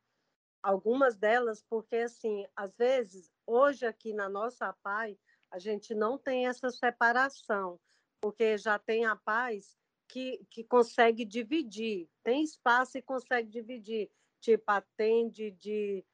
algumas 0.67 1.15
delas, 1.15 1.63
porque 1.69 1.95
assim, 1.95 2.45
às 2.53 2.75
vezes, 2.75 3.31
hoje 3.45 3.85
aqui 3.85 4.13
na 4.13 4.27
nossa 4.27 4.73
PAI, 4.83 5.17
a 5.49 5.57
gente 5.59 5.95
não 5.95 6.17
tem 6.17 6.45
essa 6.45 6.69
separação, 6.69 7.79
porque 8.19 8.57
já 8.57 8.77
tem 8.77 9.05
a 9.05 9.15
paz 9.15 9.77
que, 10.09 10.45
que 10.49 10.65
consegue 10.65 11.23
dividir, 11.23 12.09
tem 12.21 12.43
espaço 12.43 12.97
e 12.97 13.01
consegue 13.01 13.47
dividir, 13.47 14.11
tipo, 14.41 14.69
atende 14.69 15.51
de 15.51 16.05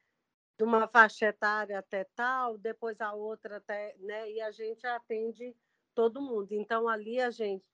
de 0.56 0.62
uma 0.62 0.86
faixa 0.86 1.26
etária 1.26 1.76
até 1.76 2.04
tal, 2.14 2.56
depois 2.56 3.00
a 3.00 3.12
outra 3.12 3.56
até, 3.56 3.96
né? 3.98 4.30
E 4.30 4.40
a 4.40 4.52
gente 4.52 4.86
atende 4.86 5.52
todo 5.96 6.22
mundo. 6.22 6.52
Então 6.52 6.88
ali 6.88 7.20
a 7.20 7.28
gente, 7.28 7.68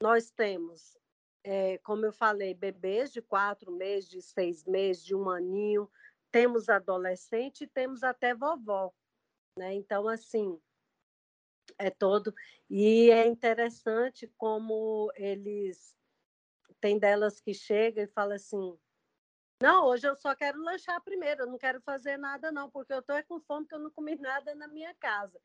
nós 0.00 0.30
temos, 0.30 0.96
é, 1.42 1.78
como 1.78 2.06
eu 2.06 2.12
falei, 2.12 2.54
bebês 2.54 3.12
de 3.12 3.20
quatro 3.20 3.72
meses, 3.72 4.08
de 4.08 4.22
seis 4.22 4.64
meses, 4.64 5.04
de 5.04 5.12
um 5.12 5.28
aninho, 5.28 5.90
temos 6.30 6.68
adolescente, 6.68 7.66
temos 7.66 8.02
até 8.02 8.34
vovó, 8.34 8.92
né? 9.56 9.74
Então 9.74 10.08
assim 10.08 10.60
é 11.78 11.90
todo 11.90 12.34
e 12.68 13.10
é 13.10 13.26
interessante 13.26 14.26
como 14.36 15.12
eles 15.14 15.96
tem 16.80 16.98
delas 16.98 17.40
que 17.40 17.54
chegam 17.54 18.02
e 18.04 18.08
falam 18.08 18.34
assim 18.34 18.78
não, 19.62 19.84
hoje 19.84 20.08
eu 20.08 20.16
só 20.16 20.34
quero 20.34 20.58
lanchar 20.58 21.02
primeiro, 21.02 21.42
eu 21.42 21.46
não 21.46 21.58
quero 21.58 21.82
fazer 21.82 22.16
nada, 22.16 22.50
não, 22.50 22.70
porque 22.70 22.94
eu 22.94 23.00
estou 23.00 23.22
com 23.24 23.38
fome 23.40 23.66
que 23.66 23.74
eu 23.74 23.78
não 23.78 23.90
comi 23.90 24.16
nada 24.18 24.54
na 24.54 24.66
minha 24.66 24.94
casa. 24.94 25.38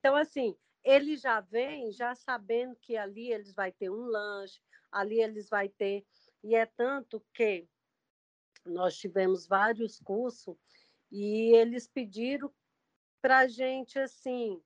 Então, 0.00 0.16
assim, 0.16 0.56
ele 0.82 1.16
já 1.16 1.40
vem 1.40 1.92
já 1.92 2.14
sabendo 2.16 2.74
que 2.76 2.96
ali 2.96 3.30
eles 3.32 3.54
vai 3.54 3.70
ter 3.70 3.88
um 3.88 4.06
lanche, 4.06 4.60
ali 4.90 5.20
eles 5.20 5.48
vai 5.48 5.68
ter. 5.68 6.04
E 6.42 6.56
é 6.56 6.66
tanto 6.66 7.24
que 7.32 7.68
nós 8.64 8.96
tivemos 8.96 9.46
vários 9.46 9.98
cursos 10.00 10.56
e 11.10 11.54
eles 11.54 11.88
pediram 11.88 12.52
para 13.20 13.38
a 13.38 13.48
gente, 13.48 13.98
assim, 13.98 14.62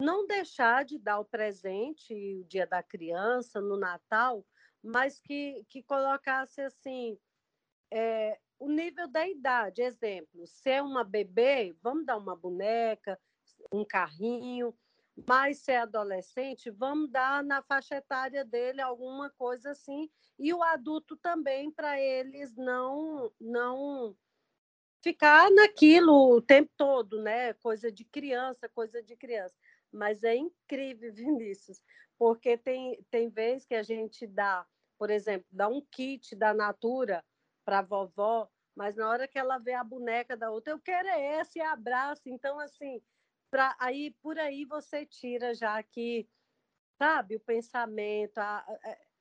não 0.00 0.26
deixar 0.26 0.84
de 0.84 0.98
dar 0.98 1.18
o 1.18 1.24
presente, 1.24 2.14
o 2.40 2.44
dia 2.44 2.66
da 2.66 2.82
criança, 2.82 3.60
no 3.60 3.76
Natal, 3.76 4.46
mas 4.82 5.18
que, 5.18 5.64
que 5.68 5.82
colocasse, 5.82 6.60
assim, 6.60 7.18
é, 7.90 8.38
o 8.58 8.68
nível 8.68 9.08
da 9.08 9.26
idade. 9.26 9.82
Exemplo, 9.82 10.46
se 10.46 10.70
é 10.70 10.82
uma 10.82 11.02
bebê, 11.02 11.76
vamos 11.82 12.06
dar 12.06 12.16
uma 12.16 12.36
boneca, 12.36 13.18
um 13.72 13.84
carrinho, 13.84 14.74
mas 15.26 15.58
se 15.58 15.72
é 15.72 15.78
adolescente, 15.78 16.70
vamos 16.70 17.10
dar 17.10 17.42
na 17.42 17.62
faixa 17.62 17.96
etária 17.96 18.44
dele 18.44 18.80
alguma 18.80 19.30
coisa 19.30 19.70
assim, 19.70 20.10
e 20.38 20.52
o 20.52 20.62
adulto 20.62 21.16
também, 21.16 21.70
para 21.70 22.00
eles 22.00 22.54
não, 22.56 23.32
não 23.40 24.16
ficar 25.02 25.50
naquilo 25.50 26.36
o 26.36 26.40
tempo 26.40 26.70
todo, 26.76 27.20
né? 27.22 27.52
Coisa 27.54 27.90
de 27.90 28.04
criança, 28.04 28.68
coisa 28.68 29.02
de 29.02 29.16
criança. 29.16 29.54
Mas 29.90 30.22
é 30.22 30.36
incrível, 30.36 31.12
Vinícius, 31.14 31.82
Porque 32.16 32.56
tem, 32.56 33.02
tem 33.10 33.28
vezes 33.28 33.66
que 33.66 33.74
a 33.74 33.82
gente 33.82 34.26
dá, 34.26 34.66
por 34.98 35.10
exemplo, 35.10 35.46
dá 35.50 35.68
um 35.68 35.80
kit 35.90 36.36
da 36.36 36.54
Natura 36.54 37.24
para 37.64 37.82
vovó, 37.82 38.48
mas 38.76 38.96
na 38.96 39.08
hora 39.08 39.26
que 39.26 39.38
ela 39.38 39.58
vê 39.58 39.74
a 39.74 39.82
boneca 39.82 40.36
da 40.36 40.50
outra, 40.50 40.72
eu 40.72 40.78
quero 40.78 41.08
é 41.08 41.38
essa 41.38 41.58
e 41.58 41.62
abraço. 41.62 42.22
Então, 42.26 42.60
assim, 42.60 43.02
aí 43.78 44.10
por 44.22 44.38
aí 44.38 44.64
você 44.64 45.06
tira 45.06 45.54
já 45.54 45.82
que, 45.82 46.28
sabe, 46.98 47.36
o 47.36 47.40
pensamento. 47.40 48.38
A, 48.38 48.64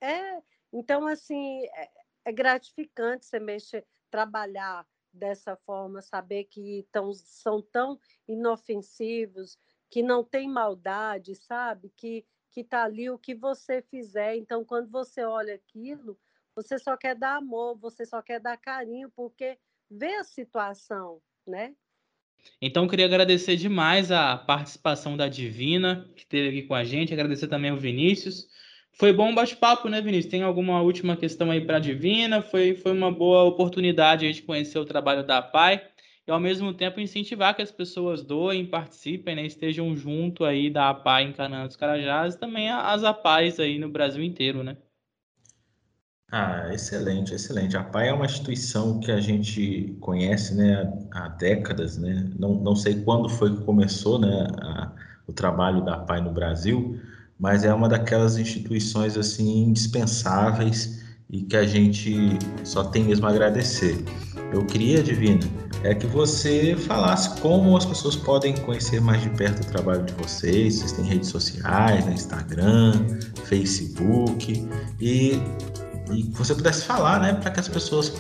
é, 0.02 0.08
é, 0.10 0.44
então, 0.74 1.08
assim, 1.08 1.66
é, 1.66 1.90
é 2.26 2.32
gratificante 2.32 3.26
você 3.26 3.40
mexer, 3.40 3.86
trabalhar 4.10 4.86
dessa 5.14 5.56
forma, 5.56 6.02
saber 6.02 6.46
que 6.46 6.88
tão, 6.92 7.14
são 7.14 7.62
tão 7.62 8.00
inofensivos, 8.28 9.58
que 9.90 10.04
não 10.04 10.24
tem 10.24 10.50
maldade, 10.50 11.36
sabe? 11.36 11.90
Que 11.96 12.26
que 12.58 12.62
está 12.62 12.86
ali 12.86 13.08
o 13.08 13.20
que 13.20 13.36
você 13.36 13.84
fizer. 13.84 14.36
Então, 14.36 14.66
quando 14.66 14.90
você 14.90 15.24
olha 15.24 15.54
aquilo, 15.54 16.20
você 16.56 16.80
só 16.80 16.98
quer 16.98 17.16
dar 17.16 17.36
amor, 17.36 17.78
você 17.78 18.04
só 18.04 18.20
quer 18.20 18.40
dar 18.40 18.58
carinho, 18.58 19.12
porque 19.12 19.60
vê 19.88 20.16
a 20.16 20.24
situação, 20.24 21.22
né? 21.46 21.76
Então, 22.62 22.88
queria 22.88 23.06
agradecer 23.06 23.56
demais 23.56 24.12
a 24.12 24.38
participação 24.38 25.16
da 25.16 25.28
Divina, 25.28 26.08
que 26.16 26.22
esteve 26.22 26.50
aqui 26.50 26.64
com 26.64 26.74
a 26.74 26.84
gente, 26.84 27.14
agradecer 27.14 27.48
também 27.48 27.72
ao 27.72 27.78
Vinícius. 27.78 28.48
Foi 28.94 29.14
bom 29.14 29.34
bate-papo, 29.36 29.88
né, 29.90 30.02
Vinícius? 30.02 30.32
Tem 30.32 30.42
alguma 30.42 30.82
última 30.82 31.16
questão 31.16 31.52
aí 31.52 31.62
para 31.62 31.78
a 31.78 31.80
Divina? 31.80 32.42
Foi, 32.42 32.76
foi 32.76 32.92
uma 32.92 33.12
boa 33.12 33.44
oportunidade 33.44 34.32
de 34.32 34.42
conhecer 34.42 34.80
o 34.80 34.86
trabalho 34.86 35.26
da 35.26 35.42
PAI 35.42 35.84
e, 36.28 36.32
ao 36.32 36.40
mesmo 36.40 36.74
tempo, 36.74 37.00
incentivar 37.00 37.56
que 37.56 37.62
as 37.62 37.72
pessoas 37.72 38.24
doem, 38.24 38.66
participem, 38.66 39.36
né, 39.36 39.46
estejam 39.46 39.96
junto 39.96 40.44
aí 40.44 40.70
da 40.70 40.90
APAI 40.90 41.24
em 41.26 41.34
Canaã 41.34 41.68
dos 41.68 41.76
Carajás 41.76 42.34
e 42.36 42.40
também 42.40 42.70
as 42.70 43.04
APAIs 43.04 43.60
aí 43.60 43.78
no 43.78 43.90
Brasil 43.90 44.24
inteiro, 44.24 44.64
né? 44.64 44.78
Ah, 46.30 46.74
excelente, 46.74 47.34
excelente. 47.34 47.78
A 47.78 47.84
PAI 47.84 48.10
é 48.10 48.14
uma 48.14 48.26
instituição 48.26 49.00
que 49.00 49.10
a 49.12 49.20
gente 49.20 49.96
conhece 50.02 50.54
né, 50.56 50.94
há 51.12 51.30
décadas, 51.30 51.98
né? 51.98 52.30
Não, 52.38 52.56
não 52.56 52.76
sei 52.76 53.02
quando 53.02 53.30
foi 53.30 53.56
que 53.56 53.64
começou 53.64 54.20
né, 54.20 54.48
a, 54.62 54.92
o 55.26 55.32
trabalho 55.32 55.86
da 55.86 56.00
PAI 56.00 56.20
no 56.20 56.34
Brasil, 56.34 57.00
mas 57.40 57.64
é 57.64 57.74
uma 57.74 57.88
daquelas 57.88 58.38
instituições 58.38 59.16
assim 59.18 59.64
indispensáveis 59.64 61.02
e 61.30 61.44
que 61.44 61.56
a 61.56 61.66
gente 61.66 62.38
só 62.66 62.84
tem 62.84 63.06
mesmo 63.06 63.26
a 63.26 63.30
agradecer. 63.30 64.04
Eu 64.52 64.66
queria, 64.66 65.02
Divina, 65.02 65.48
é 65.84 65.96
que 65.96 66.08
você 66.08 66.76
falasse 66.76 67.40
como 67.40 67.78
as 67.78 67.86
pessoas 67.86 68.18
podem 68.18 68.54
conhecer 68.64 69.00
mais 69.00 69.22
de 69.22 69.30
perto 69.30 69.62
o 69.62 69.72
trabalho 69.72 70.04
de 70.04 70.14
vocês. 70.14 70.76
Vocês 70.76 70.92
têm 70.92 71.06
redes 71.06 71.30
sociais, 71.30 72.06
né? 72.06 72.14
Instagram, 72.14 73.06
Facebook 73.46 74.68
e 75.00 75.42
e 76.12 76.24
que 76.24 76.38
você 76.38 76.56
pudesse 76.56 76.86
falar, 76.86 77.20
né, 77.20 77.34
para 77.34 77.52
que 77.52 77.60
as 77.60 77.68
pessoas 77.68 78.14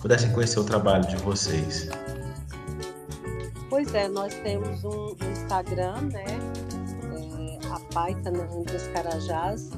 pudessem 0.00 0.32
conhecer 0.32 0.60
o 0.60 0.64
trabalho 0.64 1.06
de 1.06 1.16
vocês. 1.16 1.88
Pois 3.68 3.94
é, 3.94 4.08
nós 4.08 4.34
temos 4.34 4.84
um 4.84 5.16
Instagram, 5.30 6.02
né, 6.12 6.24
é, 6.26 7.66
a 7.68 7.80
Paita 7.92 8.30
dos 8.30 8.86
Carajás, 8.88 9.70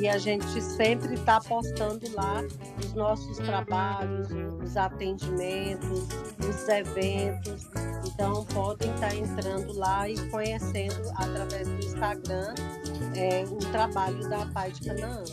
e 0.00 0.08
a 0.08 0.16
gente 0.16 0.60
sempre 0.62 1.14
está 1.14 1.38
postando 1.40 2.00
lá 2.14 2.42
os 2.78 2.94
nossos 2.94 3.36
trabalhos, 3.38 4.28
os 4.62 4.76
atendimentos, 4.76 6.08
os 6.38 6.68
eventos. 6.68 7.68
Então 8.06 8.44
podem 8.46 8.90
estar 8.94 9.08
tá 9.08 9.14
entrando 9.14 9.72
lá 9.74 10.08
e 10.08 10.16
conhecendo 10.30 11.10
através 11.16 11.68
do 11.68 11.76
Instagram 11.76 12.54
é, 13.14 13.44
o 13.44 13.58
trabalho 13.70 14.28
da 14.28 14.46
Pai 14.46 14.70
de 14.72 14.88
Canaã. 14.88 15.24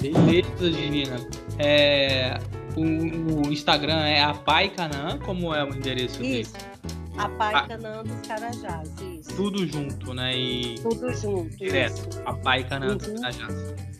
Beleza, 0.00 0.70
Divina. 0.70 1.16
É, 1.58 2.38
o, 2.76 3.48
o, 3.48 3.52
Instagram 3.52 4.00
é 4.06 4.22
a 4.22 4.34
Pai 4.34 4.70
Canaã, 4.70 5.18
como 5.18 5.54
é 5.54 5.64
o 5.64 5.68
endereço 5.68 6.22
isso. 6.22 6.52
dele? 6.52 6.70
A 7.18 7.28
Pai 7.28 7.54
ah, 7.54 7.62
Canaã 7.66 8.02
dos 8.02 8.26
Carajás, 8.26 8.90
isso. 9.00 9.36
Tudo 9.36 9.66
junto, 9.66 10.14
né? 10.14 10.34
E... 10.34 10.76
Tudo 10.80 11.12
junto. 11.12 11.54
Direto. 11.56 12.08
Isso. 12.08 12.22
A 12.24 12.32
Pai 12.32 12.66
uhum. 12.70 12.96
dos 12.96 13.06
Carajás. 13.06 13.54
Isso. 13.54 13.90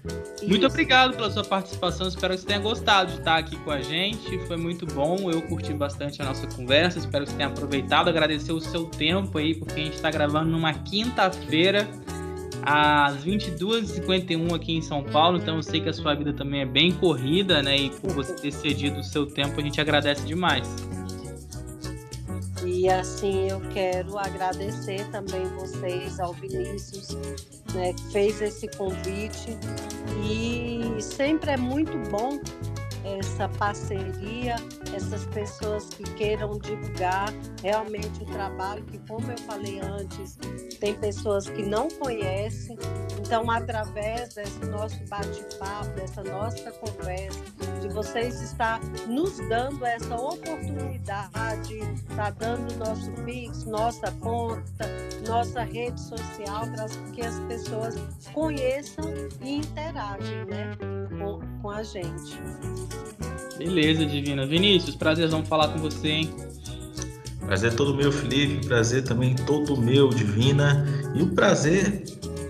Muito 0.48 0.66
obrigado 0.66 1.14
pela 1.14 1.30
sua 1.30 1.44
participação. 1.44 2.08
Espero 2.08 2.34
que 2.34 2.40
você 2.40 2.46
tenha 2.46 2.58
gostado 2.58 3.12
de 3.12 3.18
estar 3.18 3.36
aqui 3.36 3.56
com 3.56 3.70
a 3.70 3.82
gente. 3.82 4.38
Foi 4.46 4.56
muito 4.56 4.86
bom. 4.86 5.30
Eu 5.30 5.42
curti 5.42 5.74
bastante 5.74 6.22
a 6.22 6.24
nossa 6.24 6.46
conversa. 6.46 6.98
Espero 6.98 7.24
que 7.24 7.30
você 7.30 7.36
tenha 7.36 7.48
aproveitado. 7.48 8.08
Agradecer 8.08 8.52
o 8.52 8.60
seu 8.60 8.86
tempo 8.86 9.36
aí, 9.36 9.54
porque 9.54 9.80
a 9.80 9.84
gente 9.84 9.96
está 9.96 10.10
gravando 10.10 10.50
numa 10.50 10.72
quinta-feira 10.72 11.86
às 12.62 13.24
22h51 13.24 14.54
aqui 14.54 14.76
em 14.76 14.82
São 14.82 15.02
Paulo, 15.02 15.38
então 15.38 15.56
eu 15.56 15.62
sei 15.62 15.80
que 15.80 15.88
a 15.88 15.92
sua 15.92 16.14
vida 16.14 16.32
também 16.32 16.62
é 16.62 16.66
bem 16.66 16.92
corrida, 16.92 17.62
né? 17.62 17.76
E 17.76 17.90
por 17.90 18.12
você 18.12 18.34
ter 18.34 18.52
cedido 18.52 19.00
o 19.00 19.04
seu 19.04 19.26
tempo, 19.26 19.58
a 19.58 19.62
gente 19.62 19.80
agradece 19.80 20.26
demais. 20.26 20.68
E 22.64 22.88
assim 22.88 23.48
eu 23.48 23.60
quero 23.72 24.18
agradecer 24.18 25.06
também 25.10 25.44
vocês, 25.56 26.20
ao 26.20 26.32
Vinícius, 26.34 27.08
né, 27.74 27.92
que 27.94 28.12
fez 28.12 28.40
esse 28.42 28.68
convite. 28.76 29.56
E 30.22 31.00
sempre 31.02 31.52
é 31.52 31.56
muito 31.56 31.96
bom 32.10 32.38
essa 33.04 33.48
parceria, 33.48 34.56
essas 34.94 35.24
pessoas 35.26 35.88
que 35.88 36.02
queiram 36.14 36.58
divulgar 36.58 37.32
realmente 37.62 38.22
o 38.22 38.26
trabalho, 38.26 38.82
que 38.84 38.98
como 39.08 39.30
eu 39.30 39.38
falei 39.38 39.80
antes, 39.80 40.38
tem 40.78 40.94
pessoas 40.94 41.48
que 41.48 41.62
não 41.62 41.88
conhecem. 41.88 42.76
Então, 43.18 43.50
através 43.50 44.34
desse 44.34 44.64
nosso 44.66 44.98
bate-papo, 45.08 45.90
dessa 45.94 46.22
nossa 46.24 46.70
conversa, 46.72 47.38
de 47.80 47.88
vocês 47.88 48.40
estar 48.40 48.80
nos 49.06 49.38
dando 49.48 49.84
essa 49.84 50.14
oportunidade, 50.14 51.78
está 52.08 52.30
dando 52.30 52.76
nosso 52.76 53.10
Pix, 53.24 53.64
nossa 53.64 54.10
conta, 54.12 54.86
nossa 55.26 55.62
rede 55.62 56.00
social, 56.00 56.66
para 56.74 56.86
que 57.12 57.22
as 57.22 57.38
pessoas 57.40 57.94
conheçam 58.32 59.04
e 59.42 59.56
interagem 59.56 60.44
né, 60.46 60.76
com, 61.18 61.40
com 61.62 61.70
a 61.70 61.82
gente. 61.82 62.38
Beleza, 63.58 64.06
Divina. 64.06 64.46
Vinícius, 64.46 64.96
prazerzão 64.96 65.44
falar 65.44 65.68
com 65.68 65.78
você, 65.78 66.08
hein? 66.08 66.34
Prazer 67.40 67.74
todo 67.74 67.94
meu, 67.94 68.10
Felipe. 68.10 68.66
Prazer 68.66 69.02
também 69.02 69.34
todo 69.34 69.76
meu, 69.76 70.08
Divina. 70.08 70.86
E 71.14 71.22
o 71.22 71.28
prazer 71.28 72.04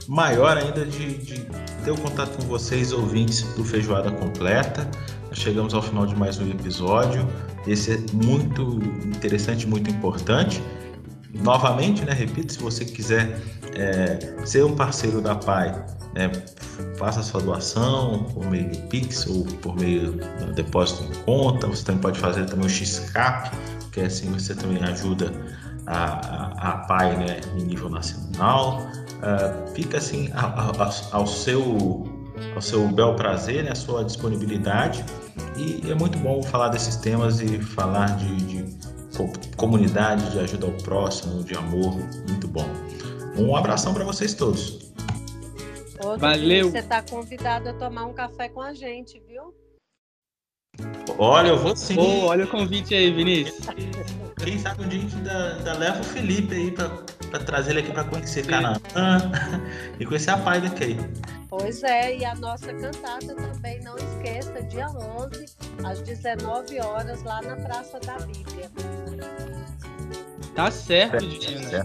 maior 0.07 0.57
ainda 0.57 0.85
de, 0.85 1.15
de 1.19 1.47
ter 1.85 1.91
o 1.91 1.97
contato 1.97 2.37
com 2.37 2.43
vocês, 2.43 2.93
ouvintes 2.93 3.43
do 3.55 3.65
Feijoada 3.65 4.11
Completa. 4.11 4.89
Chegamos 5.33 5.75
ao 5.75 5.83
final 5.83 6.07
de 6.07 6.15
mais 6.15 6.39
um 6.39 6.51
episódio. 6.51 7.27
Esse 7.67 7.93
é 7.93 7.99
muito 8.13 8.81
interessante, 9.05 9.67
muito 9.67 9.91
importante. 9.91 10.63
Novamente, 11.33 12.05
né, 12.05 12.13
repito, 12.13 12.53
se 12.53 12.59
você 12.59 12.85
quiser 12.85 13.41
é, 13.75 14.45
ser 14.45 14.65
um 14.65 14.75
parceiro 14.75 15.21
da 15.21 15.35
PAI, 15.35 15.87
né, 16.15 16.31
faça 16.97 17.23
sua 17.23 17.41
doação 17.41 18.25
por 18.35 18.47
meio 18.51 18.71
do 18.71 18.79
Pix 18.89 19.27
ou 19.27 19.45
por 19.45 19.77
meio 19.77 20.13
do 20.13 20.53
depósito 20.53 21.05
em 21.05 21.23
conta. 21.23 21.67
Você 21.67 21.85
também 21.85 22.01
pode 22.01 22.19
fazer 22.19 22.47
também 22.47 22.67
o 22.67 22.69
XCAP, 22.69 23.51
que 23.93 24.01
é 24.01 24.07
assim 24.07 24.31
você 24.33 24.55
também 24.55 24.83
ajuda 24.83 25.33
a, 25.87 25.97
a, 25.97 26.71
a 26.71 26.77
PAI 26.87 27.17
né, 27.17 27.41
em 27.57 27.65
nível 27.65 27.89
nacional. 27.89 28.87
Uh, 29.21 29.75
fica 29.75 29.99
assim 29.99 30.31
ao, 30.35 31.21
ao, 31.21 31.27
seu 31.27 32.09
ao 32.55 32.63
seu 32.63 32.89
bel 32.89 33.15
prazer, 33.15 33.65
né, 33.65 33.71
a 33.73 33.77
sua 33.77 34.05
disponibilidade. 34.05 35.05
E 35.57 35.91
é 35.91 35.95
muito 35.95 36.19
bom 36.19 36.43
falar 36.43 36.69
desses 36.69 36.97
temas 36.97 37.41
e 37.41 37.59
falar 37.61 38.17
de, 38.17 38.37
de 38.37 38.81
comunidade, 39.57 40.31
de 40.31 40.39
ajuda 40.39 40.67
ao 40.67 40.73
próximo, 40.73 41.45
de 41.45 41.55
amor. 41.55 41.95
Muito 42.29 42.49
bom. 42.49 42.67
Um 43.37 43.55
abração 43.55 43.95
para 43.95 44.05
vocês 44.05 44.35
todos. 44.35 44.90
Outro 46.11 46.27
Valeu. 46.27 46.71
Você 46.71 46.79
está 46.79 47.03
convidado 47.03 47.69
a 47.69 47.73
tomar 47.73 48.05
um 48.07 48.13
café 48.13 48.49
com 48.49 48.61
a 48.61 48.75
gente, 48.75 49.21
viu? 49.21 49.55
Olha, 51.19 51.49
eu 51.49 51.59
vou 51.59 51.77
sim. 51.77 51.97
Oh, 51.97 52.27
olha 52.27 52.45
o 52.45 52.49
convite 52.49 52.95
aí, 52.95 53.13
Vinícius. 53.13 53.61
Quem 54.43 54.59
sabe 54.59 54.85
um 54.85 54.89
dia 54.89 54.99
a 54.99 55.03
gente 55.03 55.17
ainda, 55.17 55.57
ainda 55.57 55.73
leva 55.75 56.01
o 56.01 56.05
Felipe 56.05 56.55
aí 56.55 56.71
para 56.71 57.39
trazer 57.45 57.73
ele 57.73 57.81
aqui 57.81 57.93
para 57.93 58.05
conhecer 58.05 58.47
Canaã 58.47 58.81
e 60.01 60.07
conhecer 60.07 60.31
a 60.31 60.39
pai 60.39 60.61
daqui. 60.61 60.97
Pois 61.49 61.83
é, 61.83 62.17
e 62.17 62.25
a 62.25 62.35
nossa 62.35 62.73
cantata 62.73 63.35
também, 63.35 63.81
não 63.83 63.97
esqueça, 63.97 64.63
dia 64.63 64.89
11, 64.89 65.45
às 65.85 66.01
19 66.01 66.81
horas, 66.81 67.23
lá 67.23 67.43
na 67.43 67.57
Praça 67.57 68.01
da 68.01 68.19
Bíblia. 68.21 68.71
Tá 70.55 70.71
certo, 70.71 71.25
Dina. 71.27 71.85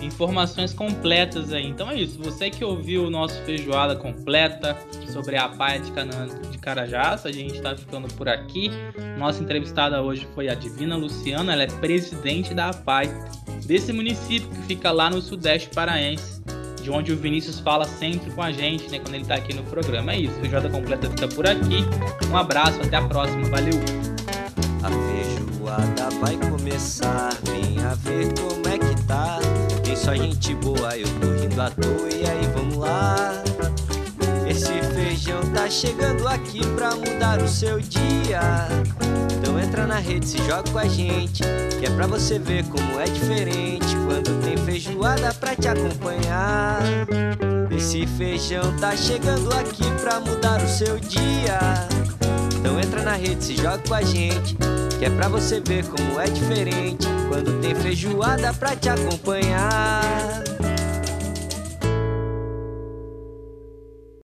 Informações 0.00 0.72
completas 0.72 1.52
aí. 1.52 1.66
Então 1.66 1.90
é 1.90 1.96
isso. 1.96 2.18
Você 2.22 2.50
que 2.50 2.64
ouviu 2.64 3.04
o 3.04 3.10
nosso 3.10 3.40
feijoada 3.42 3.94
completa 3.94 4.76
sobre 5.12 5.36
a 5.36 5.48
Paia 5.48 5.80
de 5.80 5.90
Canaã 5.92 6.28
de 6.50 6.58
Carajás, 6.58 7.26
a 7.26 7.32
gente 7.32 7.56
está 7.56 7.76
ficando 7.76 8.08
por 8.14 8.28
aqui. 8.28 8.70
Nossa 9.18 9.42
entrevistada 9.42 10.00
hoje 10.00 10.26
foi 10.34 10.48
a 10.48 10.54
Divina 10.54 10.96
Luciana, 10.96 11.52
ela 11.52 11.64
é 11.64 11.66
presidente 11.66 12.54
da 12.54 12.70
APAI 12.70 13.10
desse 13.66 13.92
município 13.92 14.48
que 14.48 14.62
fica 14.62 14.90
lá 14.90 15.10
no 15.10 15.20
sudeste 15.20 15.68
paraense, 15.68 16.42
de 16.82 16.90
onde 16.90 17.12
o 17.12 17.16
Vinícius 17.16 17.60
fala 17.60 17.84
sempre 17.84 18.30
com 18.30 18.42
a 18.42 18.50
gente, 18.50 18.90
né, 18.90 18.98
quando 18.98 19.14
ele 19.14 19.22
está 19.22 19.34
aqui 19.34 19.54
no 19.54 19.62
programa. 19.64 20.12
É 20.12 20.20
isso, 20.20 20.34
Feijoada 20.40 20.68
Completa 20.68 21.08
fica 21.10 21.28
por 21.28 21.46
aqui. 21.46 21.84
Um 22.30 22.36
abraço, 22.36 22.80
até 22.82 22.96
a 22.96 23.02
próxima, 23.02 23.44
valeu! 23.48 23.78
A 24.82 24.88
feijoada 24.88 26.10
vai 26.20 26.36
começar, 26.50 27.30
venha 27.44 27.94
ver 27.96 28.32
como 28.40 28.66
é 28.68 28.78
que 28.78 29.06
tá. 29.06 29.38
Tem 29.90 29.96
só 29.96 30.14
gente 30.14 30.54
boa, 30.54 30.96
eu 30.96 31.08
tô 31.18 31.26
rindo 31.42 31.60
à 31.60 31.68
toa, 31.68 32.08
e 32.14 32.24
aí 32.24 32.48
vamos 32.54 32.76
lá. 32.76 33.42
Esse 34.48 34.80
feijão 34.94 35.40
tá 35.52 35.68
chegando 35.68 36.28
aqui 36.28 36.64
pra 36.76 36.94
mudar 36.94 37.42
o 37.42 37.48
seu 37.48 37.80
dia. 37.80 38.68
Então 39.36 39.58
entra 39.58 39.88
na 39.88 39.98
rede, 39.98 40.28
se 40.28 40.38
joga 40.46 40.62
com 40.70 40.78
a 40.78 40.86
gente, 40.86 41.42
que 41.76 41.86
é 41.86 41.90
pra 41.90 42.06
você 42.06 42.38
ver 42.38 42.64
como 42.66 43.00
é 43.00 43.04
diferente 43.06 43.96
quando 44.06 44.40
tem 44.44 44.56
feijoada 44.58 45.34
pra 45.34 45.56
te 45.56 45.66
acompanhar. 45.66 46.80
Esse 47.76 48.06
feijão 48.06 48.72
tá 48.76 48.96
chegando 48.96 49.52
aqui 49.52 49.90
pra 50.00 50.20
mudar 50.20 50.62
o 50.62 50.68
seu 50.68 51.00
dia. 51.00 51.58
Então 52.60 52.78
entra 52.78 53.02
na 53.02 53.14
rede, 53.14 53.42
se 53.42 53.56
joga 53.56 53.78
com 53.78 53.94
a 53.94 54.02
gente, 54.02 54.54
que 54.98 55.06
é 55.06 55.10
pra 55.10 55.28
você 55.28 55.60
ver 55.60 55.82
como 55.86 56.20
é 56.20 56.26
diferente 56.26 57.06
quando 57.30 57.58
tem 57.62 57.74
feijoada 57.74 58.52
pra 58.52 58.76
te 58.76 58.90
acompanhar. 58.90 60.44